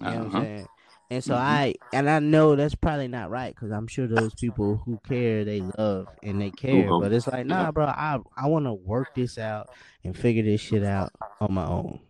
You 0.00 0.06
know 0.06 0.10
uh-huh. 0.10 0.18
what 0.18 0.24
I'm 0.24 0.26
uh-huh. 0.26 0.42
saying? 0.42 0.66
And 1.10 1.24
so 1.24 1.34
mm-hmm. 1.34 1.42
I 1.42 1.74
and 1.92 2.10
I 2.10 2.18
know 2.18 2.56
that's 2.56 2.74
probably 2.74 3.06
not 3.06 3.30
right 3.30 3.54
because 3.54 3.70
I'm 3.70 3.86
sure 3.86 4.08
those 4.08 4.34
people 4.34 4.82
who 4.84 4.98
care 5.06 5.44
they 5.44 5.60
love 5.78 6.08
and 6.24 6.40
they 6.40 6.50
care, 6.50 6.88
but 6.98 7.12
it's 7.12 7.28
like 7.28 7.46
nah, 7.46 7.70
bro. 7.70 7.86
I 7.86 8.18
I 8.36 8.48
want 8.48 8.64
to 8.64 8.74
work 8.74 9.14
this 9.14 9.38
out 9.38 9.70
and 10.02 10.18
figure 10.18 10.42
this 10.42 10.60
shit 10.60 10.82
out 10.82 11.12
on 11.40 11.54
my 11.54 11.66
own. 11.66 12.00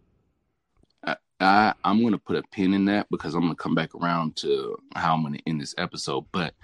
I, 1.40 1.74
I'm 1.84 2.00
going 2.00 2.12
to 2.12 2.18
put 2.18 2.36
a 2.36 2.42
pin 2.52 2.74
in 2.74 2.84
that 2.86 3.08
because 3.10 3.34
I'm 3.34 3.42
going 3.42 3.54
to 3.54 3.62
come 3.62 3.74
back 3.74 3.94
around 3.94 4.36
to 4.36 4.76
how 4.94 5.14
I'm 5.14 5.22
going 5.22 5.34
to 5.34 5.42
end 5.46 5.60
this 5.60 5.74
episode. 5.78 6.26
But 6.32 6.54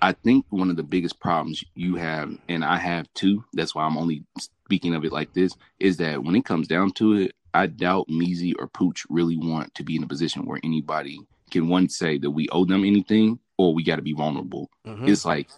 I 0.00 0.12
think 0.12 0.46
one 0.50 0.70
of 0.70 0.76
the 0.76 0.82
biggest 0.82 1.20
problems 1.20 1.62
you 1.74 1.96
have, 1.96 2.36
and 2.48 2.64
I 2.64 2.76
have 2.76 3.12
too, 3.14 3.44
that's 3.52 3.74
why 3.74 3.84
I'm 3.84 3.96
only 3.96 4.24
speaking 4.38 4.94
of 4.94 5.04
it 5.04 5.12
like 5.12 5.32
this, 5.34 5.56
is 5.78 5.98
that 5.98 6.22
when 6.22 6.36
it 6.36 6.44
comes 6.44 6.66
down 6.66 6.92
to 6.92 7.14
it, 7.14 7.32
I 7.52 7.66
doubt 7.66 8.08
Meezy 8.08 8.52
or 8.58 8.66
Pooch 8.66 9.06
really 9.08 9.36
want 9.36 9.74
to 9.74 9.84
be 9.84 9.96
in 9.96 10.02
a 10.02 10.08
position 10.08 10.44
where 10.44 10.60
anybody 10.64 11.20
can 11.50 11.68
one 11.68 11.88
say 11.88 12.18
that 12.18 12.30
we 12.30 12.48
owe 12.48 12.64
them 12.64 12.84
anything 12.84 13.38
or 13.58 13.72
we 13.72 13.84
got 13.84 13.96
to 13.96 14.02
be 14.02 14.12
vulnerable. 14.12 14.68
Mm-hmm. 14.86 15.08
It's 15.08 15.24
like, 15.24 15.48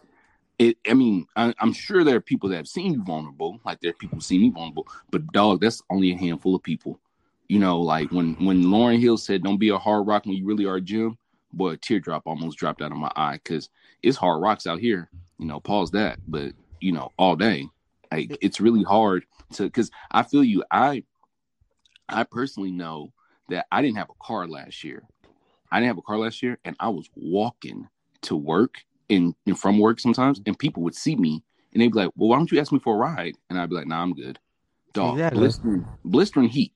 it, 0.58 0.76
I 0.88 0.94
mean, 0.94 1.26
I, 1.36 1.54
am 1.60 1.72
sure 1.72 2.04
there 2.04 2.16
are 2.16 2.20
people 2.20 2.48
that 2.50 2.56
have 2.56 2.68
seen 2.68 2.92
you 2.92 3.02
vulnerable, 3.02 3.60
like 3.64 3.80
there 3.80 3.90
are 3.90 3.94
people 3.94 4.16
who 4.16 4.22
see 4.22 4.38
me 4.38 4.50
vulnerable, 4.50 4.86
but 5.10 5.26
dog, 5.28 5.60
that's 5.60 5.82
only 5.90 6.12
a 6.12 6.16
handful 6.16 6.54
of 6.54 6.62
people 6.62 7.00
you 7.48 7.58
know, 7.58 7.80
like 7.80 8.10
when 8.10 8.34
when 8.44 8.64
Lauryn 8.64 9.00
Hill 9.00 9.16
said, 9.16 9.42
"Don't 9.42 9.58
be 9.58 9.70
a 9.70 9.78
hard 9.78 10.06
rock 10.06 10.26
when 10.26 10.36
you 10.36 10.44
really 10.44 10.66
are 10.66 10.80
gem," 10.80 11.18
boy, 11.52 11.70
a 11.70 11.76
teardrop 11.76 12.22
almost 12.26 12.58
dropped 12.58 12.82
out 12.82 12.92
of 12.92 12.98
my 12.98 13.12
eye 13.16 13.40
because 13.42 13.68
it's 14.02 14.16
hard 14.16 14.42
rocks 14.42 14.66
out 14.66 14.80
here. 14.80 15.10
You 15.38 15.46
know, 15.46 15.60
pause 15.60 15.90
that, 15.92 16.18
but 16.26 16.52
you 16.80 16.92
know, 16.92 17.12
all 17.18 17.36
day. 17.36 17.66
Like 18.12 18.36
it's 18.40 18.60
really 18.60 18.82
hard 18.82 19.26
to 19.54 19.64
because 19.64 19.90
I 20.10 20.22
feel 20.22 20.44
you. 20.44 20.64
I 20.70 21.04
I 22.08 22.24
personally 22.24 22.72
know 22.72 23.12
that 23.48 23.66
I 23.70 23.82
didn't 23.82 23.98
have 23.98 24.10
a 24.10 24.24
car 24.24 24.46
last 24.46 24.84
year. 24.84 25.02
I 25.70 25.78
didn't 25.78 25.88
have 25.88 25.98
a 25.98 26.02
car 26.02 26.18
last 26.18 26.42
year, 26.42 26.58
and 26.64 26.76
I 26.78 26.88
was 26.88 27.08
walking 27.16 27.88
to 28.22 28.36
work 28.36 28.76
and, 29.10 29.34
and 29.46 29.58
from 29.58 29.78
work 29.78 30.00
sometimes, 30.00 30.40
and 30.46 30.58
people 30.58 30.82
would 30.84 30.94
see 30.94 31.16
me 31.16 31.42
and 31.76 31.82
they'd 31.82 31.92
be 31.92 31.98
like, 31.98 32.10
"Well, 32.16 32.30
why 32.30 32.38
don't 32.38 32.50
you 32.50 32.58
ask 32.58 32.72
me 32.72 32.78
for 32.78 32.94
a 32.94 32.98
ride?" 32.98 33.34
And 33.50 33.58
I'd 33.58 33.68
be 33.68 33.76
like, 33.76 33.86
"Nah, 33.86 34.02
I'm 34.02 34.14
good." 34.14 34.38
Dog, 34.94 35.16
exactly. 35.16 35.40
blistering, 35.40 35.86
blistering 36.06 36.48
heat, 36.48 36.72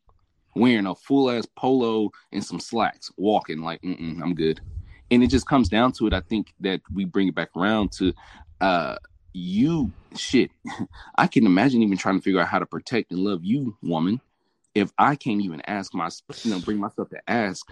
wearing 0.54 0.86
a 0.86 0.94
full 0.94 1.30
ass 1.30 1.46
polo 1.56 2.10
and 2.32 2.44
some 2.44 2.60
slacks, 2.60 3.10
walking 3.16 3.60
like, 3.60 3.80
"I'm 3.82 4.34
good." 4.34 4.60
And 5.10 5.22
it 5.24 5.28
just 5.28 5.46
comes 5.46 5.68
down 5.68 5.92
to 5.92 6.06
it. 6.06 6.12
I 6.12 6.20
think 6.20 6.54
that 6.60 6.80
we 6.92 7.04
bring 7.04 7.28
it 7.28 7.34
back 7.34 7.50
around 7.56 7.92
to 7.92 8.12
uh 8.60 8.96
you 9.32 9.92
shit. 10.16 10.50
I 11.16 11.26
can 11.26 11.46
imagine 11.46 11.82
even 11.82 11.98
trying 11.98 12.18
to 12.18 12.22
figure 12.22 12.40
out 12.40 12.48
how 12.48 12.58
to 12.58 12.66
protect 12.66 13.12
and 13.12 13.20
love 13.20 13.44
you, 13.44 13.76
woman, 13.82 14.20
if 14.74 14.92
I 14.98 15.16
can't 15.16 15.42
even 15.42 15.62
ask 15.66 15.94
my, 15.94 16.10
you 16.44 16.50
know, 16.50 16.60
bring 16.60 16.78
myself 16.78 17.10
to 17.10 17.20
ask 17.28 17.66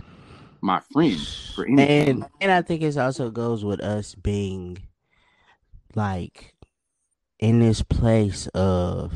my 0.61 0.81
friend 0.93 1.19
for 1.55 1.67
anything. 1.67 2.09
And 2.09 2.27
and 2.41 2.53
I 2.53 2.63
think 2.63 2.83
it 2.83 2.97
also 2.97 3.31
goes 3.31 3.65
with 3.65 3.81
us 3.81 4.15
being 4.15 4.79
like 5.95 6.55
in 7.39 7.61
this 7.61 7.83
place 7.83 8.47
of 8.49 9.13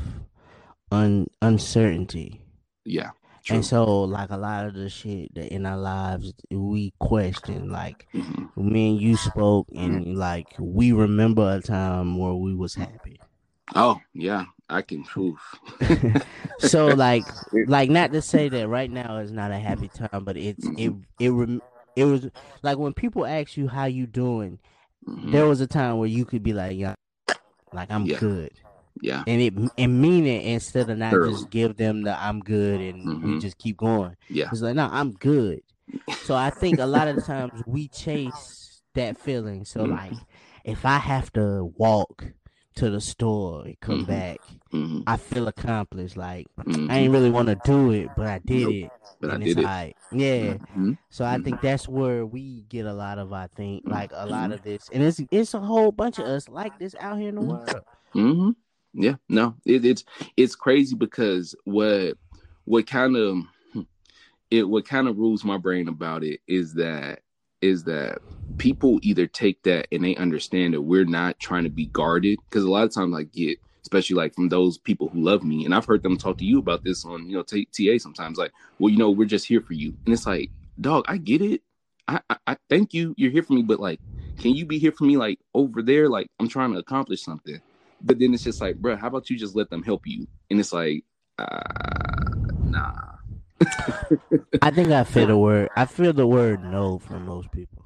un 0.90 1.26
uncertainty. 1.40 2.40
Yeah. 2.84 3.10
True. 3.44 3.56
And 3.56 3.66
so, 3.66 4.02
like 4.02 4.30
a 4.30 4.36
lot 4.36 4.66
of 4.66 4.74
the 4.74 4.88
shit 4.88 5.34
that 5.34 5.52
in 5.52 5.66
our 5.66 5.76
lives 5.76 6.32
we 6.50 6.92
question, 7.00 7.70
like 7.70 8.06
mm-hmm. 8.14 8.72
me 8.72 8.90
and 8.90 9.00
you 9.00 9.16
spoke, 9.16 9.66
and 9.74 10.06
mm-hmm. 10.06 10.14
like 10.14 10.46
we 10.60 10.92
remember 10.92 11.56
a 11.56 11.60
time 11.60 12.16
where 12.18 12.34
we 12.34 12.54
was 12.54 12.74
happy. 12.74 13.18
Oh 13.74 14.00
yeah, 14.14 14.44
I 14.68 14.82
can 14.82 15.02
prove. 15.02 15.40
so 16.58 16.86
like, 16.86 17.24
like 17.66 17.90
not 17.90 18.12
to 18.12 18.22
say 18.22 18.48
that 18.48 18.68
right 18.68 18.90
now 18.90 19.18
is 19.18 19.32
not 19.32 19.50
a 19.50 19.58
happy 19.58 19.88
time, 19.88 20.24
but 20.24 20.36
it's 20.36 20.64
mm-hmm. 20.64 21.02
it 21.18 21.32
it 21.32 21.62
it 21.96 22.04
was 22.04 22.30
like 22.62 22.78
when 22.78 22.92
people 22.92 23.26
ask 23.26 23.56
you 23.56 23.66
how 23.66 23.86
you 23.86 24.06
doing, 24.06 24.60
mm-hmm. 25.06 25.32
there 25.32 25.46
was 25.46 25.60
a 25.60 25.66
time 25.66 25.98
where 25.98 26.08
you 26.08 26.24
could 26.24 26.44
be 26.44 26.52
like, 26.52 26.76
yeah, 26.76 26.94
like 27.72 27.90
I'm 27.90 28.06
yeah. 28.06 28.20
good. 28.20 28.52
Yeah. 29.02 29.24
And 29.26 29.42
it 29.42 29.52
and 29.76 30.00
mean 30.00 30.26
it 30.26 30.46
instead 30.46 30.88
of 30.88 30.96
not 30.96 31.10
Thoroughly. 31.10 31.32
just 31.32 31.50
give 31.50 31.76
them 31.76 32.02
the 32.02 32.16
I'm 32.18 32.38
good 32.38 32.80
and 32.80 33.06
mm-hmm. 33.06 33.34
we 33.34 33.40
just 33.40 33.58
keep 33.58 33.76
going. 33.76 34.16
Yeah. 34.28 34.48
It's 34.50 34.62
like, 34.62 34.76
no, 34.76 34.88
I'm 34.90 35.12
good. 35.12 35.60
So 36.22 36.36
I 36.36 36.48
think 36.48 36.78
a 36.78 36.86
lot 36.86 37.08
of 37.08 37.16
the 37.16 37.22
times 37.22 37.60
we 37.66 37.88
chase 37.88 38.80
that 38.94 39.18
feeling. 39.18 39.64
So 39.64 39.80
mm-hmm. 39.80 39.92
like 39.92 40.12
if 40.64 40.86
I 40.86 40.96
have 40.96 41.30
to 41.32 41.72
walk 41.76 42.24
to 42.76 42.88
the 42.88 43.00
store 43.00 43.64
and 43.64 43.78
come 43.80 44.06
mm-hmm. 44.06 44.10
back, 44.10 44.38
mm-hmm. 44.72 45.00
I 45.06 45.16
feel 45.16 45.48
accomplished. 45.48 46.16
Like 46.16 46.46
I 46.58 46.62
ain't 46.70 46.76
mm-hmm. 46.88 47.12
really 47.12 47.30
want 47.30 47.48
to 47.48 47.58
do 47.64 47.90
it, 47.90 48.08
but 48.16 48.26
I 48.26 48.38
did 48.38 48.62
nope. 48.62 48.72
it. 48.72 48.90
But 49.20 49.30
and 49.30 49.42
I 49.42 49.46
did 49.46 49.58
it. 49.58 49.64
Right. 49.64 49.96
Yeah. 50.12 50.54
Mm-hmm. 50.54 50.92
So 51.10 51.24
I 51.24 51.38
think 51.38 51.60
that's 51.60 51.88
where 51.88 52.24
we 52.24 52.62
get 52.68 52.86
a 52.86 52.94
lot 52.94 53.18
of 53.18 53.32
I 53.32 53.48
think 53.48 53.82
like 53.84 54.12
a 54.14 54.26
lot 54.26 54.52
of 54.52 54.62
this, 54.62 54.88
and 54.92 55.02
it's 55.02 55.20
it's 55.30 55.52
a 55.52 55.60
whole 55.60 55.92
bunch 55.92 56.18
of 56.20 56.24
us 56.24 56.48
like 56.48 56.78
this 56.78 56.94
out 57.00 57.18
here 57.18 57.30
in 57.30 57.34
the 57.34 57.42
world. 57.42 57.82
Yeah, 58.94 59.16
no, 59.28 59.56
it, 59.64 59.84
it's 59.84 60.04
it's 60.36 60.54
crazy 60.54 60.94
because 60.94 61.54
what 61.64 62.18
what 62.64 62.86
kind 62.86 63.16
of 63.16 63.38
it 64.50 64.68
what 64.68 64.86
kind 64.86 65.08
of 65.08 65.18
rules 65.18 65.44
my 65.44 65.56
brain 65.56 65.88
about 65.88 66.22
it 66.22 66.40
is 66.46 66.74
that 66.74 67.20
is 67.62 67.84
that 67.84 68.18
people 68.58 68.98
either 69.02 69.26
take 69.26 69.62
that 69.62 69.86
and 69.90 70.04
they 70.04 70.14
understand 70.16 70.74
that 70.74 70.82
we're 70.82 71.04
not 71.04 71.38
trying 71.38 71.64
to 71.64 71.70
be 71.70 71.86
guarded. 71.86 72.38
Because 72.48 72.64
a 72.64 72.70
lot 72.70 72.84
of 72.84 72.92
times 72.92 73.14
I 73.16 73.22
get 73.22 73.58
especially 73.82 74.14
like 74.14 74.34
from 74.34 74.48
those 74.48 74.78
people 74.78 75.08
who 75.08 75.20
love 75.20 75.42
me 75.42 75.64
and 75.64 75.74
I've 75.74 75.86
heard 75.86 76.02
them 76.04 76.16
talk 76.16 76.38
to 76.38 76.44
you 76.44 76.58
about 76.60 76.84
this 76.84 77.04
on 77.04 77.28
you 77.28 77.36
know 77.36 77.42
TA 77.42 77.98
sometimes 77.98 78.38
like 78.38 78.52
well 78.78 78.90
you 78.90 78.98
know 78.98 79.10
we're 79.10 79.24
just 79.24 79.46
here 79.46 79.60
for 79.60 79.72
you. 79.72 79.94
And 80.04 80.12
it's 80.12 80.26
like 80.26 80.50
dog 80.80 81.04
I 81.08 81.16
get 81.16 81.40
it. 81.40 81.62
I, 82.08 82.20
I, 82.28 82.36
I 82.46 82.56
thank 82.68 82.92
you. 82.92 83.14
You're 83.16 83.30
here 83.30 83.42
for 83.42 83.54
me 83.54 83.62
but 83.62 83.80
like 83.80 84.00
can 84.38 84.54
you 84.54 84.66
be 84.66 84.78
here 84.78 84.92
for 84.92 85.04
me 85.04 85.16
like 85.16 85.38
over 85.54 85.82
there? 85.82 86.10
Like 86.10 86.28
I'm 86.38 86.48
trying 86.48 86.72
to 86.72 86.78
accomplish 86.78 87.22
something 87.22 87.60
but 88.02 88.18
then 88.18 88.34
it's 88.34 88.44
just 88.44 88.60
like, 88.60 88.76
bro, 88.76 88.96
how 88.96 89.08
about 89.08 89.30
you 89.30 89.38
just 89.38 89.56
let 89.56 89.70
them 89.70 89.82
help 89.82 90.02
you? 90.06 90.26
And 90.50 90.60
it's 90.60 90.72
like, 90.72 91.04
uh, 91.38 91.60
nah. 92.64 92.92
I 94.62 94.70
think 94.70 94.90
I 94.90 95.04
feel 95.04 95.26
the 95.26 95.36
word. 95.38 95.70
I 95.76 95.86
feel 95.86 96.12
the 96.12 96.26
word 96.26 96.64
no 96.64 96.98
from 96.98 97.26
most 97.26 97.50
people. 97.52 97.84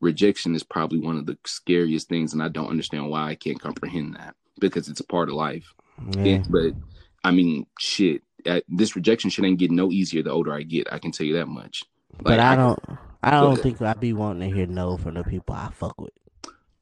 Rejection 0.00 0.54
is 0.54 0.62
probably 0.62 1.00
one 1.00 1.16
of 1.16 1.26
the 1.26 1.38
scariest 1.46 2.08
things, 2.08 2.34
and 2.34 2.42
I 2.42 2.48
don't 2.48 2.68
understand 2.68 3.08
why 3.08 3.28
I 3.28 3.34
can't 3.34 3.60
comprehend 3.60 4.16
that 4.16 4.34
because 4.60 4.88
it's 4.88 5.00
a 5.00 5.06
part 5.06 5.28
of 5.28 5.34
life. 5.34 5.72
Yeah. 6.10 6.42
but 6.48 6.74
I 7.22 7.30
mean, 7.30 7.66
shit, 7.78 8.22
this 8.68 8.94
rejection 8.94 9.30
shit 9.30 9.44
ain't 9.44 9.58
getting 9.58 9.76
no 9.76 9.90
easier 9.90 10.22
the 10.22 10.30
older 10.30 10.52
I 10.52 10.62
get. 10.62 10.92
I 10.92 10.98
can 10.98 11.12
tell 11.12 11.26
you 11.26 11.34
that 11.36 11.46
much. 11.46 11.84
Like, 12.16 12.24
but 12.24 12.40
I 12.40 12.54
don't. 12.56 12.78
I 13.22 13.30
don't 13.30 13.56
think 13.56 13.80
I'd 13.80 14.00
be 14.00 14.12
wanting 14.12 14.50
to 14.50 14.54
hear 14.54 14.66
no 14.66 14.98
from 14.98 15.14
the 15.14 15.24
people 15.24 15.54
I 15.54 15.70
fuck 15.72 15.98
with. 15.98 16.12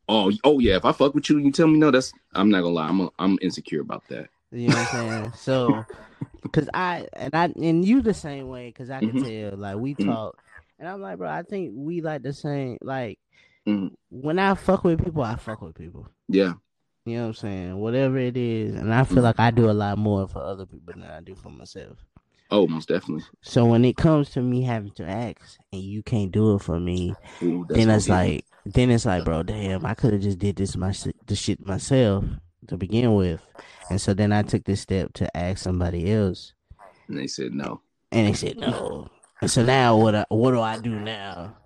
Oh, 0.09 0.33
oh 0.45 0.59
yeah. 0.59 0.77
If 0.77 0.85
I 0.85 0.93
fuck 0.93 1.15
with 1.15 1.29
you, 1.31 1.39
you 1.39 1.53
tell 1.53 1.67
me 1.67 1.79
no. 1.79 1.91
That's 1.91 2.13
I'm 2.35 2.51
not 2.51 2.63
gonna 2.63 2.75
lie. 2.75 2.89
I'm 2.89 3.01
a, 3.01 3.11
I'm 3.19 3.39
insecure 3.43 3.81
about 3.81 4.03
that. 4.09 4.29
You 4.51 4.69
know 4.69 4.77
what 4.77 4.95
I'm 4.95 5.11
saying? 5.11 5.33
so, 5.37 5.85
cause 6.53 6.69
I 6.75 7.07
and 7.15 7.35
I 7.35 7.45
and 7.45 7.85
you 7.85 8.03
the 8.03 8.15
same 8.15 8.49
way. 8.49 8.71
Cause 8.73 8.91
I 8.91 9.01
can 9.01 9.13
mm-hmm. 9.13 9.51
tell. 9.51 9.59
Like 9.59 9.77
we 9.77 9.95
mm-hmm. 9.95 10.11
talk, 10.11 10.39
and 10.79 10.89
I'm 10.89 11.01
like, 11.01 11.19
bro, 11.19 11.29
I 11.29 11.43
think 11.43 11.73
we 11.75 12.01
like 12.01 12.23
the 12.23 12.33
same. 12.33 12.79
Like 12.83 13.19
mm-hmm. 13.67 13.95
when 14.11 14.39
I 14.39 14.55
fuck 14.55 14.85
with 14.85 15.05
people, 15.05 15.23
I 15.23 15.37
fuck 15.37 15.63
with 15.63 15.75
people. 15.75 16.09
Yeah. 16.29 16.55
You 17.05 17.17
know 17.17 17.23
what 17.23 17.29
I'm 17.29 17.35
saying? 17.35 17.77
Whatever 17.79 18.19
it 18.19 18.37
is, 18.37 18.75
and 18.75 18.95
I 18.95 19.05
feel 19.05 19.17
mm-hmm. 19.17 19.25
like 19.25 19.41
I 19.41 19.51
do 19.51 19.69
a 19.69 19.73
lot 19.73 19.99
more 19.99 20.29
for 20.29 20.39
other 20.41 20.67
people 20.67 20.93
than 20.93 21.03
I 21.03 21.21
do 21.21 21.35
for 21.35 21.51
myself. 21.51 21.99
Oh, 22.53 22.67
most 22.67 22.89
definitely. 22.89 23.25
So 23.41 23.65
when 23.65 23.83
it 23.83 23.97
comes 23.97 24.29
to 24.33 24.43
me 24.43 24.63
having 24.63 24.91
to 24.93 25.09
ask 25.09 25.59
and 25.73 25.81
you 25.81 26.03
can't 26.03 26.31
do 26.31 26.55
it 26.55 26.59
for 26.59 26.79
me, 26.79 27.15
Ooh, 27.43 27.65
then 27.67 27.89
it's 27.89 28.11
like 28.11 28.45
then 28.67 28.91
it's 28.91 29.07
like, 29.07 29.25
bro, 29.25 29.43
damn, 29.43 29.87
I 29.87 29.95
could 29.95 30.13
have 30.13 30.21
just 30.21 30.39
did 30.39 30.57
this 30.57 30.77
my 30.77 30.93
the 31.27 31.35
shit 31.35 31.67
myself 31.67 32.27
to 32.69 32.77
begin 32.77 33.15
with, 33.15 33.41
and 33.89 33.99
so 33.99 34.13
then 34.13 34.33
I 34.33 34.43
took 34.43 34.65
this 34.65 34.83
step 34.83 35.15
to 35.15 35.35
ask 35.35 35.63
somebody 35.65 36.13
else, 36.13 36.53
and 37.09 37.17
they 37.17 37.27
said 37.27 37.55
no, 37.55 37.81
and 38.13 38.29
they 38.29 38.35
said 38.35 38.59
no, 38.59 39.09
and 39.41 39.51
so 39.51 39.65
now 39.65 39.97
what? 39.97 40.15
I, 40.15 40.27
what 40.29 40.51
do 40.51 40.61
I 40.61 40.79
do 40.79 40.91
now 40.91 41.57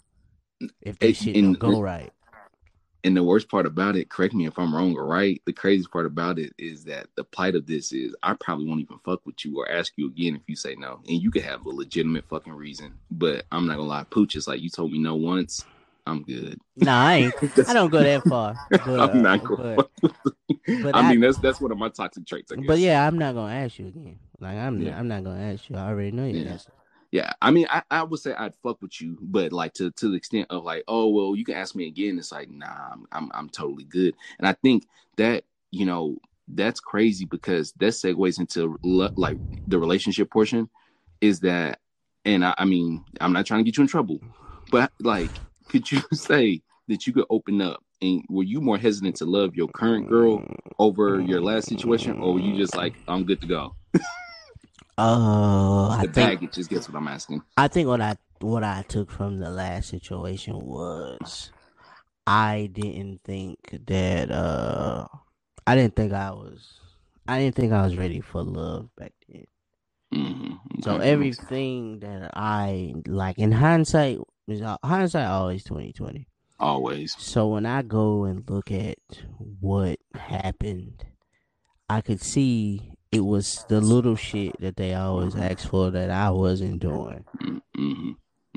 if 0.83 1.01
this 1.01 1.19
shit 1.21 1.35
don't 1.35 1.59
go 1.59 1.81
right? 1.81 2.13
And 3.07 3.17
the 3.17 3.23
worst 3.23 3.49
part 3.49 3.67
about 3.67 3.95
it, 3.95 4.09
correct 4.09 4.35
me 4.35 4.47
if 4.47 4.59
I'm 4.59 4.75
wrong 4.75 4.97
or 4.97 5.07
right, 5.07 5.41
the 5.45 5.53
craziest 5.53 5.93
part 5.93 6.07
about 6.07 6.41
it 6.41 6.53
is 6.59 6.83
that 6.87 7.07
the 7.15 7.23
plight 7.23 7.55
of 7.55 7.65
this 7.65 7.93
is 7.93 8.17
I 8.21 8.35
probably 8.35 8.67
won't 8.67 8.81
even 8.81 8.99
fuck 9.05 9.25
with 9.25 9.45
you 9.45 9.61
or 9.61 9.71
ask 9.71 9.93
you 9.95 10.09
again 10.09 10.35
if 10.35 10.43
you 10.49 10.57
say 10.57 10.75
no. 10.75 10.99
And 11.07 11.23
you 11.23 11.31
could 11.31 11.43
have 11.43 11.65
a 11.65 11.69
legitimate 11.69 12.25
fucking 12.29 12.53
reason. 12.53 12.95
But 13.13 13.47
I'm 13.53 13.69
not 13.69 13.77
gonna 13.77 13.89
lie, 13.89 14.05
Pooch 14.11 14.35
is 14.35 14.49
like 14.49 14.61
you 14.61 14.71
told 14.71 14.91
me 14.91 14.99
no 14.99 15.15
once. 15.15 15.65
I'm 16.05 16.25
good. 16.25 16.59
Nah, 16.75 17.07
I 17.07 17.15
ain't. 17.15 17.35
I 17.69 17.73
don't 17.73 17.91
go 17.91 18.03
that 18.03 18.25
far. 18.25 18.57
But, 18.71 18.99
I'm 18.99 19.23
not 19.23 19.45
going. 19.45 19.77
But, 19.77 19.91
but 20.83 20.97
I, 20.97 21.01
I, 21.01 21.11
mean, 21.11 21.21
that's 21.21 21.39
that's 21.39 21.61
one 21.61 21.71
of 21.71 21.79
my 21.79 21.91
toxic 21.91 22.27
traits. 22.27 22.53
But 22.67 22.81
yeah, 22.81 23.07
I'm 23.07 23.19
not 23.19 23.37
gonna 23.37 23.55
ask 23.55 23.79
you 23.79 23.87
again. 23.87 24.19
Like 24.41 24.57
I'm, 24.57 24.81
yeah. 24.81 24.99
I'm 24.99 25.07
not 25.07 25.23
gonna 25.23 25.53
ask 25.53 25.71
you. 25.71 25.77
I 25.77 25.87
already 25.87 26.11
know 26.11 26.27
you. 26.27 26.39
Yeah. 26.39 26.59
Yeah, 27.13 27.33
I 27.41 27.51
mean, 27.51 27.67
I, 27.71 27.83
I 27.91 28.03
would 28.03 28.21
say 28.21 28.35
I'd 28.35 28.55
fuck 28.57 28.83
with 28.83 29.01
you, 29.01 29.17
but 29.21 29.53
like 29.53 29.73
to 29.75 29.91
to 29.93 30.09
the 30.09 30.17
extent 30.17 30.49
of 30.51 30.65
like, 30.65 30.85
oh 30.89 31.09
well, 31.09 31.37
you 31.37 31.45
can 31.45 31.55
ask 31.55 31.75
me 31.75 31.87
again. 31.87 32.19
It's 32.19 32.33
like, 32.33 32.51
nah, 32.51 32.67
I'm 32.93 33.07
I'm, 33.13 33.31
I'm 33.33 33.49
totally 33.49 33.85
good. 33.85 34.15
And 34.39 34.47
I 34.47 34.53
think 34.55 34.87
that 35.17 35.45
you 35.71 35.87
know 35.87 36.19
that's 36.49 36.81
crazy 36.81 37.25
because 37.25 37.73
that 37.79 37.89
segues 37.89 38.39
into 38.39 38.79
like 39.17 39.39
the 39.67 39.79
relationship 39.79 40.31
portion. 40.31 40.69
Is 41.21 41.41
that, 41.41 41.81
and 42.25 42.45
I, 42.45 42.55
I 42.59 42.65
mean, 42.67 43.05
I'm 43.21 43.33
not 43.33 43.47
trying 43.47 43.61
to 43.61 43.65
get 43.65 43.79
you 43.79 43.83
in 43.83 43.89
trouble, 43.89 44.21
but 44.71 44.93
like 45.01 45.33
could 45.69 45.91
you 45.91 46.03
say 46.13 46.63
that 46.89 47.07
you 47.07 47.13
could 47.13 47.27
open 47.31 47.61
up 47.61 47.83
and 48.03 48.25
were 48.29 48.43
you 48.43 48.61
more 48.61 48.79
hesitant 48.79 49.17
to 49.17 49.25
love 49.25 49.57
your 49.57 49.69
current 49.69 50.09
girl 50.09 50.45
over 50.79 51.21
your 51.21 51.41
last 51.41 51.69
situation 51.69 52.19
or 52.21 52.35
were 52.35 52.41
you 52.41 52.57
just 52.57 52.75
like 52.75 52.95
i'm 53.09 53.25
good 53.25 53.41
to 53.41 53.47
go 53.47 53.75
uh 54.99 55.89
the 55.89 56.03
I 56.03 56.07
baggage 56.07 56.39
think, 56.41 56.59
is 56.59 56.69
guess 56.69 56.89
what 56.89 56.97
i'm 56.97 57.09
asking 57.09 57.43
i 57.57 57.69
think 57.69 57.89
what 57.89 58.01
i 58.01 58.17
what 58.41 58.65
i 58.65 58.85
took 58.89 59.11
from 59.11 59.39
the 59.39 59.51
last 59.51 59.89
situation 59.89 60.59
was 60.59 61.51
i 62.27 62.71
didn't 62.73 63.21
think 63.25 63.59
that 63.87 64.31
uh 64.31 65.07
i 65.67 65.75
didn't 65.75 65.97
think 65.97 66.13
i 66.13 66.31
was 66.31 66.81
i 67.29 67.39
didn't 67.39 67.57
think 67.57 67.73
i 67.73 67.83
was 67.83 67.97
ready 67.97 68.21
for 68.21 68.43
love 68.43 68.89
back 68.97 69.13
then 69.29 69.45
mm-hmm. 70.15 70.81
so 70.83 70.97
everything 70.97 71.99
that 72.01 72.31
i 72.35 72.95
like 73.07 73.39
in 73.39 73.53
hindsight 73.53 74.19
is 74.49 74.63
hindsight 74.85 75.27
always 75.27 75.65
twenty 75.65 75.93
twenty. 75.93 76.29
Always. 76.59 77.15
So 77.19 77.49
when 77.49 77.67
I 77.67 77.83
go 77.83 78.25
and 78.25 78.49
look 78.49 78.71
at 78.71 78.97
what 79.61 79.99
happened, 80.15 81.05
I 81.89 82.01
could 82.01 82.21
see 82.21 82.96
it 83.17 83.25
was 83.25 83.65
the 83.69 83.81
little 83.81 84.15
shit 84.15 84.61
that 84.61 84.77
they 84.77 84.95
always 84.95 85.33
mm-hmm. 85.33 85.43
ask 85.43 85.69
for 85.69 85.91
that 85.91 86.11
I 86.11 86.31
wasn't 86.31 86.81
doing. 86.81 87.25
Mm-hmm. 87.43 88.11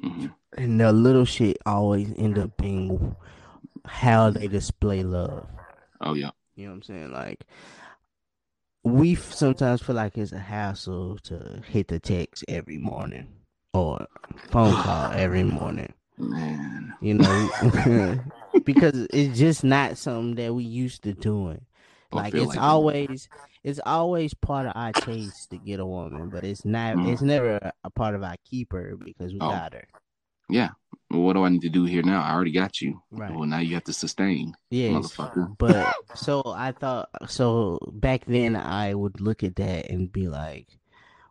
Mm-hmm. 0.04 0.28
And 0.58 0.80
the 0.80 0.92
little 0.92 1.26
shit 1.26 1.58
always 1.66 2.12
end 2.18 2.38
up 2.38 2.58
being 2.58 3.16
how 3.86 4.30
they 4.30 4.48
display 4.48 5.04
love. 5.04 5.48
Oh 6.02 6.14
yeah. 6.14 6.32
You 6.56 6.66
know 6.66 6.72
what 6.72 6.76
I'm 6.76 6.84
saying? 6.84 7.12
Like 7.12 7.46
we 8.84 9.16
sometimes 9.16 9.82
feel 9.82 9.96
like 9.96 10.18
it's 10.18 10.34
a 10.34 10.40
hassle 10.40 11.18
to 11.24 11.62
hit 11.66 11.88
the 11.88 12.00
text 12.00 12.44
every 12.50 12.78
morning 12.78 13.28
or 13.74 14.06
phone 14.50 14.74
call 14.74 15.12
every 15.16 15.44
morning. 15.44 15.94
Man, 16.18 16.94
you 17.00 17.14
know, 17.14 17.50
because 18.66 19.08
it's 19.14 19.40
just 19.40 19.64
not 19.64 19.98
something 19.98 20.36
that 20.36 20.54
we 20.54 20.66
used 20.66 21.04
to 21.04 21.14
doing. 21.14 21.66
Like 22.12 22.34
it's 22.34 22.48
like 22.48 22.60
always. 22.60 23.30
It's 23.64 23.80
always 23.86 24.34
part 24.34 24.68
of 24.68 24.74
our 24.76 24.92
chase 24.94 25.48
to 25.52 25.58
get 25.58 25.80
a 25.80 25.86
woman, 25.86 26.30
but 26.30 26.44
it's 26.44 26.66
not. 26.66 26.96
Mm. 26.96 27.12
It's 27.12 27.22
never 27.22 27.72
a 27.84 27.90
part 27.90 28.16
of 28.16 28.24
our 28.24 28.36
keeper 28.46 28.96
because 28.98 29.34
we 29.34 29.40
oh. 29.42 29.50
got 29.50 29.74
her. 29.74 29.88
Yeah. 30.50 30.70
Well, 31.12 31.22
what 31.22 31.34
do 31.34 31.44
I 31.44 31.50
need 31.50 31.62
to 31.62 31.70
do 31.70 31.86
here 31.86 32.04
now? 32.04 32.22
I 32.22 32.34
already 32.34 32.52
got 32.52 32.82
you. 32.82 33.02
Right. 33.12 33.34
Well, 33.34 33.46
now 33.46 33.60
you 33.60 33.74
have 33.76 33.84
to 33.86 33.94
sustain. 33.94 34.54
Yeah. 34.70 34.90
Motherfucker. 34.90 35.56
But 35.58 35.94
so 36.16 36.42
I 36.46 36.72
thought, 36.72 37.10
so 37.28 37.80
back 37.94 38.26
then 38.26 38.56
I 38.56 38.94
would 38.94 39.22
look 39.22 39.44
at 39.44 39.56
that 39.58 39.90
and 39.90 40.12
be 40.12 40.28
like, 40.28 40.68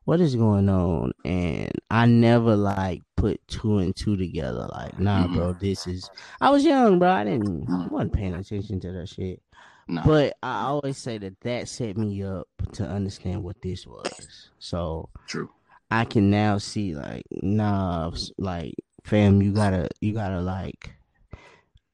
what 0.05 0.21
is 0.21 0.37
going 0.37 0.69
on? 0.69 1.13
And 1.25 1.71
I 1.91 2.07
never 2.07 2.57
like 2.57 3.03
put 3.17 3.47
two 3.47 3.79
and 3.79 3.95
two 3.95 4.17
together. 4.17 4.67
Like, 4.73 4.99
nah, 4.99 5.25
mm-hmm. 5.25 5.35
bro, 5.35 5.53
this 5.53 5.87
is. 5.87 6.09
I 6.41 6.51
was 6.51 6.65
young, 6.65 6.99
bro. 6.99 7.11
I 7.11 7.25
didn't 7.25 7.67
mm-hmm. 7.67 7.95
wasn't 7.95 8.15
paying 8.15 8.35
attention 8.35 8.81
to 8.81 8.93
that 8.93 9.09
shit. 9.09 9.43
No. 9.89 10.03
But 10.05 10.37
I 10.43 10.65
always 10.65 10.99
say 10.99 11.19
that 11.19 11.41
that 11.41 11.69
set 11.69 11.97
me 11.97 12.23
up 12.23 12.49
to 12.73 12.87
understand 12.87 13.43
what 13.43 13.61
this 13.63 13.87
was. 13.87 14.51
So 14.59 15.09
true. 15.27 15.51
I 15.91 16.05
can 16.05 16.31
now 16.31 16.59
see 16.59 16.95
like, 16.95 17.25
nah, 17.31 18.11
like 18.37 18.75
fam, 19.05 19.41
you 19.41 19.53
gotta 19.53 19.89
you 20.01 20.13
gotta 20.13 20.41
like 20.41 20.91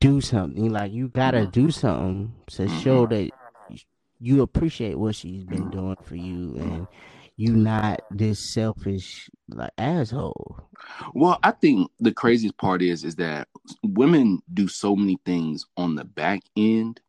do 0.01 0.21
something. 0.21 0.71
Like 0.71 0.93
you 0.93 1.09
gotta 1.09 1.43
mm-hmm. 1.43 1.51
do 1.51 1.71
something 1.71 2.35
to 2.49 2.69
show 2.69 3.07
mm-hmm. 3.07 3.15
that 3.15 3.31
you 4.21 4.43
appreciate 4.43 4.99
what 4.99 5.15
she's 5.15 5.45
been 5.45 5.71
doing 5.71 5.97
for 6.03 6.17
you 6.17 6.57
and 6.57 6.87
you 7.37 7.55
not 7.55 8.01
this 8.11 8.39
selfish 8.39 9.29
like 9.49 9.73
asshole. 9.79 10.61
Well, 11.15 11.39
I 11.43 11.51
think 11.51 11.91
the 12.01 12.13
craziest 12.13 12.57
part 12.57 12.83
is 12.83 13.05
is 13.05 13.17
that 13.17 13.49
women 13.83 14.41
do 14.53 14.69
so 14.69 14.95
many 14.95 15.19
things 15.25 15.67
on 15.77 15.95
the 15.95 16.05
back 16.05 16.43
end 16.57 17.01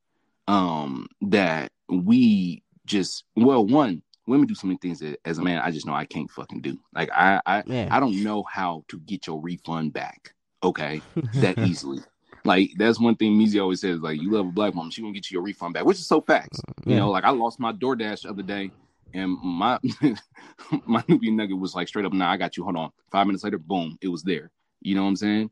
um 0.48 1.08
that 1.22 1.72
we 1.90 2.64
just 2.86 3.24
well 3.36 3.66
one 3.66 4.02
women 4.28 4.48
do 4.48 4.56
so 4.56 4.68
many 4.68 4.78
things 4.78 5.00
that 5.00 5.20
as 5.26 5.38
a 5.38 5.44
man 5.44 5.60
I 5.60 5.72
just 5.72 5.86
know 5.86 5.94
I 5.94 6.06
can't 6.06 6.30
fucking 6.30 6.62
do. 6.62 6.78
Like 6.94 7.10
I 7.12 7.42
I 7.46 7.64
yeah. 7.66 7.88
I 7.92 8.00
don't 8.00 8.24
know 8.24 8.44
how 8.44 8.84
to 8.90 9.00
get 9.00 9.28
your 9.28 9.42
refund 9.42 9.94
back. 9.94 10.34
Okay, 10.64 11.02
that 11.36 11.60
easily. 11.60 12.00
Like 12.44 12.72
that's 12.78 13.00
one 13.00 13.16
thing 13.16 13.38
Meezy 13.38 13.62
always 13.62 13.82
says. 13.82 14.00
Like 14.02 14.22
you 14.22 14.32
love 14.32 14.48
a 14.48 14.52
black 14.52 14.74
woman, 14.76 14.92
she 14.92 15.02
gonna 15.02 15.14
get 15.14 15.30
you 15.30 15.36
your 15.36 15.44
refund 15.44 15.74
back, 15.74 15.86
which 15.86 15.98
is 15.98 16.08
so 16.08 16.22
facts. 16.22 16.62
Yeah. 16.86 16.94
You 16.94 17.00
know, 17.00 17.12
like 17.12 17.24
I 17.24 17.32
lost 17.32 17.60
my 17.60 17.74
DoorDash 17.74 18.22
the 18.22 18.30
other 18.30 18.44
day, 18.44 18.72
and 19.14 19.38
my 19.42 19.80
my 20.86 21.02
newbie 21.04 21.34
nugget 21.34 21.58
was 21.58 21.76
like 21.76 21.88
straight 21.88 22.06
up. 22.06 22.14
Nah, 22.14 22.32
I 22.32 22.38
got 22.38 22.56
you. 22.56 22.64
Hold 22.64 22.78
on. 22.78 22.92
Five 23.12 23.28
minutes 23.28 23.44
later, 23.44 23.58
boom, 23.58 23.98
it 24.02 24.08
was 24.08 24.24
there. 24.24 24.52
You 24.82 24.96
know 24.96 25.04
what 25.04 25.10
I'm 25.10 25.16
saying? 25.16 25.50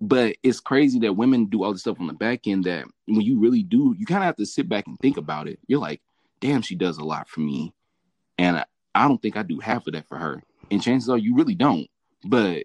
But 0.00 0.36
it's 0.42 0.60
crazy 0.60 0.98
that 1.00 1.16
women 1.16 1.46
do 1.46 1.64
all 1.64 1.72
this 1.72 1.80
stuff 1.80 2.00
on 2.00 2.06
the 2.06 2.12
back 2.12 2.46
end. 2.46 2.64
That 2.64 2.86
when 3.06 3.22
you 3.22 3.38
really 3.38 3.62
do, 3.62 3.94
you 3.98 4.06
kind 4.06 4.22
of 4.22 4.26
have 4.26 4.36
to 4.36 4.46
sit 4.46 4.68
back 4.68 4.86
and 4.86 4.98
think 4.98 5.16
about 5.16 5.48
it. 5.48 5.58
You're 5.66 5.80
like, 5.80 6.02
damn, 6.40 6.62
she 6.62 6.74
does 6.74 6.98
a 6.98 7.04
lot 7.04 7.28
for 7.28 7.40
me 7.40 7.72
and 8.38 8.58
I, 8.58 8.64
I 8.94 9.08
don't 9.08 9.20
think 9.20 9.36
I 9.36 9.42
do 9.42 9.60
half 9.60 9.86
of 9.86 9.92
that 9.94 10.08
for 10.08 10.18
her. 10.18 10.42
And 10.70 10.82
chances 10.82 11.08
are 11.08 11.18
you 11.18 11.34
really 11.34 11.54
don't. 11.54 11.88
But 12.24 12.64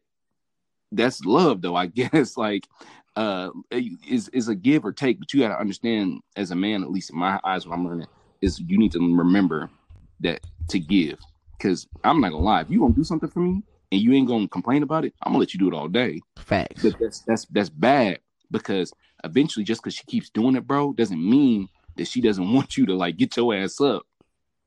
that's 0.91 1.23
love 1.25 1.61
though, 1.61 1.75
I 1.75 1.85
guess. 1.87 2.37
Like 2.37 2.67
uh 3.15 3.49
is 3.71 4.29
is 4.29 4.47
a 4.47 4.55
give 4.55 4.85
or 4.85 4.91
take, 4.91 5.19
but 5.19 5.33
you 5.33 5.41
gotta 5.41 5.59
understand 5.59 6.21
as 6.35 6.51
a 6.51 6.55
man, 6.55 6.83
at 6.83 6.91
least 6.91 7.11
in 7.11 7.17
my 7.17 7.39
eyes, 7.43 7.67
what 7.67 7.75
I'm 7.75 7.85
learning 7.85 8.07
is 8.41 8.59
you 8.59 8.77
need 8.77 8.91
to 8.93 8.99
remember 8.99 9.69
that 10.21 10.41
to 10.69 10.79
give. 10.79 11.19
Cause 11.59 11.87
I'm 12.03 12.21
not 12.21 12.31
gonna 12.31 12.43
lie, 12.43 12.61
if 12.61 12.71
you 12.71 12.79
gonna 12.79 12.93
do 12.93 13.03
something 13.03 13.29
for 13.29 13.39
me 13.39 13.61
and 13.91 14.01
you 14.01 14.13
ain't 14.13 14.27
gonna 14.27 14.47
complain 14.47 14.83
about 14.83 15.05
it, 15.05 15.13
I'm 15.21 15.31
gonna 15.31 15.39
let 15.39 15.53
you 15.53 15.59
do 15.59 15.67
it 15.67 15.73
all 15.73 15.87
day. 15.87 16.21
Facts. 16.37 16.83
But 16.83 16.99
that's 16.99 17.19
that's 17.21 17.45
that's 17.45 17.69
bad 17.69 18.19
because 18.49 18.93
eventually 19.23 19.65
just 19.65 19.81
because 19.81 19.95
she 19.95 20.03
keeps 20.05 20.29
doing 20.29 20.55
it, 20.55 20.65
bro, 20.65 20.93
doesn't 20.93 21.29
mean 21.29 21.69
that 21.97 22.07
she 22.07 22.21
doesn't 22.21 22.53
want 22.53 22.77
you 22.77 22.85
to 22.87 22.95
like 22.95 23.17
get 23.17 23.35
your 23.37 23.53
ass 23.53 23.81
up 23.81 24.03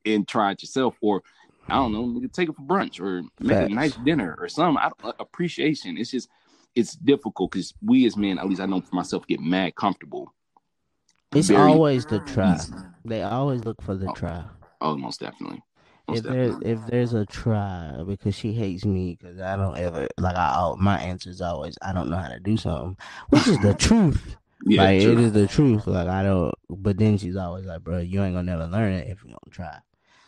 and 0.05 0.29
try 0.29 0.53
it 0.53 0.63
yourself, 0.63 0.97
or 1.01 1.23
I 1.69 1.77
don't 1.77 1.93
know, 1.93 2.21
take 2.33 2.49
it 2.49 2.57
for 2.57 2.63
brunch 2.63 3.01
or 3.01 3.23
make 3.41 3.57
Facts. 3.57 3.73
a 3.73 3.75
nice 3.75 3.97
dinner 3.97 4.37
or 4.39 4.49
some 4.49 4.77
uh, 4.77 4.91
appreciation. 5.19 5.97
It's 5.97 6.11
just 6.11 6.29
it's 6.75 6.95
difficult 6.95 7.53
because 7.53 7.73
we 7.83 8.05
as 8.07 8.17
men, 8.17 8.39
at 8.39 8.49
least 8.49 8.61
I 8.61 8.67
know 8.67 8.81
for 8.81 8.97
myself, 8.97 9.27
get 9.27 9.41
mad 9.41 9.75
comfortable. 9.77 10.33
It's 11.35 11.49
Very 11.49 11.73
always 11.73 12.07
the 12.07 12.21
try. 12.21 12.55
Easy. 12.55 12.73
They 13.05 13.23
always 13.23 13.65
look 13.65 13.83
for 13.83 13.95
the 13.95 14.09
oh, 14.09 14.13
try. 14.13 14.45
Oh, 14.81 14.97
most 14.97 15.21
definitely. 15.21 15.63
If 16.09 16.23
there's 16.23 16.57
if 16.61 16.87
there's 16.87 17.15
a 17.15 17.25
try 17.25 18.03
because 18.07 18.35
she 18.35 18.53
hates 18.53 18.85
me 18.85 19.17
because 19.19 19.41
I 19.41 19.57
don't 19.57 19.77
ever 19.79 20.07
like 20.19 20.37
I 20.37 20.75
my 20.79 20.99
answer 20.99 21.31
is 21.31 21.41
always 21.41 21.79
I 21.81 21.93
don't 21.93 22.11
know 22.11 22.19
how 22.19 22.29
to 22.29 22.39
do 22.41 22.57
something, 22.57 22.97
which 23.31 23.49
is 23.49 23.59
the 23.61 23.75
truth. 23.79 24.37
Yeah, 24.67 24.83
like 24.83 25.03
true. 25.03 25.13
it 25.13 25.21
is 25.21 25.33
the 25.33 25.47
truth. 25.47 25.87
Like 25.87 26.09
I 26.09 26.23
don't. 26.23 26.55
But 26.69 26.99
then 26.99 27.17
she's 27.17 27.37
always 27.37 27.65
like, 27.65 27.83
"Bro, 27.83 28.01
you 28.01 28.23
ain't 28.23 28.35
gonna 28.35 28.51
never 28.51 28.67
learn 28.67 28.93
it 28.93 29.09
if 29.09 29.25
you 29.25 29.31
don't 29.31 29.51
try." 29.51 29.79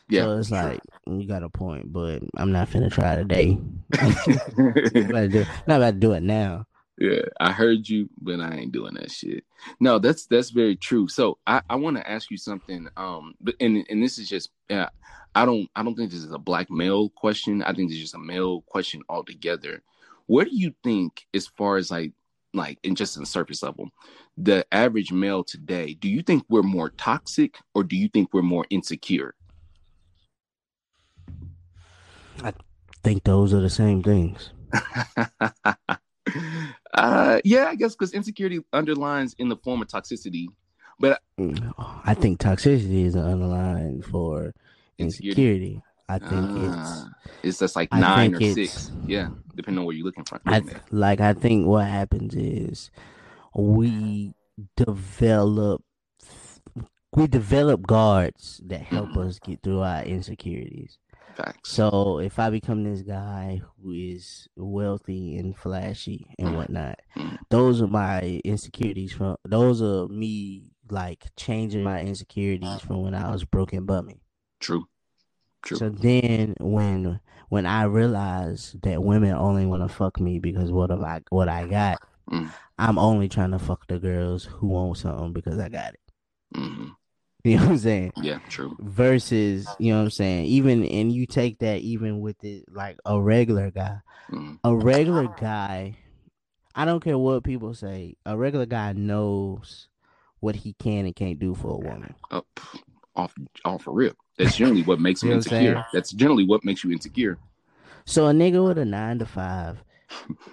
Yeah, 0.08 0.22
so 0.22 0.38
it's 0.38 0.50
like 0.50 0.80
you 1.06 1.26
got 1.26 1.42
a 1.42 1.48
point, 1.48 1.92
but 1.92 2.22
I'm 2.36 2.52
not 2.52 2.70
finna 2.70 2.90
try 2.90 3.16
today. 3.16 3.58
about 5.10 5.30
do, 5.30 5.44
not 5.66 5.76
about 5.76 5.90
to 5.90 5.98
do 5.98 6.12
it 6.12 6.22
now. 6.22 6.66
Yeah, 6.98 7.22
I 7.38 7.52
heard 7.52 7.88
you, 7.88 8.08
but 8.20 8.40
I 8.40 8.54
ain't 8.54 8.72
doing 8.72 8.94
that 8.94 9.10
shit. 9.10 9.44
No, 9.80 9.98
that's 9.98 10.26
that's 10.26 10.50
very 10.50 10.76
true. 10.76 11.08
So 11.08 11.38
I, 11.46 11.60
I 11.68 11.76
want 11.76 11.98
to 11.98 12.10
ask 12.10 12.30
you 12.30 12.38
something. 12.38 12.88
Um, 12.96 13.34
but 13.40 13.54
and 13.60 13.84
and 13.90 14.02
this 14.02 14.18
is 14.18 14.28
just 14.28 14.50
yeah, 14.70 14.88
I 15.36 15.44
don't 15.44 15.68
I 15.76 15.82
don't 15.82 15.94
think 15.94 16.10
this 16.10 16.24
is 16.24 16.32
a 16.32 16.38
black 16.38 16.70
male 16.70 17.10
question. 17.10 17.62
I 17.62 17.74
think 17.74 17.90
this 17.90 17.96
is 17.96 18.04
just 18.04 18.14
a 18.14 18.18
male 18.18 18.62
question 18.62 19.02
altogether. 19.10 19.82
What 20.24 20.48
do 20.48 20.56
you 20.56 20.74
think, 20.82 21.26
as 21.34 21.46
far 21.46 21.76
as 21.76 21.90
like 21.90 22.12
like 22.54 22.78
in 22.82 22.94
just 22.94 23.18
in 23.18 23.26
surface 23.26 23.62
level, 23.62 23.90
the 24.38 24.66
average 24.72 25.12
male 25.12 25.44
today? 25.44 25.92
Do 25.92 26.08
you 26.08 26.22
think 26.22 26.44
we're 26.48 26.62
more 26.62 26.88
toxic, 26.88 27.58
or 27.74 27.84
do 27.84 27.96
you 27.96 28.08
think 28.08 28.32
we're 28.32 28.40
more 28.40 28.64
insecure? 28.70 29.34
I 32.42 32.54
think 33.04 33.24
those 33.24 33.52
are 33.52 33.60
the 33.60 33.68
same 33.68 34.02
things. 34.02 34.52
uh, 36.94 37.40
yeah, 37.44 37.66
I 37.66 37.74
guess 37.74 37.92
because 37.92 38.14
insecurity 38.14 38.60
underlines 38.72 39.34
in 39.38 39.50
the 39.50 39.56
form 39.56 39.82
of 39.82 39.88
toxicity, 39.88 40.46
but 40.98 41.20
mm, 41.38 41.74
I 42.06 42.14
think 42.14 42.40
toxicity 42.40 43.04
is 43.04 43.14
an 43.14 43.26
underline 43.26 44.00
for 44.00 44.54
insecurity. 44.98 45.42
insecurity. 45.42 45.82
I 46.08 46.18
think 46.18 46.50
it's 46.56 47.04
it's 47.42 47.58
just 47.58 47.74
like 47.74 47.92
nine 47.92 48.34
or 48.34 48.40
six, 48.40 48.92
yeah, 49.06 49.28
depending 49.56 49.80
on 49.80 49.86
where 49.86 49.96
you're 49.96 50.06
looking 50.06 50.24
from. 50.24 50.40
I 50.46 50.62
like 50.90 51.20
I 51.20 51.32
think 51.32 51.66
what 51.66 51.86
happens 51.86 52.34
is 52.34 52.90
we 53.54 54.34
develop 54.76 55.82
we 57.12 57.26
develop 57.26 57.86
guards 57.86 58.60
that 58.66 58.82
help 58.82 59.10
mm-hmm. 59.10 59.28
us 59.28 59.38
get 59.40 59.62
through 59.62 59.80
our 59.80 60.02
insecurities. 60.02 60.98
Facts. 61.34 61.70
So 61.70 62.18
if 62.18 62.38
I 62.38 62.50
become 62.50 62.84
this 62.84 63.02
guy 63.02 63.60
who 63.82 63.92
is 63.92 64.48
wealthy 64.56 65.36
and 65.36 65.56
flashy 65.56 66.26
and 66.38 66.48
mm. 66.48 66.56
whatnot, 66.56 66.98
mm. 67.16 67.38
those 67.50 67.82
are 67.82 67.88
my 67.88 68.40
insecurities 68.44 69.12
from 69.12 69.36
those 69.44 69.82
are 69.82 70.08
me 70.08 70.70
like 70.90 71.26
changing 71.36 71.82
my 71.82 72.00
insecurities 72.00 72.80
from 72.80 73.02
when 73.02 73.14
I 73.14 73.30
was 73.30 73.44
broken 73.44 73.84
bummy. 73.84 74.22
True. 74.60 74.86
True. 75.62 75.76
So 75.76 75.88
then 75.88 76.54
when 76.60 77.20
when 77.48 77.66
I 77.66 77.84
realize 77.84 78.76
that 78.82 79.02
women 79.02 79.32
only 79.32 79.66
want 79.66 79.82
to 79.82 79.88
fuck 79.88 80.20
me 80.20 80.38
because 80.38 80.70
what 80.72 80.90
have 80.90 81.02
I 81.02 81.22
what 81.30 81.48
I 81.48 81.66
got, 81.66 81.98
mm. 82.30 82.50
I'm 82.78 82.98
only 82.98 83.28
trying 83.28 83.52
to 83.52 83.58
fuck 83.58 83.86
the 83.86 83.98
girls 83.98 84.44
who 84.44 84.68
want 84.68 84.98
something 84.98 85.32
because 85.32 85.58
I 85.58 85.68
got 85.68 85.94
it. 85.94 86.00
Mm-hmm. 86.54 86.88
You 87.44 87.56
know 87.58 87.62
what 87.62 87.70
I'm 87.70 87.78
saying? 87.78 88.12
Yeah, 88.16 88.40
true. 88.48 88.76
Versus, 88.80 89.68
you 89.78 89.92
know 89.92 89.98
what 89.98 90.04
I'm 90.06 90.10
saying? 90.10 90.46
Even 90.46 90.84
and 90.84 91.12
you 91.12 91.26
take 91.26 91.60
that 91.60 91.80
even 91.80 92.20
with 92.20 92.42
it 92.42 92.64
like 92.72 92.98
a 93.04 93.20
regular 93.20 93.70
guy. 93.70 93.98
Mm. 94.32 94.58
A 94.64 94.74
regular 94.74 95.28
guy, 95.28 95.96
I 96.74 96.84
don't 96.84 97.02
care 97.02 97.16
what 97.16 97.44
people 97.44 97.72
say, 97.72 98.16
a 98.26 98.36
regular 98.36 98.66
guy 98.66 98.94
knows 98.94 99.88
what 100.40 100.56
he 100.56 100.72
can 100.72 101.06
and 101.06 101.14
can't 101.14 101.38
do 101.38 101.54
for 101.54 101.74
a 101.74 101.78
woman. 101.78 102.14
Uh, 102.32 102.40
off 103.16 103.34
off 103.64 103.82
for 103.84 103.92
real. 103.92 104.12
That's 104.38 104.56
generally 104.56 104.82
what 104.82 105.00
makes 105.00 105.22
him 105.24 105.32
insecure. 105.32 105.84
That's 105.92 106.12
generally 106.12 106.44
what 106.44 106.64
makes 106.64 106.84
you 106.84 106.92
insecure. 106.92 107.38
So 108.04 108.26
a 108.26 108.32
nigga 108.32 108.66
with 108.66 108.78
a 108.78 108.84
nine 108.84 109.18
to 109.18 109.26
five 109.26 109.82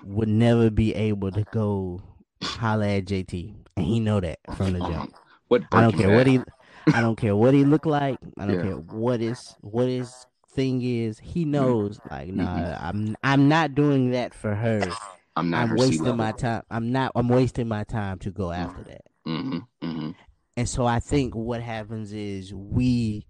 would 0.03 0.30
never 0.30 0.70
be 0.70 0.95
able 0.95 1.32
to 1.32 1.43
go 1.51 2.01
holla 2.41 2.88
at 2.88 3.05
JT. 3.05 3.53
And 3.76 3.86
he 3.86 3.99
know 3.99 4.20
that 4.20 4.39
from 4.55 4.74
the 4.74 4.80
jump. 4.80 5.16
What 5.49 5.64
I 5.72 5.82
don't 5.82 5.95
care 5.95 6.16
what 6.16 6.26
he 6.26 6.41
I 6.91 7.01
don't 7.01 7.16
care 7.16 7.36
what 7.36 7.53
he 7.53 7.64
look 7.64 7.86
like. 7.86 8.18
I 8.39 8.47
don't 8.47 8.55
yeah. 8.55 8.64
care 8.64 8.76
what 8.76 9.20
his 9.20 9.55
what 9.61 9.88
his 9.88 10.26
thing 10.49 10.82
is. 10.82 11.20
He 11.20 11.41
mm-hmm. 11.41 11.51
knows, 11.51 11.99
like, 12.09 12.30
nah, 12.30 12.57
mm-hmm. 12.57 12.86
I'm 12.86 13.18
I'm 13.24 13.49
not 13.49 13.76
doing 13.76 14.11
that 14.11 14.34
for 14.34 14.55
her. 14.55 14.82
I'm 15.36 15.49
not. 15.49 15.70
I'm 15.70 15.76
wasting 15.76 16.18
my 16.18 16.32
time. 16.32 16.64
I'm 16.70 16.91
not. 16.91 17.11
I'm 17.16 17.30
wasting 17.30 17.68
my 17.68 17.84
time 17.84 18.20
to 18.20 18.32
go 18.32 18.51
after 18.51 18.84
that. 18.84 19.01
Mm-hmm. 19.28 19.57
Mm-hmm. 19.84 20.11
And 20.56 20.70
so 20.70 20.86
I 20.86 20.99
think 20.99 21.36
what 21.36 21.62
happens 21.62 22.14
is 22.14 22.54
we 22.54 23.26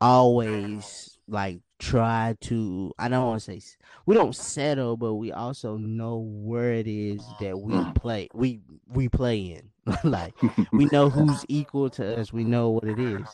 always 0.00 1.18
like 1.28 1.60
try 1.78 2.36
to 2.40 2.92
I 2.98 3.08
don't 3.08 3.26
want 3.26 3.42
to 3.42 3.60
say 3.60 3.76
we 4.06 4.14
don't 4.14 4.34
settle, 4.34 4.96
but 4.96 5.14
we 5.14 5.32
also 5.32 5.76
know 5.76 6.18
where 6.18 6.72
it 6.72 6.86
is 6.86 7.22
that 7.40 7.58
we 7.58 7.74
mm. 7.74 7.94
play 7.94 8.28
we 8.32 8.60
we 8.88 9.08
play 9.08 9.40
in. 9.40 9.70
like 10.04 10.34
we 10.72 10.86
know 10.86 11.10
who's 11.10 11.44
equal 11.48 11.90
to 11.90 12.18
us. 12.18 12.32
We 12.32 12.44
know 12.44 12.70
what 12.70 12.84
it 12.84 12.98
is. 12.98 13.26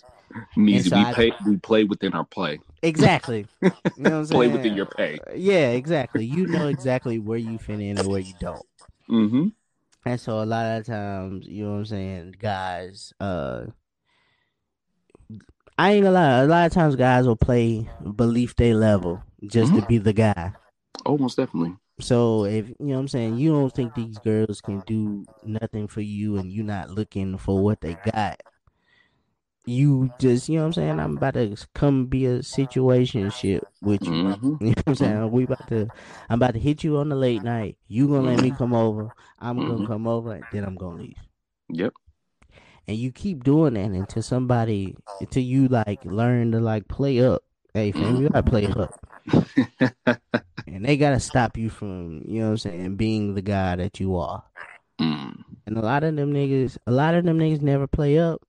Means 0.56 0.88
so 0.88 0.96
we 0.96 1.04
I, 1.04 1.12
pay 1.12 1.32
we 1.46 1.56
play 1.58 1.84
within 1.84 2.12
our 2.12 2.24
play. 2.24 2.60
Exactly. 2.82 3.46
You 3.96 4.04
know 4.04 4.24
play 4.24 4.48
within 4.48 4.74
your 4.74 4.86
pay. 4.86 5.18
Yeah, 5.34 5.70
exactly. 5.70 6.24
You 6.24 6.46
know 6.46 6.68
exactly 6.68 7.18
where 7.18 7.38
you 7.38 7.58
fit 7.58 7.80
in 7.80 7.98
and 7.98 8.08
where 8.08 8.20
you 8.20 8.34
don't. 8.40 8.66
Mm-hmm. 9.08 9.48
And 10.04 10.20
so 10.20 10.42
a 10.42 10.46
lot 10.46 10.78
of 10.78 10.86
times, 10.86 11.46
you 11.46 11.64
know 11.64 11.72
what 11.72 11.78
I'm 11.78 11.84
saying, 11.86 12.34
guys, 12.38 13.12
uh 13.20 13.66
I 15.80 15.92
ain't 15.92 16.04
gonna 16.04 16.14
lie. 16.14 16.40
A 16.40 16.46
lot 16.46 16.66
of 16.66 16.72
times, 16.72 16.94
guys 16.94 17.26
will 17.26 17.36
play 17.36 17.88
belief 18.16 18.54
day 18.54 18.74
level 18.74 19.22
just 19.46 19.72
mm-hmm. 19.72 19.80
to 19.80 19.86
be 19.86 19.96
the 19.96 20.12
guy. 20.12 20.52
Almost 21.06 21.38
definitely. 21.38 21.74
So 22.00 22.44
if 22.44 22.68
you 22.68 22.76
know 22.80 22.94
what 22.94 23.00
I'm 23.00 23.08
saying, 23.08 23.38
you 23.38 23.52
don't 23.52 23.74
think 23.74 23.94
these 23.94 24.18
girls 24.18 24.60
can 24.60 24.82
do 24.86 25.24
nothing 25.42 25.88
for 25.88 26.02
you, 26.02 26.36
and 26.36 26.52
you're 26.52 26.66
not 26.66 26.90
looking 26.90 27.38
for 27.38 27.62
what 27.62 27.80
they 27.80 27.96
got. 28.12 28.42
You 29.66 30.10
just, 30.18 30.48
you 30.48 30.56
know 30.56 30.62
what 30.62 30.66
I'm 30.68 30.72
saying. 30.72 31.00
I'm 31.00 31.16
about 31.16 31.34
to 31.34 31.54
come 31.74 32.06
be 32.06 32.26
a 32.26 32.42
situation 32.42 33.30
shit 33.30 33.62
with 33.82 34.02
you. 34.04 34.10
Mm-hmm. 34.10 34.54
You 34.64 34.70
know 34.70 34.74
what 34.84 34.88
I'm 34.88 34.94
saying. 34.94 35.30
We 35.30 35.44
about 35.44 35.68
to, 35.68 35.88
I'm 36.28 36.38
about 36.38 36.54
to 36.54 36.60
hit 36.60 36.82
you 36.82 36.96
on 36.96 37.08
the 37.10 37.16
late 37.16 37.42
night. 37.42 37.76
You 37.86 38.08
gonna 38.08 38.22
let 38.22 38.40
me 38.40 38.48
mm-hmm. 38.48 38.58
come 38.58 38.74
over. 38.74 39.10
I'm 39.38 39.58
mm-hmm. 39.58 39.70
gonna 39.70 39.86
come 39.86 40.06
over, 40.06 40.32
and 40.32 40.44
then 40.52 40.64
I'm 40.64 40.76
gonna 40.76 41.02
leave. 41.02 41.18
Yep 41.68 41.92
and 42.90 42.98
you 42.98 43.12
keep 43.12 43.44
doing 43.44 43.74
that 43.74 43.90
until 43.90 44.20
somebody 44.20 44.96
until 45.20 45.44
you 45.44 45.68
like 45.68 46.04
learn 46.04 46.50
to 46.50 46.58
like 46.58 46.88
play 46.88 47.24
up. 47.24 47.44
Hey 47.72 47.92
fam, 47.92 48.16
you 48.16 48.28
gotta 48.28 48.42
play 48.42 48.66
up. 48.66 48.98
and 50.66 50.84
they 50.84 50.96
gotta 50.96 51.20
stop 51.20 51.56
you 51.56 51.70
from, 51.70 52.22
you 52.26 52.40
know 52.40 52.46
what 52.46 52.50
I'm 52.52 52.58
saying, 52.58 52.96
being 52.96 53.34
the 53.34 53.42
guy 53.42 53.76
that 53.76 54.00
you 54.00 54.16
are. 54.16 54.42
Mm. 55.00 55.44
And 55.66 55.78
a 55.78 55.82
lot 55.82 56.02
of 56.02 56.16
them 56.16 56.32
niggas 56.32 56.78
a 56.84 56.90
lot 56.90 57.14
of 57.14 57.24
them 57.24 57.38
niggas 57.38 57.62
never 57.62 57.86
play 57.86 58.18
up. 58.18 58.42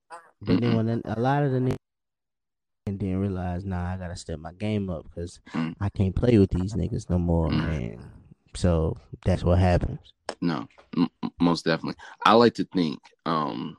But 0.44 0.60
then 0.60 0.76
when 0.76 1.02
a 1.04 1.20
lot 1.20 1.44
of 1.44 1.52
the 1.52 1.58
niggas 1.58 1.76
and 2.86 2.98
then 2.98 3.18
realize, 3.18 3.64
nah, 3.64 3.92
I 3.92 3.96
gotta 3.96 4.16
step 4.16 4.38
my 4.38 4.52
game 4.52 4.90
up 4.90 5.04
because 5.04 5.40
mm. 5.52 5.74
I 5.80 5.88
can't 5.88 6.14
play 6.14 6.38
with 6.38 6.50
these 6.50 6.74
niggas 6.74 7.08
no 7.08 7.18
more, 7.18 7.48
mm. 7.48 7.58
man. 7.58 8.10
So 8.54 8.96
that's 9.24 9.44
what 9.44 9.58
happens. 9.58 10.00
No, 10.40 10.66
m- 10.96 11.10
most 11.40 11.64
definitely. 11.64 12.00
I 12.24 12.32
like 12.34 12.54
to 12.54 12.64
think, 12.64 12.98
um, 13.24 13.76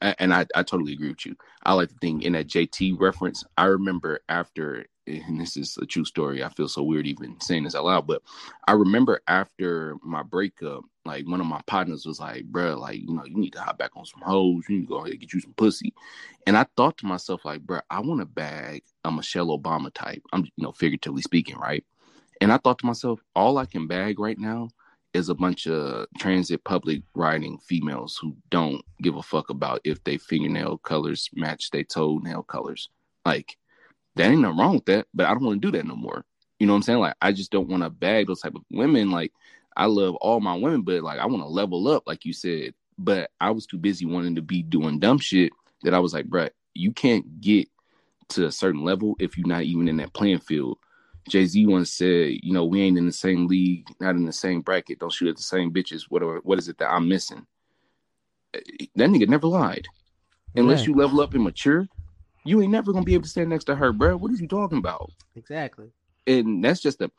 and 0.00 0.32
I, 0.32 0.46
I 0.54 0.62
totally 0.62 0.94
agree 0.94 1.10
with 1.10 1.26
you. 1.26 1.36
I 1.62 1.74
like 1.74 1.90
to 1.90 1.94
think 2.00 2.24
in 2.24 2.32
that 2.32 2.48
JT 2.48 2.98
reference, 2.98 3.44
I 3.56 3.66
remember 3.66 4.20
after, 4.28 4.86
and 5.06 5.40
this 5.40 5.56
is 5.56 5.76
a 5.80 5.86
true 5.86 6.04
story. 6.04 6.44
I 6.44 6.48
feel 6.50 6.68
so 6.68 6.82
weird 6.82 7.06
even 7.06 7.40
saying 7.40 7.64
this 7.64 7.74
out 7.74 7.84
loud, 7.84 8.06
but 8.06 8.22
I 8.68 8.72
remember 8.72 9.20
after 9.26 9.96
my 10.02 10.22
breakup, 10.22 10.84
like 11.04 11.26
one 11.26 11.40
of 11.40 11.46
my 11.46 11.60
partners 11.66 12.06
was 12.06 12.20
like, 12.20 12.44
bro, 12.44 12.78
like, 12.78 13.00
you 13.00 13.12
know, 13.12 13.24
you 13.24 13.36
need 13.36 13.52
to 13.54 13.60
hop 13.60 13.78
back 13.78 13.90
on 13.96 14.06
some 14.06 14.20
hoes. 14.20 14.64
You 14.68 14.76
need 14.76 14.82
to 14.82 14.88
go 14.88 14.98
ahead 14.98 15.10
and 15.12 15.20
get 15.20 15.32
you 15.32 15.40
some 15.40 15.54
pussy. 15.54 15.92
And 16.46 16.56
I 16.56 16.66
thought 16.76 16.98
to 16.98 17.06
myself, 17.06 17.44
like, 17.44 17.62
bro, 17.62 17.80
I 17.90 18.00
want 18.00 18.20
to 18.20 18.26
bag 18.26 18.84
a 19.04 19.10
Michelle 19.10 19.58
Obama 19.58 19.92
type. 19.92 20.22
I'm, 20.32 20.44
you 20.44 20.64
know, 20.64 20.72
figuratively 20.72 21.22
speaking, 21.22 21.58
right? 21.58 21.84
And 22.40 22.52
I 22.52 22.58
thought 22.58 22.78
to 22.78 22.86
myself, 22.86 23.20
all 23.34 23.58
I 23.58 23.66
can 23.66 23.86
bag 23.86 24.18
right 24.18 24.38
now 24.38 24.68
is 25.12 25.28
a 25.28 25.34
bunch 25.34 25.66
of 25.66 26.06
transit 26.18 26.64
public 26.64 27.02
riding 27.14 27.58
females 27.58 28.18
who 28.20 28.34
don't 28.50 28.82
give 29.02 29.16
a 29.16 29.22
fuck 29.22 29.50
about 29.50 29.80
if 29.84 30.02
they 30.04 30.16
fingernail 30.16 30.78
colors 30.78 31.28
match 31.34 31.70
their 31.70 31.84
toenail 31.84 32.44
colors. 32.44 32.88
Like, 33.26 33.58
that 34.16 34.30
ain't 34.30 34.40
nothing 34.40 34.58
wrong 34.58 34.74
with 34.74 34.86
that, 34.86 35.06
but 35.14 35.26
I 35.26 35.30
don't 35.30 35.44
want 35.44 35.62
to 35.62 35.70
do 35.70 35.76
that 35.76 35.86
no 35.86 35.96
more. 35.96 36.24
You 36.58 36.66
know 36.66 36.74
what 36.74 36.78
I'm 36.78 36.82
saying? 36.82 36.98
Like, 37.00 37.16
I 37.20 37.32
just 37.32 37.50
don't 37.50 37.68
want 37.68 37.82
to 37.82 37.90
bag 37.90 38.26
those 38.26 38.40
type 38.40 38.54
of 38.54 38.62
women. 38.70 39.10
Like, 39.10 39.32
I 39.76 39.86
love 39.86 40.14
all 40.16 40.40
my 40.40 40.54
women, 40.54 40.82
but 40.82 41.02
like, 41.02 41.18
I 41.18 41.26
want 41.26 41.42
to 41.42 41.48
level 41.48 41.88
up, 41.88 42.04
like 42.06 42.24
you 42.24 42.32
said. 42.32 42.74
But 42.98 43.30
I 43.40 43.50
was 43.50 43.66
too 43.66 43.78
busy 43.78 44.06
wanting 44.06 44.36
to 44.36 44.42
be 44.42 44.62
doing 44.62 44.98
dumb 44.98 45.18
shit 45.18 45.52
that 45.82 45.94
I 45.94 45.98
was 45.98 46.12
like, 46.12 46.26
bruh, 46.26 46.50
you 46.74 46.92
can't 46.92 47.40
get 47.40 47.68
to 48.28 48.46
a 48.46 48.52
certain 48.52 48.84
level 48.84 49.16
if 49.18 49.36
you're 49.36 49.48
not 49.48 49.62
even 49.62 49.88
in 49.88 49.96
that 49.96 50.12
playing 50.12 50.38
field. 50.40 50.78
Jay 51.28 51.46
Z 51.46 51.66
once 51.66 51.92
said, 51.92 52.32
you 52.42 52.52
know, 52.52 52.64
we 52.64 52.82
ain't 52.82 52.98
in 52.98 53.06
the 53.06 53.12
same 53.12 53.46
league, 53.46 53.86
not 54.00 54.16
in 54.16 54.24
the 54.24 54.32
same 54.32 54.60
bracket. 54.60 54.98
Don't 54.98 55.12
shoot 55.12 55.28
at 55.28 55.36
the 55.36 55.42
same 55.42 55.72
bitches. 55.72 56.04
What 56.08 56.22
are, 56.22 56.38
what 56.38 56.58
is 56.58 56.68
it 56.68 56.78
that 56.78 56.90
I'm 56.90 57.08
missing? 57.08 57.46
Eh, 58.54 58.86
that 58.96 59.08
nigga 59.08 59.28
never 59.28 59.46
lied. 59.46 59.86
Unless 60.54 60.82
yeah. 60.82 60.88
you 60.88 60.94
level 60.94 61.20
up 61.20 61.34
and 61.34 61.44
mature, 61.44 61.88
you 62.44 62.60
ain't 62.62 62.72
never 62.72 62.92
gonna 62.92 63.04
be 63.04 63.14
able 63.14 63.24
to 63.24 63.28
stand 63.28 63.50
next 63.50 63.64
to 63.64 63.74
her, 63.74 63.92
bro. 63.92 64.16
What 64.16 64.30
are 64.30 64.34
you 64.34 64.48
talking 64.48 64.78
about? 64.78 65.10
Exactly. 65.36 65.90
And 66.26 66.64
that's 66.64 66.80
just 66.80 67.00
a 67.00 67.10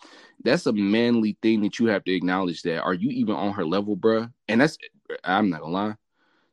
that's 0.44 0.66
a 0.66 0.74
manly 0.74 1.38
thing 1.42 1.62
that 1.62 1.80
you 1.80 1.88
have 1.88 2.04
to 2.06 2.14
acknowledge. 2.14 2.62
That 2.64 2.82
are 2.82 2.94
you 2.94 3.10
even 3.10 3.36
on 3.36 3.54
her 3.54 3.66
level, 3.66 3.96
bro? 3.96 4.28
And 4.48 4.62
that's 4.62 4.78
I'm 5.24 5.50
not 5.50 5.62
gonna 5.62 5.74
lie, 5.74 5.96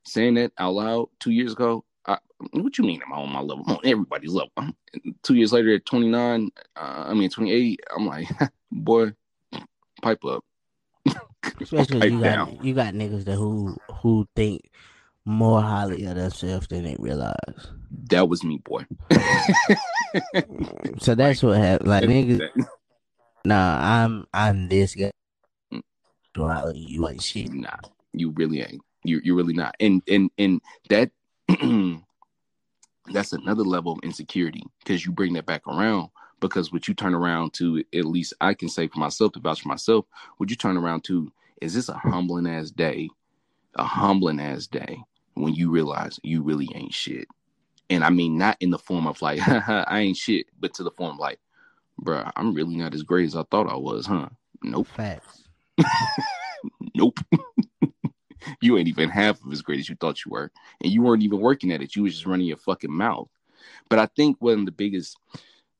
saying 0.04 0.34
that 0.34 0.52
out 0.58 0.74
loud 0.74 1.08
two 1.20 1.30
years 1.30 1.52
ago, 1.52 1.84
I, 2.06 2.18
what 2.52 2.78
you 2.78 2.84
mean 2.84 3.00
I'm 3.06 3.12
on 3.12 3.32
my 3.32 3.40
level? 3.40 3.64
I'm 3.66 3.76
on 3.76 3.80
everybody's 3.84 4.32
level. 4.32 4.50
two 5.22 5.34
years 5.34 5.52
later 5.52 5.74
at 5.74 5.86
29, 5.86 6.50
uh, 6.76 7.04
I 7.06 7.14
mean 7.14 7.30
28, 7.30 7.80
I'm 7.94 8.06
like, 8.06 8.28
boy, 8.72 9.12
pipe 10.02 10.24
up. 10.24 10.44
Especially 11.60 12.10
you 12.10 12.20
got 12.20 12.24
down. 12.24 12.58
you 12.62 12.74
got 12.74 12.94
niggas 12.94 13.24
that 13.24 13.36
who 13.36 13.76
who 14.02 14.26
think 14.34 14.70
more 15.24 15.60
highly 15.60 16.04
of 16.04 16.16
themselves 16.16 16.66
than 16.68 16.84
they 16.84 16.96
realize. 16.98 17.34
That 18.10 18.28
was 18.28 18.42
me, 18.42 18.58
boy. 18.58 18.86
so 20.98 21.14
that's 21.14 21.42
what 21.42 21.58
happened. 21.58 21.88
Like 21.88 22.04
niggas, 22.04 22.48
nah, 23.44 24.04
I'm 24.04 24.26
I'm 24.32 24.68
this 24.68 24.94
guy. 24.94 25.10
Mm. 25.72 25.82
You 26.74 27.08
ain't 27.08 27.22
shit. 27.22 27.52
Nah, 27.52 27.76
you 28.12 28.30
really 28.30 28.60
ain't. 28.60 28.82
You 29.04 29.20
you 29.22 29.36
really 29.36 29.54
not. 29.54 29.74
And 29.80 30.02
and 30.08 30.30
and 30.38 30.60
that 30.88 31.10
that's 33.12 33.32
another 33.32 33.64
level 33.64 33.92
of 33.92 33.98
insecurity 34.02 34.62
because 34.80 35.04
you 35.04 35.12
bring 35.12 35.32
that 35.34 35.46
back 35.46 35.66
around 35.66 36.10
because 36.40 36.72
what 36.72 36.88
you 36.88 36.94
turn 36.94 37.14
around 37.14 37.52
to 37.52 37.82
at 37.94 38.04
least 38.04 38.32
i 38.40 38.54
can 38.54 38.68
say 38.68 38.86
for 38.88 38.98
myself 38.98 39.32
to 39.32 39.40
vouch 39.40 39.62
for 39.62 39.68
myself 39.68 40.04
what 40.36 40.50
you 40.50 40.56
turn 40.56 40.76
around 40.76 41.02
to 41.04 41.30
is 41.60 41.74
this 41.74 41.88
a 41.88 41.94
humbling 41.94 42.46
ass 42.46 42.70
day 42.70 43.08
a 43.76 43.84
humbling 43.84 44.40
ass 44.40 44.66
day 44.66 44.98
when 45.34 45.54
you 45.54 45.70
realize 45.70 46.18
you 46.22 46.42
really 46.42 46.68
ain't 46.74 46.94
shit 46.94 47.26
and 47.88 48.04
i 48.04 48.10
mean 48.10 48.36
not 48.36 48.56
in 48.60 48.70
the 48.70 48.78
form 48.78 49.06
of 49.06 49.20
like 49.22 49.40
i 49.48 50.00
ain't 50.00 50.16
shit 50.16 50.46
but 50.58 50.74
to 50.74 50.82
the 50.82 50.90
form 50.92 51.12
of 51.12 51.18
like 51.18 51.38
bruh 52.00 52.30
i'm 52.36 52.54
really 52.54 52.76
not 52.76 52.94
as 52.94 53.02
great 53.02 53.26
as 53.26 53.36
i 53.36 53.42
thought 53.50 53.70
i 53.70 53.76
was 53.76 54.06
huh 54.06 54.28
nope 54.62 54.86
facts 54.86 55.44
nope 56.94 57.18
you 58.60 58.76
ain't 58.76 58.88
even 58.88 59.08
half 59.08 59.44
of 59.44 59.52
as 59.52 59.62
great 59.62 59.80
as 59.80 59.88
you 59.88 59.96
thought 59.96 60.24
you 60.24 60.30
were, 60.30 60.50
and 60.82 60.92
you 60.92 61.02
weren't 61.02 61.22
even 61.22 61.40
working 61.40 61.72
at 61.72 61.82
it. 61.82 61.96
You 61.96 62.02
was 62.02 62.14
just 62.14 62.26
running 62.26 62.46
your 62.46 62.56
fucking 62.56 62.92
mouth. 62.92 63.28
But 63.88 63.98
I 63.98 64.06
think 64.06 64.36
one 64.40 64.60
of 64.60 64.66
the 64.66 64.72
biggest, 64.72 65.16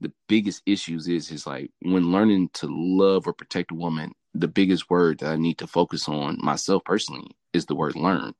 the 0.01 0.13
biggest 0.29 0.63
issues 0.67 1.09
is 1.09 1.31
is 1.31 1.47
like 1.47 1.71
when 1.81 2.13
learning 2.13 2.51
to 2.55 2.69
love 2.71 3.27
or 3.27 3.33
protect 3.33 3.73
a 3.73 3.75
woman. 3.75 4.13
The 4.35 4.49
biggest 4.49 4.89
word 4.91 5.19
that 5.19 5.33
I 5.33 5.37
need 5.37 5.59
to 5.59 5.67
focus 5.67 6.09
on 6.09 6.39
myself 6.41 6.85
personally 6.85 7.37
is 7.53 7.67
the 7.67 7.75
word 7.75 7.97
learn. 7.97 8.35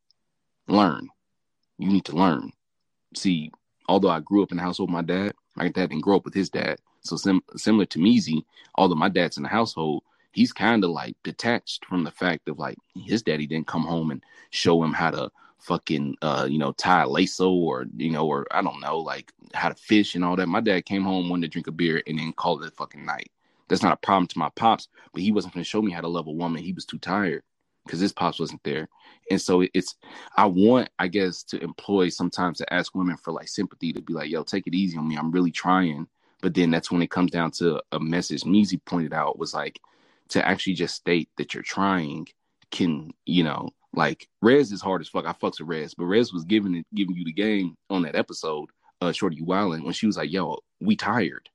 Learn. 0.69 1.09
You 1.79 1.89
need 1.89 2.05
to 2.07 2.17
learn. 2.17 2.53
See, 3.17 3.51
although 3.89 4.11
I 4.11 4.21
grew 4.21 4.43
up 4.43 4.53
in 4.53 4.59
the 4.59 4.63
household 4.63 4.91
with 4.91 4.95
my 4.95 5.03
dad, 5.03 5.33
my 5.57 5.65
dad 5.69 5.91
didn't 5.91 6.03
grow 6.03 6.17
up 6.17 6.25
with 6.25 6.35
his 6.35 6.49
dad. 6.51 6.79
So 7.03 7.17
sim- 7.17 7.43
similar 7.57 7.87
to 7.87 7.99
Meezy, 7.99 8.45
although 8.77 8.95
my 8.95 9.09
dad's 9.09 9.37
in 9.37 9.43
the 9.43 9.49
household, 9.49 10.05
he's 10.33 10.53
kind 10.53 10.85
of 10.85 10.91
like 10.91 11.17
detached 11.25 11.85
from 11.87 12.05
the 12.05 12.11
fact 12.11 12.49
of 12.49 12.59
like 12.59 12.79
his 12.95 13.23
daddy 13.23 13.47
didn't 13.47 13.67
come 13.67 13.83
home 13.83 14.11
and 14.11 14.23
show 14.51 14.83
him 14.83 14.93
how 14.93 15.11
to 15.11 15.31
fucking 15.59 16.17
uh 16.23 16.47
you 16.49 16.59
know 16.59 16.73
tie 16.73 17.03
a 17.03 17.07
lasso 17.07 17.51
or 17.51 17.85
you 17.99 18.11
know 18.11 18.27
or 18.27 18.47
I 18.51 18.63
don't 18.63 18.81
know 18.81 18.99
like 18.99 19.31
how 19.53 19.69
to 19.69 19.75
fish 19.75 20.15
and 20.15 20.25
all 20.25 20.37
that. 20.37 20.47
My 20.47 20.61
dad 20.61 20.87
came 20.87 21.03
home 21.03 21.29
wanted 21.29 21.47
to 21.47 21.53
drink 21.53 21.67
a 21.67 21.73
beer 21.73 22.03
and 22.07 22.19
then 22.19 22.33
called 22.33 22.63
it 22.63 22.69
a 22.69 22.77
fucking 22.77 23.05
night. 23.05 23.31
That's 23.71 23.83
not 23.83 23.95
a 23.95 24.07
problem 24.07 24.27
to 24.27 24.39
my 24.39 24.51
pops, 24.57 24.89
but 25.15 25.23
he 25.23 25.33
wasn't 25.33 25.55
going 25.55 25.65
to 25.65 25.69
show 25.69 25.81
me 25.81 25.93
how 25.93 26.03
to 26.03 26.09
love 26.09 26.27
a 26.27 26.33
woman. 26.33 26.63
He 26.63 26.75
was 26.75 26.85
too 26.85 26.99
tired 26.99 27.43
because 27.87 28.01
his 28.01 28.13
pops 28.13 28.39
wasn't 28.39 28.63
there. 28.65 28.89
And 29.31 29.41
so 29.41 29.65
it's 29.73 29.97
I 30.37 30.45
want 30.47 30.91
I 30.99 31.09
guess 31.09 31.43
to 31.45 31.63
employ 31.63 32.11
sometimes 32.11 32.59
to 32.59 32.73
ask 32.73 32.95
women 32.95 33.17
for 33.17 33.33
like 33.33 33.49
sympathy 33.49 33.93
to 33.95 34.03
be 34.03 34.13
like, 34.13 34.29
yo, 34.29 34.43
take 34.43 34.67
it 34.67 34.75
easy 34.75 34.99
on 34.99 35.09
me. 35.09 35.17
I'm 35.17 35.31
really 35.31 35.53
trying. 35.53 36.09
But 36.43 36.55
then 36.55 36.71
that's 36.71 36.91
when 36.91 37.03
it 37.03 37.11
comes 37.11 37.31
down 37.31 37.53
to 37.53 37.81
a 37.93 38.01
message 38.01 38.43
Meezy 38.43 38.81
pointed 38.85 39.13
out 39.13 39.39
was 39.39 39.55
like, 39.55 39.81
to 40.31 40.47
actually 40.47 40.75
just 40.75 40.95
state 40.97 41.29
that 41.37 41.55
you're 41.55 41.63
trying 41.63 42.27
can, 42.71 43.13
you 43.27 43.45
know, 43.45 43.69
like 43.93 44.29
Rez 44.41 44.73
is 44.73 44.81
hard 44.81 45.01
as 45.01 45.09
fuck. 45.09 45.27
I 45.27 45.33
fucks 45.33 45.61
with 45.61 45.69
Rez, 45.69 45.95
but 45.95 46.07
Rez 46.07 46.33
was 46.33 46.45
giving 46.45 46.77
it, 46.77 46.87
giving 46.95 47.17
you 47.17 47.25
the 47.25 47.33
game 47.33 47.77
on 47.89 48.03
that 48.03 48.15
episode, 48.15 48.71
uh, 49.01 49.13
Shorty 49.13 49.41
Wildin, 49.41 49.85
when 49.85 49.93
she 49.93 50.07
was 50.07 50.17
like, 50.17 50.31
"Yo, 50.31 50.59
we 50.81 50.95
tired," 50.97 51.49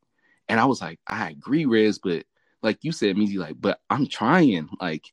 and 0.49 0.59
I 0.59 0.65
was 0.65 0.81
like, 0.81 0.99
"I 1.07 1.29
agree, 1.29 1.65
Rez, 1.65 1.99
but 1.99 2.25
like 2.61 2.83
you 2.83 2.91
said, 2.91 3.15
Meezy, 3.15 3.37
like, 3.37 3.55
but 3.59 3.79
I'm 3.89 4.07
trying. 4.07 4.69
Like, 4.79 5.05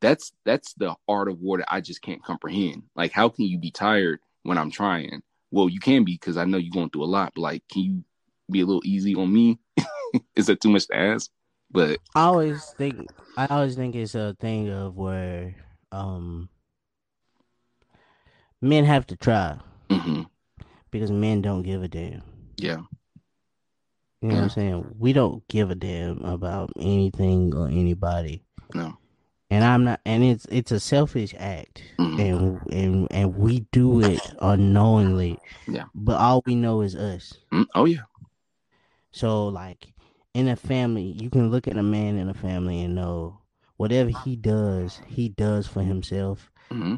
that's 0.00 0.32
that's 0.44 0.74
the 0.74 0.94
art 1.08 1.28
of 1.28 1.40
war 1.40 1.58
that 1.58 1.72
I 1.72 1.80
just 1.80 2.02
can't 2.02 2.22
comprehend. 2.24 2.84
Like, 2.94 3.12
how 3.12 3.28
can 3.28 3.44
you 3.46 3.58
be 3.58 3.70
tired 3.70 4.20
when 4.42 4.58
I'm 4.58 4.70
trying? 4.70 5.22
Well, 5.50 5.68
you 5.68 5.80
can 5.80 6.04
be 6.04 6.12
because 6.14 6.36
I 6.36 6.44
know 6.44 6.58
you're 6.58 6.72
going 6.72 6.90
through 6.90 7.04
a 7.04 7.06
lot, 7.06 7.32
but 7.34 7.42
like, 7.42 7.64
can 7.68 7.82
you 7.82 8.04
be 8.50 8.60
a 8.60 8.66
little 8.66 8.82
easy 8.84 9.14
on 9.14 9.32
me. 9.32 9.58
Is 10.36 10.46
that 10.46 10.60
too 10.60 10.70
much 10.70 10.86
to 10.88 10.96
ask? 10.96 11.30
But 11.70 12.00
I 12.14 12.22
always 12.22 12.64
think 12.76 13.08
I 13.36 13.46
always 13.46 13.76
think 13.76 13.94
it's 13.94 14.14
a 14.14 14.36
thing 14.40 14.68
of 14.70 14.96
where 14.96 15.54
um 15.92 16.48
men 18.60 18.84
have 18.84 19.06
to 19.08 19.16
try 19.16 19.56
mm-hmm. 19.88 20.22
because 20.90 21.12
men 21.12 21.42
don't 21.42 21.62
give 21.62 21.82
a 21.82 21.88
damn. 21.88 22.22
Yeah. 22.56 22.80
You 24.20 24.28
know 24.28 24.34
yeah. 24.34 24.40
what 24.40 24.44
I'm 24.44 24.50
saying? 24.50 24.94
We 24.98 25.12
don't 25.12 25.46
give 25.48 25.70
a 25.70 25.74
damn 25.74 26.22
about 26.24 26.70
anything 26.78 27.54
or 27.54 27.68
anybody. 27.68 28.42
No. 28.74 28.98
And 29.48 29.64
I'm 29.64 29.84
not 29.84 30.00
and 30.04 30.22
it's 30.22 30.46
it's 30.50 30.70
a 30.70 30.78
selfish 30.78 31.34
act. 31.38 31.82
Mm-hmm. 31.98 32.20
And 32.20 32.60
and 32.70 33.08
and 33.10 33.36
we 33.36 33.60
do 33.72 34.02
it 34.02 34.20
unknowingly. 34.40 35.38
Yeah. 35.66 35.84
But 35.94 36.20
all 36.20 36.42
we 36.44 36.54
know 36.54 36.82
is 36.82 36.94
us. 36.94 37.34
Mm-hmm. 37.52 37.62
Oh 37.74 37.86
yeah. 37.86 38.02
So 39.12 39.48
like 39.48 39.92
in 40.34 40.48
a 40.48 40.56
family, 40.56 41.14
you 41.18 41.30
can 41.30 41.50
look 41.50 41.66
at 41.66 41.76
a 41.76 41.82
man 41.82 42.18
in 42.18 42.28
a 42.28 42.34
family 42.34 42.82
and 42.82 42.94
know 42.94 43.40
whatever 43.78 44.10
he 44.24 44.36
does, 44.36 45.00
he 45.06 45.30
does 45.30 45.66
for 45.66 45.82
himself. 45.82 46.50
Mm-hmm. 46.70 46.96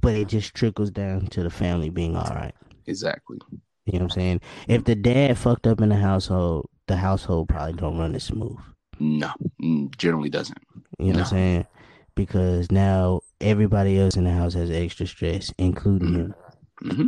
But 0.00 0.14
it 0.14 0.28
just 0.28 0.54
trickles 0.54 0.90
down 0.90 1.26
to 1.28 1.42
the 1.42 1.50
family 1.50 1.90
being 1.90 2.16
all 2.16 2.34
right. 2.34 2.54
Exactly. 2.86 3.38
You 3.86 3.98
know 3.98 4.04
what 4.04 4.12
I'm 4.12 4.20
saying? 4.20 4.40
If 4.68 4.84
the 4.84 4.94
dad 4.94 5.36
fucked 5.36 5.66
up 5.66 5.80
in 5.80 5.90
the 5.90 5.96
household, 5.96 6.68
the 6.86 6.96
household 6.96 7.48
probably 7.48 7.74
don't 7.74 7.98
run 7.98 8.14
as 8.14 8.24
smooth. 8.24 8.56
No, 8.98 9.30
mm, 9.62 9.94
generally 9.96 10.30
doesn't. 10.30 10.58
You 10.98 11.06
know 11.06 11.12
no. 11.12 11.18
what 11.18 11.20
I'm 11.20 11.30
saying? 11.30 11.66
Because 12.14 12.70
now 12.70 13.20
everybody 13.40 13.98
else 13.98 14.16
in 14.16 14.24
the 14.24 14.32
house 14.32 14.54
has 14.54 14.70
extra 14.70 15.06
stress, 15.06 15.52
including 15.58 16.08
mm-hmm. 16.08 16.20
him. 16.20 16.34
Mm-hmm. 16.84 17.06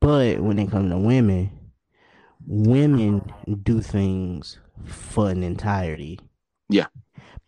But 0.00 0.40
when 0.40 0.58
it 0.58 0.70
comes 0.70 0.90
to 0.90 0.98
women, 0.98 1.50
women 2.46 3.32
do 3.62 3.80
things 3.80 4.58
for 4.84 5.30
an 5.30 5.42
entirety. 5.42 6.18
Yeah. 6.68 6.86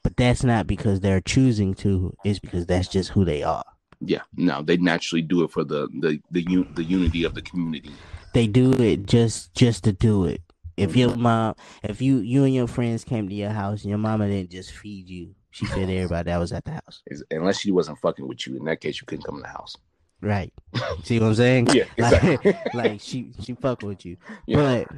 But 0.03 0.17
that's 0.17 0.45
not 0.45 0.67
because 0.67 1.01
they're 1.01 1.21
choosing 1.21 1.75
to, 1.77 2.15
it's 2.25 2.39
because 2.39 2.67
that's 2.67 2.89
just 2.89 3.11
who 3.11 3.25
they 3.25 3.43
are. 3.43 3.65
Yeah. 4.01 4.23
No, 4.37 4.63
they 4.63 4.77
naturally 4.77 5.23
do 5.23 5.43
it 5.45 5.51
for 5.51 5.65
the 5.65 5.89
the 6.01 6.21
the, 6.31 6.67
the 6.75 6.85
unity 6.85 7.25
of 7.25 7.35
the 7.35 7.43
community. 7.43 7.91
They 8.35 8.49
do 8.49 8.73
it 8.73 9.07
just 9.07 9.55
just 9.55 9.85
to 9.85 9.93
do 9.93 10.25
it. 10.27 10.43
If 10.77 10.97
your 10.97 11.17
mom, 11.17 11.55
if 11.85 12.03
you 12.03 12.19
you 12.19 12.45
and 12.45 12.53
your 12.53 12.67
friends 12.67 13.05
came 13.05 13.29
to 13.29 13.35
your 13.35 13.51
house 13.51 13.83
and 13.83 13.91
your 13.91 13.99
mama 13.99 14.27
didn't 14.29 14.51
just 14.51 14.73
feed 14.73 15.09
you, 15.09 15.35
she 15.51 15.67
fed 15.67 15.83
everybody 15.89 16.31
that 16.31 16.39
was 16.39 16.53
at 16.53 16.65
the 16.65 16.73
house. 16.73 17.03
Unless 17.31 17.61
she 17.61 17.71
wasn't 17.71 18.01
fucking 18.01 18.27
with 18.27 18.47
you, 18.47 18.57
in 18.57 18.65
that 18.65 18.81
case, 18.81 19.01
you 19.01 19.07
couldn't 19.07 19.25
come 19.25 19.37
in 19.37 19.43
the 19.43 19.49
house. 19.49 19.77
Right. 20.21 20.53
See 21.05 21.21
what 21.21 21.29
I'm 21.29 21.35
saying? 21.35 21.69
Yeah. 21.73 21.85
Exactly. 21.97 22.53
Like, 22.53 22.75
like 22.75 23.01
she 23.01 23.31
she 23.41 23.55
fuck 23.55 23.83
with 23.83 24.05
you, 24.05 24.17
yeah. 24.47 24.85
but 24.89 24.97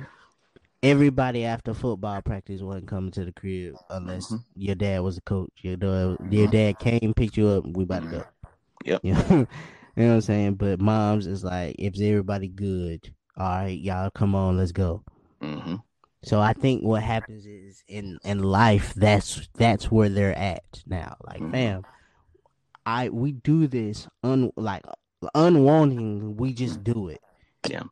everybody 0.82 1.44
after 1.44 1.74
football 1.74 2.22
practice 2.22 2.62
wasn't 2.62 2.88
coming 2.88 3.10
to 3.10 3.24
the 3.26 3.32
crib 3.32 3.74
unless 3.90 4.26
mm-hmm. 4.26 4.36
your 4.54 4.76
dad 4.76 5.02
was 5.02 5.18
a 5.18 5.22
coach. 5.22 5.52
Your 5.58 5.76
dad, 5.76 6.16
your 6.30 6.48
dad 6.48 6.78
came, 6.78 7.12
picked 7.14 7.36
you 7.36 7.48
up, 7.48 7.66
we 7.66 7.84
about 7.84 8.04
to 8.04 8.08
go. 8.08 8.24
Yep. 8.84 9.00
You 9.02 9.12
know, 9.14 9.26
you 9.30 10.02
know 10.04 10.08
what 10.08 10.14
I'm 10.14 10.20
saying? 10.22 10.54
But 10.54 10.80
moms 10.80 11.26
is 11.26 11.44
like, 11.44 11.76
if 11.78 12.00
everybody 12.00 12.48
good, 12.48 13.12
all 13.36 13.48
right, 13.48 13.78
y'all 13.78 14.10
come 14.10 14.34
on, 14.34 14.56
let's 14.56 14.72
go. 14.72 15.02
Mm-hmm. 15.42 15.76
So 16.24 16.40
I 16.40 16.54
think 16.54 16.82
what 16.82 17.02
happens 17.02 17.46
is 17.46 17.84
in 17.86 18.18
in 18.24 18.42
life, 18.42 18.94
that's 18.94 19.48
that's 19.54 19.90
where 19.90 20.08
they're 20.08 20.36
at 20.36 20.82
now. 20.86 21.16
Like, 21.24 21.40
mm-hmm. 21.40 21.52
fam, 21.52 21.86
I 22.84 23.10
we 23.10 23.32
do 23.32 23.66
this 23.66 24.08
un 24.22 24.50
like 24.56 24.82
unwanting. 25.34 26.36
We 26.36 26.52
just 26.52 26.82
do 26.82 27.08
it. 27.08 27.20
Yeah. 27.68 27.82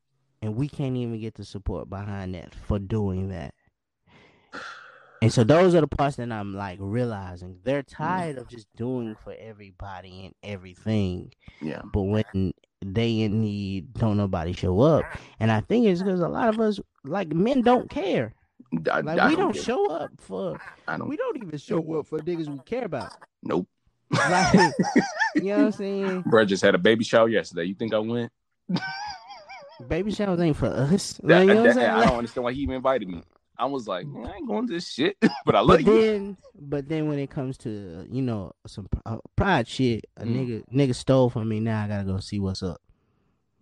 And 0.42 0.56
we 0.56 0.68
can't 0.68 0.96
even 0.96 1.20
get 1.20 1.34
the 1.34 1.44
support 1.44 1.88
behind 1.88 2.34
that 2.34 2.54
for 2.54 2.78
doing 2.78 3.28
that. 3.28 3.54
And 5.24 5.32
so 5.32 5.42
those 5.42 5.74
are 5.74 5.80
the 5.80 5.86
parts 5.86 6.16
that 6.16 6.30
I'm 6.30 6.52
like 6.52 6.76
realizing 6.82 7.56
they're 7.64 7.82
mm-hmm. 7.82 8.02
tired 8.02 8.36
of 8.36 8.46
just 8.46 8.66
doing 8.76 9.14
for 9.14 9.34
everybody 9.40 10.26
and 10.26 10.34
everything. 10.42 11.32
Yeah. 11.62 11.80
But 11.82 12.02
when 12.02 12.52
they 12.84 13.22
in 13.22 13.40
need, 13.40 13.94
don't 13.94 14.18
nobody 14.18 14.52
show 14.52 14.82
up. 14.82 15.06
And 15.40 15.50
I 15.50 15.62
think 15.62 15.86
it's 15.86 16.02
because 16.02 16.20
a 16.20 16.28
lot 16.28 16.50
of 16.50 16.60
us 16.60 16.78
like 17.04 17.32
men 17.32 17.62
don't 17.62 17.88
care. 17.88 18.34
I, 18.92 19.00
like 19.00 19.18
I 19.18 19.30
we 19.30 19.36
don't, 19.36 19.54
don't 19.54 19.64
show 19.64 19.90
up 19.90 20.10
for 20.18 20.60
I 20.86 20.98
don't 20.98 21.08
we 21.08 21.16
don't 21.16 21.38
even 21.38 21.58
show 21.58 21.78
up 21.98 22.06
for 22.06 22.18
niggas 22.18 22.48
we 22.48 22.58
care 22.58 22.84
about. 22.84 23.14
Nope. 23.42 23.66
Like 24.10 24.52
you 25.36 25.44
know 25.44 25.56
what 25.56 25.64
I'm 25.64 25.72
saying? 25.72 26.22
Bro 26.26 26.44
just 26.44 26.62
had 26.62 26.74
a 26.74 26.78
baby 26.78 27.02
shower 27.02 27.30
yesterday. 27.30 27.64
You 27.64 27.74
think 27.74 27.94
I 27.94 27.98
went? 27.98 28.30
baby 29.88 30.12
showers 30.12 30.38
ain't 30.40 30.58
for 30.58 30.66
us. 30.66 31.18
Like, 31.22 31.46
that, 31.46 31.76
that, 31.76 31.96
I 31.96 32.04
don't 32.04 32.18
understand 32.18 32.44
why 32.44 32.52
he 32.52 32.60
even 32.60 32.74
invited 32.74 33.08
me. 33.08 33.22
I 33.56 33.66
was 33.66 33.86
like, 33.86 34.06
I 34.06 34.36
ain't 34.36 34.48
going 34.48 34.66
to 34.66 34.72
this 34.72 34.90
shit, 34.90 35.16
but 35.46 35.54
I 35.54 35.60
love 35.60 35.84
but 35.84 35.86
you. 35.86 36.00
Then, 36.00 36.36
but 36.58 36.88
then 36.88 37.08
when 37.08 37.18
it 37.18 37.30
comes 37.30 37.56
to 37.58 38.06
you 38.10 38.22
know 38.22 38.52
some 38.66 38.88
uh, 39.06 39.18
pride 39.36 39.68
shit, 39.68 40.04
a 40.16 40.24
mm. 40.24 40.34
nigga 40.34 40.64
nigga 40.72 40.94
stole 40.94 41.30
from 41.30 41.48
me. 41.48 41.60
Now 41.60 41.84
I 41.84 41.88
gotta 41.88 42.04
go 42.04 42.18
see 42.18 42.40
what's 42.40 42.62
up. 42.62 42.80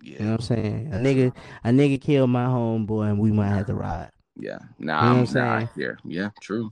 Yeah. 0.01 0.13
You 0.13 0.25
know 0.25 0.31
what 0.31 0.39
I'm 0.39 0.45
saying? 0.45 0.93
A 0.93 0.97
nigga 0.97 1.35
a 1.63 1.69
nigga 1.69 2.01
killed 2.01 2.29
my 2.29 2.45
homeboy, 2.45 3.09
and 3.09 3.19
we 3.19 3.31
might 3.31 3.49
have 3.49 3.67
to 3.67 3.75
ride. 3.75 4.11
Yeah, 4.35 4.57
nah, 4.79 5.03
you 5.03 5.13
know 5.13 5.19
I'm 5.19 5.25
saying? 5.27 5.69
Yeah, 5.75 5.91
yeah, 6.03 6.29
true. 6.41 6.71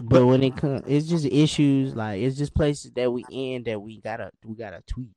But, 0.00 0.08
but 0.08 0.26
when 0.26 0.42
it 0.42 0.56
comes, 0.56 0.82
it's 0.86 1.06
just 1.06 1.26
issues 1.26 1.94
like 1.94 2.22
it's 2.22 2.36
just 2.36 2.54
places 2.54 2.92
that 2.92 3.12
we 3.12 3.24
in 3.30 3.64
that 3.64 3.80
we 3.80 4.00
gotta 4.00 4.30
we 4.44 4.56
gotta 4.56 4.82
tweet. 4.86 5.10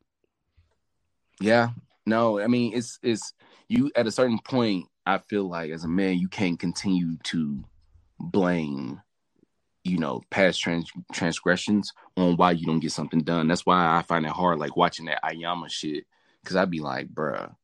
Yeah, 1.39 1.69
no, 2.05 2.39
I 2.39 2.47
mean 2.47 2.73
it's 2.75 2.99
it's 3.01 3.33
you 3.69 3.89
at 3.95 4.05
a 4.05 4.11
certain 4.11 4.39
point 4.39 4.85
I 5.05 5.19
feel 5.19 5.47
like 5.47 5.71
as 5.71 5.83
a 5.83 5.87
man, 5.87 6.17
you 6.17 6.27
can't 6.27 6.59
continue 6.59 7.17
to 7.25 7.63
blame, 8.19 9.01
you 9.83 9.97
know, 9.97 10.21
past 10.29 10.61
trans- 10.61 10.91
transgressions 11.13 11.93
on 12.17 12.37
why 12.37 12.51
you 12.51 12.65
don't 12.65 12.79
get 12.79 12.91
something 12.91 13.21
done. 13.21 13.47
That's 13.47 13.65
why 13.65 13.97
I 13.97 14.01
find 14.01 14.25
it 14.25 14.31
hard, 14.31 14.59
like 14.59 14.75
watching 14.75 15.05
that 15.05 15.23
Iyanla 15.23 15.69
shit, 15.69 16.05
because 16.41 16.55
I'd 16.55 16.71
be 16.71 16.79
like, 16.79 17.07
bruh, 17.13 17.55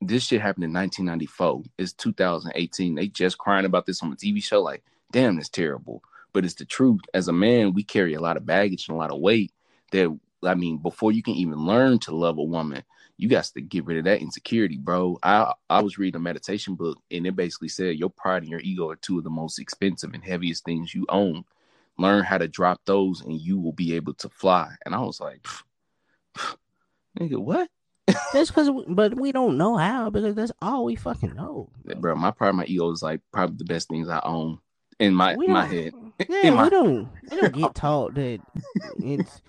this 0.00 0.24
shit 0.24 0.40
happened 0.40 0.64
in 0.64 0.72
1994. 0.72 1.62
It's 1.78 1.92
2018. 1.94 2.94
They 2.94 3.08
just 3.08 3.38
crying 3.38 3.64
about 3.64 3.86
this 3.86 4.02
on 4.02 4.12
a 4.12 4.16
TV 4.16 4.42
show. 4.42 4.62
Like, 4.62 4.82
damn, 5.10 5.36
that's 5.36 5.48
terrible. 5.48 6.02
But 6.32 6.44
it's 6.44 6.54
the 6.54 6.64
truth. 6.64 7.00
As 7.14 7.28
a 7.28 7.32
man, 7.32 7.74
we 7.74 7.82
carry 7.84 8.14
a 8.14 8.20
lot 8.20 8.36
of 8.36 8.46
baggage 8.46 8.88
and 8.88 8.96
a 8.96 8.98
lot 8.98 9.10
of 9.10 9.20
weight 9.20 9.52
that 9.90 10.16
I 10.44 10.54
mean, 10.54 10.78
before 10.78 11.12
you 11.12 11.22
can 11.22 11.34
even 11.34 11.66
learn 11.66 11.98
to 12.00 12.14
love 12.14 12.38
a 12.38 12.42
woman, 12.42 12.82
you 13.22 13.28
got 13.28 13.44
to 13.44 13.60
get 13.60 13.84
rid 13.86 13.98
of 13.98 14.04
that 14.04 14.20
insecurity, 14.20 14.78
bro. 14.78 15.16
I 15.22 15.52
I 15.70 15.80
was 15.80 15.96
reading 15.96 16.16
a 16.16 16.22
meditation 16.22 16.74
book 16.74 16.98
and 17.08 17.24
it 17.24 17.36
basically 17.36 17.68
said 17.68 17.96
your 17.96 18.10
pride 18.10 18.42
and 18.42 18.50
your 18.50 18.58
ego 18.60 18.90
are 18.90 18.96
two 18.96 19.16
of 19.16 19.22
the 19.22 19.30
most 19.30 19.60
expensive 19.60 20.12
and 20.12 20.24
heaviest 20.24 20.64
things 20.64 20.92
you 20.92 21.06
own. 21.08 21.44
Learn 21.98 22.24
how 22.24 22.38
to 22.38 22.48
drop 22.48 22.80
those 22.84 23.20
and 23.20 23.40
you 23.40 23.60
will 23.60 23.74
be 23.74 23.94
able 23.94 24.14
to 24.14 24.28
fly. 24.28 24.70
And 24.84 24.92
I 24.92 25.00
was 25.02 25.20
like, 25.20 25.46
nigga, 27.16 27.38
what? 27.38 27.70
that's 28.32 28.50
because, 28.50 28.70
but 28.88 29.14
we 29.14 29.30
don't 29.30 29.56
know 29.56 29.76
how 29.76 30.10
because 30.10 30.34
that's 30.34 30.50
all 30.60 30.84
we 30.84 30.96
fucking 30.96 31.36
know, 31.36 31.70
bro. 31.98 32.16
My 32.16 32.32
pride, 32.32 32.56
my 32.56 32.64
ego 32.64 32.90
is 32.90 33.04
like 33.04 33.20
probably 33.32 33.56
the 33.56 33.72
best 33.72 33.88
things 33.88 34.08
I 34.08 34.20
own 34.24 34.58
in 34.98 35.14
my 35.14 35.36
my 35.36 35.64
head. 35.64 35.94
Yeah, 36.28 36.50
my... 36.50 36.64
we 36.64 36.70
don't 36.70 37.08
we 37.30 37.40
don't 37.40 37.54
get 37.60 37.74
taught 37.76 38.14
that 38.14 38.40
it's 38.98 39.40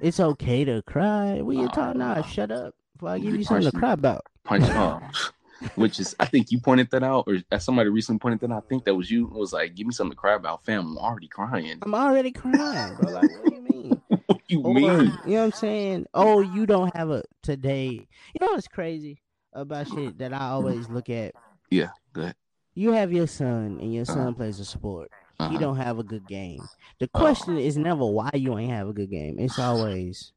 it's 0.00 0.20
okay 0.20 0.64
to 0.64 0.82
cry. 0.82 1.40
What 1.40 1.56
you 1.56 1.68
talking 1.68 2.00
about? 2.00 2.28
Shut 2.28 2.50
up. 2.50 2.74
Before 2.94 3.10
I 3.10 3.18
give 3.18 3.34
you 3.34 3.44
something 3.44 3.70
to 3.70 3.76
cry 3.76 3.92
about. 3.92 4.24
Punch 4.44 4.68
off. 4.70 5.32
Which 5.76 5.98
is, 5.98 6.14
I 6.20 6.26
think 6.26 6.52
you 6.52 6.60
pointed 6.60 6.90
that 6.90 7.02
out, 7.02 7.26
or 7.26 7.38
somebody 7.58 7.88
recently 7.88 8.18
pointed 8.18 8.40
that 8.40 8.52
out. 8.52 8.64
I 8.64 8.68
think 8.68 8.84
that 8.84 8.94
was 8.94 9.10
you. 9.10 9.26
It 9.26 9.32
was 9.32 9.52
like, 9.52 9.74
give 9.74 9.86
me 9.86 9.92
something 9.92 10.12
to 10.12 10.16
cry 10.16 10.34
about, 10.34 10.64
fam. 10.64 10.86
I'm 10.86 10.98
already 10.98 11.28
crying. 11.28 11.78
I'm 11.82 11.94
already 11.94 12.32
crying, 12.32 12.96
bro. 12.96 13.12
Like, 13.12 13.22
what 13.22 13.44
do 13.46 13.54
you 13.54 13.62
mean? 13.62 14.02
what 14.26 14.40
you 14.48 14.60
or, 14.60 14.74
mean? 14.74 14.84
You 14.84 14.96
know 14.96 15.12
what 15.24 15.38
I'm 15.44 15.52
saying? 15.52 16.06
Oh, 16.12 16.40
you 16.40 16.66
don't 16.66 16.94
have 16.94 17.10
a 17.10 17.22
today. 17.42 17.88
You 17.88 18.40
know 18.40 18.48
what's 18.48 18.68
crazy 18.68 19.22
about 19.52 19.88
shit 19.88 20.18
that 20.18 20.32
I 20.32 20.48
always 20.48 20.88
look 20.88 21.08
at? 21.08 21.34
Yeah, 21.70 21.90
good. 22.12 22.34
You 22.74 22.92
have 22.92 23.12
your 23.12 23.28
son, 23.28 23.78
and 23.80 23.94
your 23.94 24.04
son 24.04 24.18
uh-huh. 24.18 24.32
plays 24.32 24.60
a 24.60 24.64
sport. 24.64 25.10
Uh-huh. 25.44 25.52
He 25.52 25.58
don't 25.58 25.76
have 25.76 25.98
a 25.98 26.02
good 26.02 26.26
game. 26.26 26.60
The 27.00 27.08
question 27.08 27.54
uh-huh. 27.54 27.62
is 27.62 27.76
never 27.76 28.04
why 28.04 28.30
you 28.34 28.58
ain't 28.58 28.72
have 28.72 28.88
a 28.88 28.92
good 28.92 29.10
game. 29.10 29.36
It's 29.38 29.58
always 29.58 30.32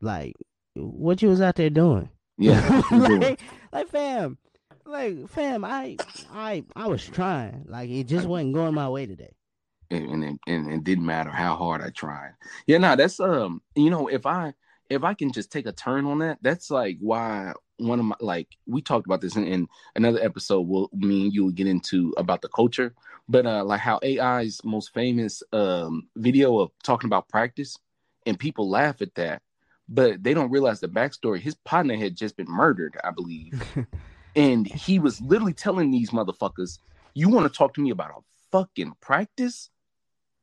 like 0.00 0.34
what 0.74 1.22
you 1.22 1.28
was 1.28 1.40
out 1.40 1.56
there 1.56 1.70
doing. 1.70 2.08
Yeah. 2.38 2.82
like, 2.90 3.40
like 3.72 3.88
fam, 3.88 4.38
like 4.84 5.28
fam, 5.28 5.64
I 5.64 5.96
I 6.32 6.64
I 6.74 6.86
was 6.86 7.04
trying. 7.06 7.64
Like 7.68 7.90
it 7.90 8.04
just 8.04 8.26
wasn't 8.26 8.54
going 8.54 8.74
my 8.74 8.88
way 8.88 9.06
today. 9.06 9.34
And 9.90 10.24
and, 10.24 10.38
and 10.46 10.72
it 10.72 10.84
didn't 10.84 11.06
matter 11.06 11.30
how 11.30 11.56
hard 11.56 11.82
I 11.82 11.90
tried. 11.90 12.32
Yeah, 12.66 12.78
no, 12.78 12.96
that's 12.96 13.20
um, 13.20 13.62
you 13.74 13.90
know, 13.90 14.08
if 14.08 14.26
I 14.26 14.54
if 14.90 15.04
I 15.04 15.14
can 15.14 15.32
just 15.32 15.52
take 15.52 15.66
a 15.66 15.72
turn 15.72 16.06
on 16.06 16.18
that, 16.20 16.38
that's 16.42 16.70
like 16.70 16.96
why 17.00 17.52
one 17.78 17.98
of 17.98 18.04
my 18.06 18.16
like 18.20 18.48
we 18.66 18.82
talked 18.82 19.06
about 19.06 19.20
this 19.20 19.36
in, 19.36 19.44
in 19.44 19.68
another 19.96 20.20
episode. 20.22 20.62
Will 20.62 20.90
me 20.92 21.24
and 21.24 21.32
you 21.32 21.44
will 21.44 21.52
get 21.52 21.66
into 21.66 22.14
about 22.16 22.42
the 22.42 22.48
culture, 22.48 22.94
but 23.28 23.46
uh, 23.46 23.64
like 23.64 23.80
how 23.80 24.00
AI's 24.02 24.60
most 24.64 24.92
famous 24.94 25.42
um 25.52 26.08
video 26.16 26.58
of 26.58 26.70
talking 26.82 27.08
about 27.08 27.28
practice, 27.28 27.76
and 28.26 28.38
people 28.38 28.68
laugh 28.68 29.02
at 29.02 29.14
that, 29.14 29.42
but 29.88 30.22
they 30.22 30.34
don't 30.34 30.50
realize 30.50 30.80
the 30.80 30.88
backstory. 30.88 31.40
His 31.40 31.56
partner 31.64 31.96
had 31.96 32.16
just 32.16 32.36
been 32.36 32.50
murdered, 32.50 32.96
I 33.02 33.10
believe. 33.10 33.62
And 34.38 34.66
he 34.66 35.00
was 35.00 35.20
literally 35.20 35.52
telling 35.52 35.90
these 35.90 36.10
motherfuckers, 36.10 36.78
"You 37.12 37.28
want 37.28 37.52
to 37.52 37.56
talk 37.56 37.74
to 37.74 37.80
me 37.80 37.90
about 37.90 38.10
a 38.10 38.20
fucking 38.52 38.94
practice?" 39.00 39.68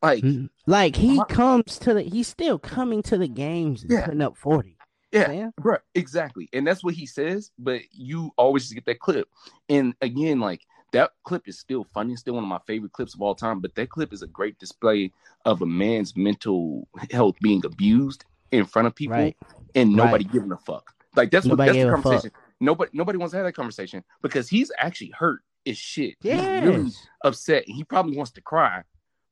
Like, 0.02 0.24
mm-hmm. 0.24 0.48
like 0.68 0.98
he 0.98 1.16
my, 1.16 1.24
comes 1.24 1.80
to 1.80 1.94
the, 1.94 2.02
he's 2.02 2.28
still 2.28 2.60
coming 2.60 3.02
to 3.04 3.18
the 3.18 3.30
games 3.30 3.86
yeah. 3.88 4.06
putting 4.06 4.22
up 4.22 4.36
forty. 4.36 4.78
Yeah, 5.12 5.32
yeah, 5.32 5.50
bro, 5.62 5.78
exactly. 5.94 6.50
And 6.52 6.68
that's 6.68 6.84
what 6.84 6.94
he 6.94 7.06
says. 7.06 7.52
But 7.58 7.84
you 7.92 8.32
always 8.38 8.70
get 8.72 8.86
that 8.86 9.00
clip, 9.00 9.30
and 9.70 9.96
again, 10.02 10.42
like 10.42 10.62
that 10.96 11.12
clip 11.24 11.48
is 11.48 11.60
still 11.60 11.84
funny, 11.94 12.16
still 12.16 12.36
one 12.36 12.44
of 12.44 12.50
my 12.50 12.60
favorite 12.66 12.94
clips 12.94 13.14
of 13.14 13.22
all 13.22 13.36
time. 13.36 13.60
But 13.60 13.76
that 13.76 13.90
clip 13.90 14.14
is 14.14 14.22
a 14.22 14.28
great 14.28 14.58
display 14.60 15.12
of 15.44 15.62
a 15.62 15.66
man's 15.66 16.16
mental 16.16 16.88
health 17.12 17.36
being 17.42 17.64
abused 17.66 18.24
in 18.52 18.66
front 18.66 18.88
of 18.88 18.96
people, 18.96 19.18
right. 19.18 19.38
and 19.76 19.94
nobody 19.94 20.24
right. 20.24 20.34
giving 20.34 20.52
a 20.54 20.58
fuck. 20.58 20.94
Like 21.16 21.32
that's 21.32 21.46
nobody 21.46 21.72
what 21.72 21.74
that's 21.74 21.86
the 21.86 21.92
conversation. 21.92 22.32
Nobody 22.62 22.92
nobody 22.94 23.18
wants 23.18 23.32
to 23.32 23.38
have 23.38 23.46
that 23.46 23.54
conversation 23.54 24.04
because 24.22 24.48
he's 24.48 24.72
actually 24.78 25.12
hurt 25.12 25.42
as 25.68 25.78
shit. 25.78 26.16
Yes. 26.22 26.64
He's 26.64 26.70
really 26.70 26.92
upset. 27.24 27.64
He 27.68 27.84
probably 27.84 28.16
wants 28.16 28.32
to 28.32 28.42
cry, 28.42 28.84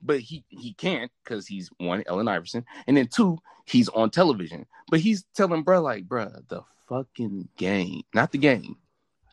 but 0.02 0.20
he 0.20 0.44
he 0.50 0.74
can't 0.74 1.12
because 1.24 1.48
he's 1.48 1.70
one 1.78 2.04
Allen 2.08 2.28
Iverson, 2.28 2.66
and 2.88 2.98
then 2.98 3.08
two 3.08 3.38
he's 3.66 3.88
on 3.90 4.10
television. 4.10 4.66
But 4.90 5.00
he's 5.00 5.24
telling 5.34 5.64
bro 5.64 5.82
like, 5.82 6.04
bro, 6.10 6.30
the 6.50 6.64
fucking 6.90 7.48
game, 7.56 8.02
not 8.14 8.34
the 8.34 8.38
game. 8.38 8.76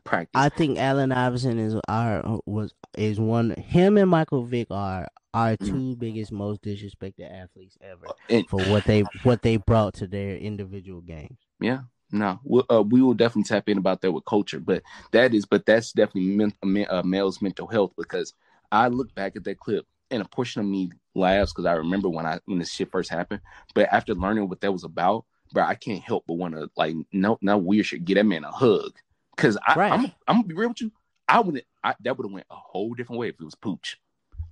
Practice. 0.05 0.33
I 0.35 0.49
think 0.49 0.79
Allen 0.79 1.13
Iverson 1.13 1.59
is 1.59 1.77
our 1.89 2.41
was 2.47 2.75
is 2.97 3.21
one. 3.21 3.51
Him 3.51 3.97
and 3.97 4.11
Michael 4.11 4.45
Vick 4.45 4.69
are 4.71 5.09
our. 5.35 5.57
2 5.57 5.65
mm 5.73 5.99
biggest, 5.99 6.33
most 6.33 6.63
disrespected 6.63 7.31
athletes 7.31 7.79
ever 7.81 8.07
and, 8.29 8.49
for 8.49 8.61
what 8.65 8.85
they 8.85 9.03
what 9.23 9.43
they 9.43 9.57
brought 9.57 9.95
to 9.95 10.07
their 10.07 10.37
individual 10.37 11.01
games. 11.01 11.39
Yeah, 11.61 11.81
no, 12.13 12.41
we'll, 12.43 12.67
uh, 12.71 12.83
we 12.83 13.03
will 13.03 13.15
definitely 13.15 13.45
tap 13.45 13.69
in 13.69 13.79
about 13.79 14.01
that 14.01 14.13
with 14.13 14.25
culture, 14.25 14.59
but 14.59 14.83
that 15.13 15.33
is, 15.35 15.47
but 15.47 15.67
that's 15.67 15.93
definitely 15.93 16.51
men, 16.63 16.87
uh, 16.89 17.03
male's 17.03 17.41
mental 17.41 17.67
health 17.67 17.93
because 17.97 18.35
I 18.73 18.89
look 18.89 19.15
back 19.15 19.37
at 19.37 19.45
that 19.45 19.59
clip 19.59 19.87
and 20.11 20.23
a 20.23 20.25
portion 20.25 20.61
of 20.61 20.67
me 20.67 20.91
laughs 21.15 21.53
because 21.53 21.67
I 21.67 21.73
remember 21.75 22.09
when 22.09 22.27
I 22.27 22.41
when 22.47 22.59
this 22.59 22.73
shit 22.73 22.91
first 22.91 23.11
happened, 23.11 23.41
but 23.75 23.89
after 23.93 24.15
learning 24.15 24.49
what 24.49 24.61
that 24.61 24.73
was 24.73 24.85
about, 24.85 25.25
bro, 25.53 25.65
I 25.65 25.75
can't 25.75 26.03
help 26.03 26.25
but 26.27 26.35
want 26.35 26.55
to 26.55 26.71
like 26.77 26.97
no 27.13 27.39
no 27.41 27.59
weird 27.59 27.87
shit, 27.87 28.05
get 28.05 28.15
that 28.17 28.27
man 28.27 28.45
a 28.45 28.51
hug 28.51 28.93
because 29.41 29.59
I 29.67 29.75
right. 29.75 29.93
I'm 29.93 30.05
I'm 30.27 30.37
gonna 30.37 30.45
be 30.45 30.55
real 30.55 30.69
with 30.69 30.81
you, 30.81 30.93
I 31.29 31.41
wouldn't 31.41 31.65
I, 31.83 31.95
that 32.03 32.17
would 32.17 32.27
have 32.27 32.33
went 32.33 32.47
a 32.51 32.57
whole 32.57 32.95
different 32.95 33.21
way 33.21 33.29
if 33.29 33.37
it 33.41 33.45
was 33.45 33.55
pooch. 33.55 33.99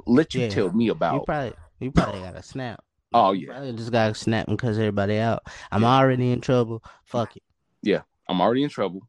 Let 0.07 0.35
you 0.35 0.43
yeah. 0.43 0.49
tell 0.49 0.73
me 0.73 0.89
about. 0.89 1.15
You 1.15 1.21
probably 1.27 1.53
you 1.81 1.91
probably 1.91 2.21
got 2.21 2.37
a 2.37 2.43
snap. 2.43 2.83
Oh 3.13 3.33
yeah, 3.33 3.61
I 3.61 3.73
just 3.73 3.93
got 3.93 4.09
to 4.09 4.15
snap 4.15 4.47
because 4.47 4.79
everybody 4.79 5.19
out. 5.19 5.43
I'm 5.71 5.83
yeah. 5.83 5.89
already 5.89 6.31
in 6.31 6.41
trouble. 6.41 6.83
Fuck 7.05 7.37
it. 7.37 7.43
Yeah, 7.83 8.03
I'm 8.29 8.41
already 8.41 8.63
in 8.63 8.71
trouble. 8.71 9.09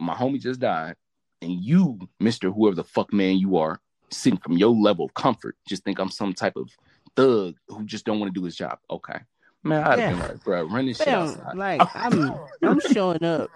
My 0.00 0.14
homie 0.14 0.40
just 0.40 0.60
died, 0.60 0.96
and 1.42 1.52
you, 1.52 1.98
Mister, 2.20 2.50
whoever 2.50 2.76
the 2.76 2.84
fuck 2.84 3.12
man 3.12 3.38
you 3.38 3.56
are, 3.56 3.80
sitting 4.10 4.38
from 4.38 4.56
your 4.56 4.74
level 4.74 5.04
of 5.04 5.14
comfort, 5.14 5.56
just 5.68 5.84
think 5.84 5.98
I'm 5.98 6.10
some 6.10 6.32
type 6.32 6.56
of 6.56 6.70
thug 7.16 7.54
who 7.68 7.84
just 7.84 8.04
don't 8.04 8.20
want 8.20 8.32
to 8.32 8.40
do 8.40 8.44
his 8.44 8.56
job. 8.56 8.78
Okay, 8.90 9.18
man, 9.62 9.84
I'd 9.84 9.98
yeah. 9.98 10.10
been 10.10 10.18
like, 10.20 10.44
bro, 10.44 10.64
run 10.64 10.86
this 10.86 10.98
shit 10.98 11.08
outside. 11.08 11.56
Like 11.56 11.80
I'm, 11.94 12.34
I'm 12.62 12.80
showing 12.92 13.24
up, 13.24 13.50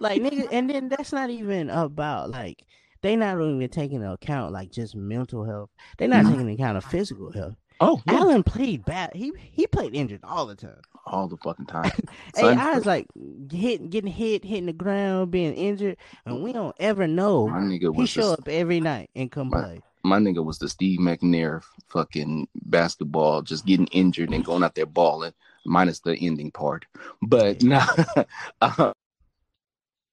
like 0.00 0.22
nigga, 0.22 0.48
and 0.50 0.68
then 0.68 0.88
that's 0.88 1.12
not 1.12 1.30
even 1.30 1.70
about 1.70 2.30
like 2.30 2.64
they 3.02 3.16
not 3.16 3.34
even 3.40 3.68
taking 3.68 3.96
into 3.96 4.12
account 4.12 4.52
like 4.52 4.70
just 4.70 4.94
mental 4.94 5.44
health. 5.44 5.70
They're 5.96 6.08
not 6.08 6.24
mm-hmm. 6.24 6.32
taking 6.32 6.48
into 6.48 6.62
account 6.62 6.78
of 6.78 6.84
physical 6.84 7.32
health. 7.32 7.56
Oh, 7.80 8.02
yeah. 8.06 8.14
Allen 8.14 8.42
played 8.42 8.84
bad. 8.84 9.12
He 9.14 9.32
he 9.52 9.66
played 9.66 9.94
injured 9.94 10.20
all 10.24 10.46
the 10.46 10.56
time. 10.56 10.80
All 11.06 11.28
the 11.28 11.36
fucking 11.38 11.66
time. 11.66 11.90
hey, 12.36 12.48
I 12.48 12.74
was 12.74 12.86
like 12.86 13.06
hitting, 13.50 13.88
getting 13.88 14.10
hit, 14.10 14.44
hitting 14.44 14.66
the 14.66 14.72
ground, 14.72 15.30
being 15.30 15.54
injured, 15.54 15.96
and 16.26 16.42
we 16.42 16.52
don't 16.52 16.74
ever 16.80 17.06
know. 17.06 17.46
My 17.46 17.60
nigga 17.60 17.94
he 17.94 18.06
show 18.06 18.32
up 18.32 18.48
every 18.48 18.80
night 18.80 19.10
and 19.14 19.30
come 19.30 19.48
my, 19.48 19.60
play. 19.62 19.80
My 20.02 20.18
nigga 20.18 20.44
was 20.44 20.58
the 20.58 20.68
Steve 20.68 20.98
McNair 20.98 21.62
fucking 21.88 22.48
basketball, 22.66 23.42
just 23.42 23.64
getting 23.64 23.86
injured 23.88 24.32
and 24.32 24.44
going 24.44 24.64
out 24.64 24.74
there 24.74 24.86
balling, 24.86 25.32
minus 25.64 26.00
the 26.00 26.16
ending 26.16 26.50
part. 26.50 26.84
But 27.22 27.62
yeah. 27.62 27.86
nah, 28.16 28.24
uh, 28.60 28.92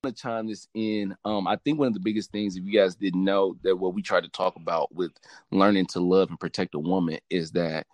to 0.08 0.14
chime 0.14 0.48
this 0.48 0.68
in. 0.74 1.16
Um, 1.26 1.48
I 1.48 1.58
think 1.58 1.80
one 1.80 1.88
of 1.88 1.94
the 1.94 2.00
biggest 2.00 2.32
things, 2.32 2.56
if 2.56 2.64
you 2.64 2.78
guys 2.78 2.96
didn't 2.96 3.24
know, 3.24 3.56
that 3.64 3.76
what 3.78 3.94
we 3.94 4.02
try 4.02 4.22
to 4.22 4.30
talk 4.30 4.56
about 4.56 4.94
with 4.94 5.12
learning 5.52 5.88
to 5.88 6.00
love 6.00 6.30
and 6.30 6.40
protect 6.40 6.76
a 6.76 6.80
woman 6.80 7.20
is 7.30 7.52
that 7.52 7.88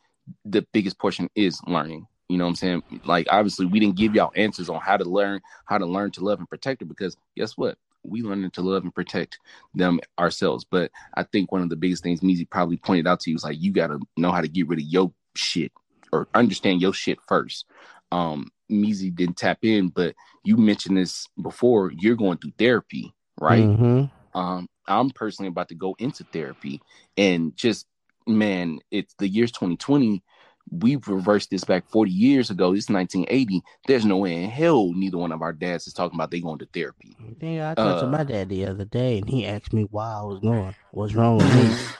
the 0.45 0.65
biggest 0.73 0.99
portion 0.99 1.29
is 1.35 1.59
learning. 1.67 2.07
You 2.29 2.37
know 2.37 2.45
what 2.45 2.51
I'm 2.51 2.55
saying? 2.55 2.83
Like 3.03 3.27
obviously 3.29 3.65
we 3.65 3.79
didn't 3.79 3.97
give 3.97 4.15
y'all 4.15 4.31
answers 4.35 4.69
on 4.69 4.79
how 4.79 4.97
to 4.97 5.03
learn, 5.03 5.41
how 5.65 5.77
to 5.77 5.85
learn 5.85 6.11
to 6.11 6.21
love 6.21 6.39
and 6.39 6.49
protect 6.49 6.81
her 6.81 6.85
because 6.85 7.17
guess 7.35 7.57
what? 7.57 7.77
We 8.03 8.21
learning 8.21 8.51
to 8.51 8.61
love 8.61 8.83
and 8.83 8.95
protect 8.95 9.37
them 9.75 9.99
ourselves. 10.17 10.63
But 10.63 10.91
I 11.13 11.23
think 11.23 11.51
one 11.51 11.61
of 11.61 11.69
the 11.69 11.75
biggest 11.75 12.03
things 12.03 12.21
Meezy 12.21 12.49
probably 12.49 12.77
pointed 12.77 13.05
out 13.05 13.19
to 13.21 13.29
you 13.29 13.35
was 13.35 13.43
like 13.43 13.59
you 13.59 13.73
gotta 13.73 13.99
know 14.15 14.31
how 14.31 14.41
to 14.41 14.47
get 14.47 14.67
rid 14.67 14.79
of 14.79 14.85
your 14.85 15.11
shit 15.35 15.71
or 16.13 16.27
understand 16.33 16.81
your 16.81 16.93
shit 16.93 17.19
first. 17.27 17.65
Um, 18.11 18.49
Meezy 18.71 19.13
didn't 19.13 19.37
tap 19.37 19.59
in, 19.63 19.89
but 19.89 20.15
you 20.43 20.57
mentioned 20.57 20.97
this 20.97 21.27
before. 21.41 21.91
You're 21.97 22.15
going 22.15 22.37
through 22.37 22.53
therapy, 22.57 23.13
right? 23.39 23.63
Mm-hmm. 23.63 24.37
Um, 24.37 24.67
I'm 24.87 25.09
personally 25.11 25.49
about 25.49 25.69
to 25.69 25.75
go 25.75 25.95
into 25.99 26.23
therapy, 26.25 26.81
and 27.17 27.55
just 27.55 27.85
man, 28.27 28.79
it's 28.91 29.13
the 29.15 29.27
year's 29.27 29.51
2020. 29.51 30.23
We've 30.69 31.05
reversed 31.07 31.49
this 31.49 31.63
back 31.63 31.89
40 31.89 32.11
years 32.11 32.49
ago. 32.49 32.73
This 32.73 32.87
1980. 32.87 33.61
There's 33.87 34.05
no 34.05 34.17
way 34.17 34.43
in 34.43 34.49
hell 34.49 34.93
neither 34.93 35.17
one 35.17 35.31
of 35.31 35.41
our 35.41 35.53
dads 35.53 35.87
is 35.87 35.93
talking 35.93 36.15
about 36.15 36.31
they 36.31 36.39
going 36.39 36.59
to 36.59 36.67
therapy. 36.73 37.15
Yeah, 37.41 37.71
I 37.71 37.73
talked 37.73 37.97
uh, 37.97 38.01
to 38.01 38.07
my 38.07 38.23
dad 38.23 38.49
the 38.49 38.67
other 38.67 38.85
day, 38.85 39.17
and 39.17 39.29
he 39.29 39.45
asked 39.45 39.73
me 39.73 39.87
why 39.89 40.13
I 40.13 40.21
was 40.21 40.39
going. 40.39 40.73
What's 40.91 41.13
wrong 41.13 41.37
with 41.37 41.55
me? 41.55 41.75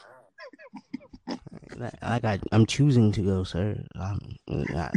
I, 2.01 2.39
I'm 2.51 2.65
choosing 2.65 3.11
to 3.13 3.22
go, 3.22 3.43
sir. 3.43 3.84
I'm, 3.95 4.19
I, 4.49 4.89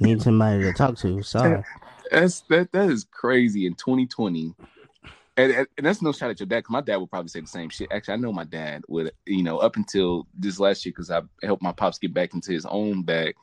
Need 0.00 0.22
somebody 0.22 0.62
to 0.62 0.72
talk 0.72 0.96
to. 0.98 1.22
Sorry. 1.22 1.62
That's 2.10 2.40
that. 2.42 2.72
That 2.72 2.90
is 2.90 3.04
crazy 3.04 3.66
in 3.66 3.74
2020. 3.74 4.54
And, 5.38 5.52
and, 5.52 5.86
that's 5.86 6.00
no 6.00 6.12
shot 6.12 6.30
at 6.30 6.40
your 6.40 6.46
dad. 6.46 6.64
My 6.70 6.80
dad 6.80 6.96
would 6.96 7.10
probably 7.10 7.28
say 7.28 7.40
the 7.40 7.46
same 7.46 7.68
shit. 7.68 7.92
Actually, 7.92 8.14
I 8.14 8.18
know 8.18 8.32
my 8.32 8.44
dad 8.44 8.82
would. 8.88 9.12
You 9.26 9.42
know, 9.42 9.58
up 9.58 9.76
until 9.76 10.26
this 10.34 10.58
last 10.58 10.84
year, 10.84 10.92
because 10.92 11.10
I 11.10 11.20
helped 11.42 11.62
my 11.62 11.72
pops 11.72 11.98
get 11.98 12.14
back 12.14 12.32
into 12.32 12.52
his 12.52 12.64
own 12.64 13.02
bag. 13.02 13.34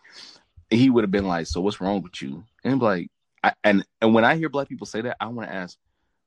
He 0.69 0.89
would 0.89 1.03
have 1.03 1.11
been 1.11 1.27
like, 1.27 1.45
"So 1.45 1.61
what's 1.61 1.79
wrong 1.79 2.01
with 2.01 2.19
you?" 2.21 2.43
And 2.63 2.73
I'm 2.73 2.79
like, 2.79 3.11
I, 3.43 3.53
and 3.63 3.85
and 4.01 4.13
when 4.13 4.25
I 4.25 4.37
hear 4.37 4.49
black 4.49 4.69
people 4.69 4.87
say 4.87 5.01
that, 5.01 5.17
I 5.19 5.27
want 5.27 5.49
to 5.49 5.55
ask, 5.55 5.77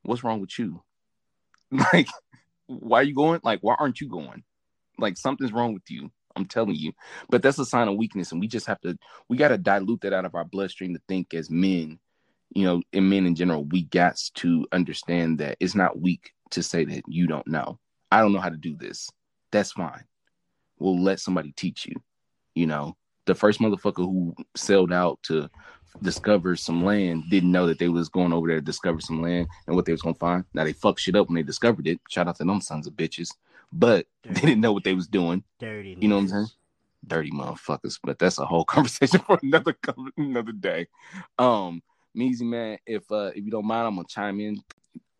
"What's 0.02 0.22
wrong 0.22 0.40
with 0.40 0.58
you?" 0.58 0.82
Like, 1.92 2.06
why 2.66 3.00
are 3.00 3.04
you 3.04 3.14
going? 3.14 3.40
Like, 3.42 3.58
why 3.60 3.74
aren't 3.76 4.00
you 4.00 4.08
going? 4.08 4.44
Like, 4.98 5.16
something's 5.16 5.52
wrong 5.52 5.74
with 5.74 5.90
you. 5.90 6.12
I'm 6.36 6.44
telling 6.44 6.76
you. 6.76 6.92
But 7.30 7.42
that's 7.42 7.58
a 7.58 7.64
sign 7.64 7.88
of 7.88 7.96
weakness, 7.96 8.30
and 8.32 8.40
we 8.40 8.46
just 8.46 8.66
have 8.66 8.80
to 8.82 8.96
we 9.28 9.36
got 9.36 9.48
to 9.48 9.58
dilute 9.58 10.02
that 10.02 10.12
out 10.12 10.24
of 10.24 10.34
our 10.34 10.44
bloodstream 10.44 10.94
to 10.94 11.00
think 11.08 11.34
as 11.34 11.50
men, 11.50 11.98
you 12.54 12.64
know, 12.64 12.82
and 12.92 13.10
men 13.10 13.26
in 13.26 13.34
general, 13.34 13.64
we 13.64 13.84
got 13.84 14.16
to 14.34 14.66
understand 14.72 15.38
that 15.38 15.56
it's 15.60 15.74
not 15.74 16.00
weak 16.00 16.32
to 16.50 16.62
say 16.62 16.84
that 16.84 17.02
you 17.08 17.26
don't 17.26 17.46
know. 17.46 17.78
I 18.12 18.20
don't 18.20 18.32
know 18.32 18.40
how 18.40 18.50
to 18.50 18.56
do 18.56 18.76
this. 18.76 19.10
That's 19.50 19.72
fine. 19.72 20.04
We'll 20.78 21.02
let 21.02 21.20
somebody 21.20 21.52
teach 21.52 21.86
you. 21.86 21.94
You 22.54 22.66
know, 22.66 22.96
the 23.24 23.34
first 23.34 23.60
motherfucker 23.60 23.96
who 24.04 24.34
sailed 24.54 24.92
out 24.92 25.18
to 25.24 25.48
discover 26.02 26.56
some 26.56 26.84
land 26.84 27.24
didn't 27.30 27.50
know 27.50 27.66
that 27.66 27.78
they 27.78 27.88
was 27.88 28.10
going 28.10 28.32
over 28.32 28.46
there 28.46 28.58
to 28.58 28.64
discover 28.64 29.00
some 29.00 29.22
land 29.22 29.46
and 29.66 29.74
what 29.74 29.86
they 29.86 29.92
was 29.92 30.02
gonna 30.02 30.14
find. 30.14 30.44
Now 30.52 30.64
they 30.64 30.74
fucked 30.74 31.00
shit 31.00 31.16
up 31.16 31.28
when 31.28 31.36
they 31.36 31.42
discovered 31.42 31.86
it. 31.86 31.98
Shout 32.08 32.28
out 32.28 32.36
to 32.36 32.44
them 32.44 32.60
sons 32.60 32.86
of 32.86 32.92
bitches 32.92 33.30
but 33.72 34.06
Dirty. 34.22 34.34
they 34.34 34.46
didn't 34.48 34.60
know 34.60 34.72
what 34.72 34.84
they 34.84 34.94
was 34.94 35.08
doing. 35.08 35.42
Dirty. 35.58 35.96
You 36.00 36.08
know 36.08 36.16
what 36.16 36.22
I'm 36.22 36.28
saying? 36.28 36.46
Dirty 37.06 37.30
motherfuckers. 37.30 37.98
But 38.02 38.18
that's 38.18 38.38
a 38.38 38.46
whole 38.46 38.64
conversation 38.66 39.20
for 39.20 39.38
another 39.42 39.76
another 40.16 40.52
day. 40.52 40.88
Um, 41.38 41.82
Meezy 42.16 42.42
man, 42.42 42.78
if 42.86 43.10
uh 43.12 43.30
if 43.34 43.44
you 43.44 43.50
don't 43.50 43.66
mind, 43.66 43.86
I'm 43.86 43.96
gonna 43.96 44.08
chime 44.08 44.40
in. 44.40 44.62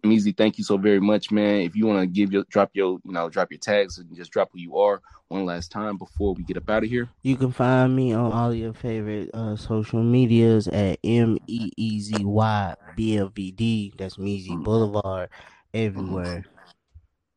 Meezy, 0.04 0.36
thank 0.36 0.56
you 0.56 0.64
so 0.64 0.76
very 0.76 1.00
much, 1.00 1.30
man. 1.30 1.62
If 1.62 1.74
you 1.74 1.86
want 1.86 2.00
to 2.00 2.06
give 2.06 2.32
your 2.32 2.44
drop 2.44 2.70
your 2.74 2.98
you 3.04 3.12
know 3.12 3.28
drop 3.28 3.50
your 3.50 3.58
tags 3.58 3.98
and 3.98 4.14
just 4.16 4.30
drop 4.30 4.50
who 4.52 4.58
you 4.58 4.78
are 4.78 5.00
one 5.28 5.44
last 5.44 5.72
time 5.72 5.96
before 5.96 6.34
we 6.34 6.44
get 6.44 6.56
up 6.56 6.70
out 6.70 6.84
of 6.84 6.90
here. 6.90 7.08
You 7.22 7.36
can 7.36 7.52
find 7.52 7.94
me 7.94 8.12
on 8.12 8.32
all 8.32 8.54
your 8.54 8.72
favorite 8.72 9.30
uh, 9.34 9.56
social 9.56 10.02
medias 10.02 10.68
at 10.68 10.98
M 11.02 11.38
E 11.46 11.70
E 11.76 12.00
Z 12.00 12.24
Y 12.24 12.74
B 12.94 13.18
L 13.18 13.28
V 13.34 13.50
D. 13.50 13.92
That's 13.96 14.16
Meezy 14.16 14.50
mm-hmm. 14.50 14.62
Boulevard 14.62 15.28
everywhere. 15.74 16.44
Mm-hmm. 16.46 16.55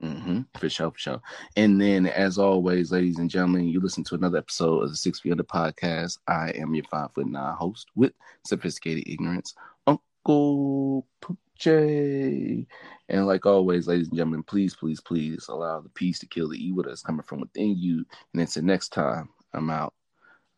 Mm-hmm, 0.03 0.41
for 0.57 0.69
sure, 0.69 0.91
for 0.91 0.97
sure. 0.97 1.21
And 1.57 1.79
then, 1.79 2.07
as 2.07 2.37
always, 2.37 2.91
ladies 2.91 3.19
and 3.19 3.29
gentlemen, 3.29 3.67
you 3.67 3.81
listen 3.81 4.03
to 4.05 4.15
another 4.15 4.37
episode 4.37 4.83
of 4.83 4.89
the 4.89 4.95
Six 4.95 5.19
Feet 5.19 5.31
Under 5.31 5.43
podcast. 5.43 6.19
I 6.27 6.51
am 6.51 6.73
your 6.73 6.85
five 6.85 7.11
foot 7.13 7.27
nine 7.27 7.55
host 7.55 7.87
with 7.95 8.13
sophisticated 8.45 9.03
ignorance, 9.07 9.55
Uncle 9.87 11.05
Poochie. 11.21 12.65
And 13.09 13.27
like 13.27 13.45
always, 13.45 13.87
ladies 13.87 14.07
and 14.07 14.15
gentlemen, 14.15 14.43
please, 14.43 14.73
please, 14.73 15.01
please 15.01 15.47
allow 15.49 15.81
the 15.81 15.89
peace 15.89 16.19
to 16.19 16.27
kill 16.27 16.49
the 16.49 16.63
evil 16.63 16.83
that's 16.83 17.01
coming 17.01 17.23
from 17.23 17.41
within 17.41 17.77
you. 17.77 18.05
And 18.33 18.41
until 18.41 18.63
next 18.63 18.89
time, 18.89 19.27
I'm 19.53 19.69
out. 19.69 19.93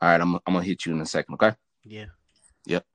All 0.01 0.09
right, 0.09 0.21
I'm, 0.21 0.35
I'm 0.35 0.53
gonna 0.53 0.63
hit 0.63 0.85
you 0.85 0.93
in 0.93 1.01
a 1.01 1.05
second, 1.05 1.35
okay? 1.35 1.55
Yeah. 1.83 2.05
Yep. 2.65 2.85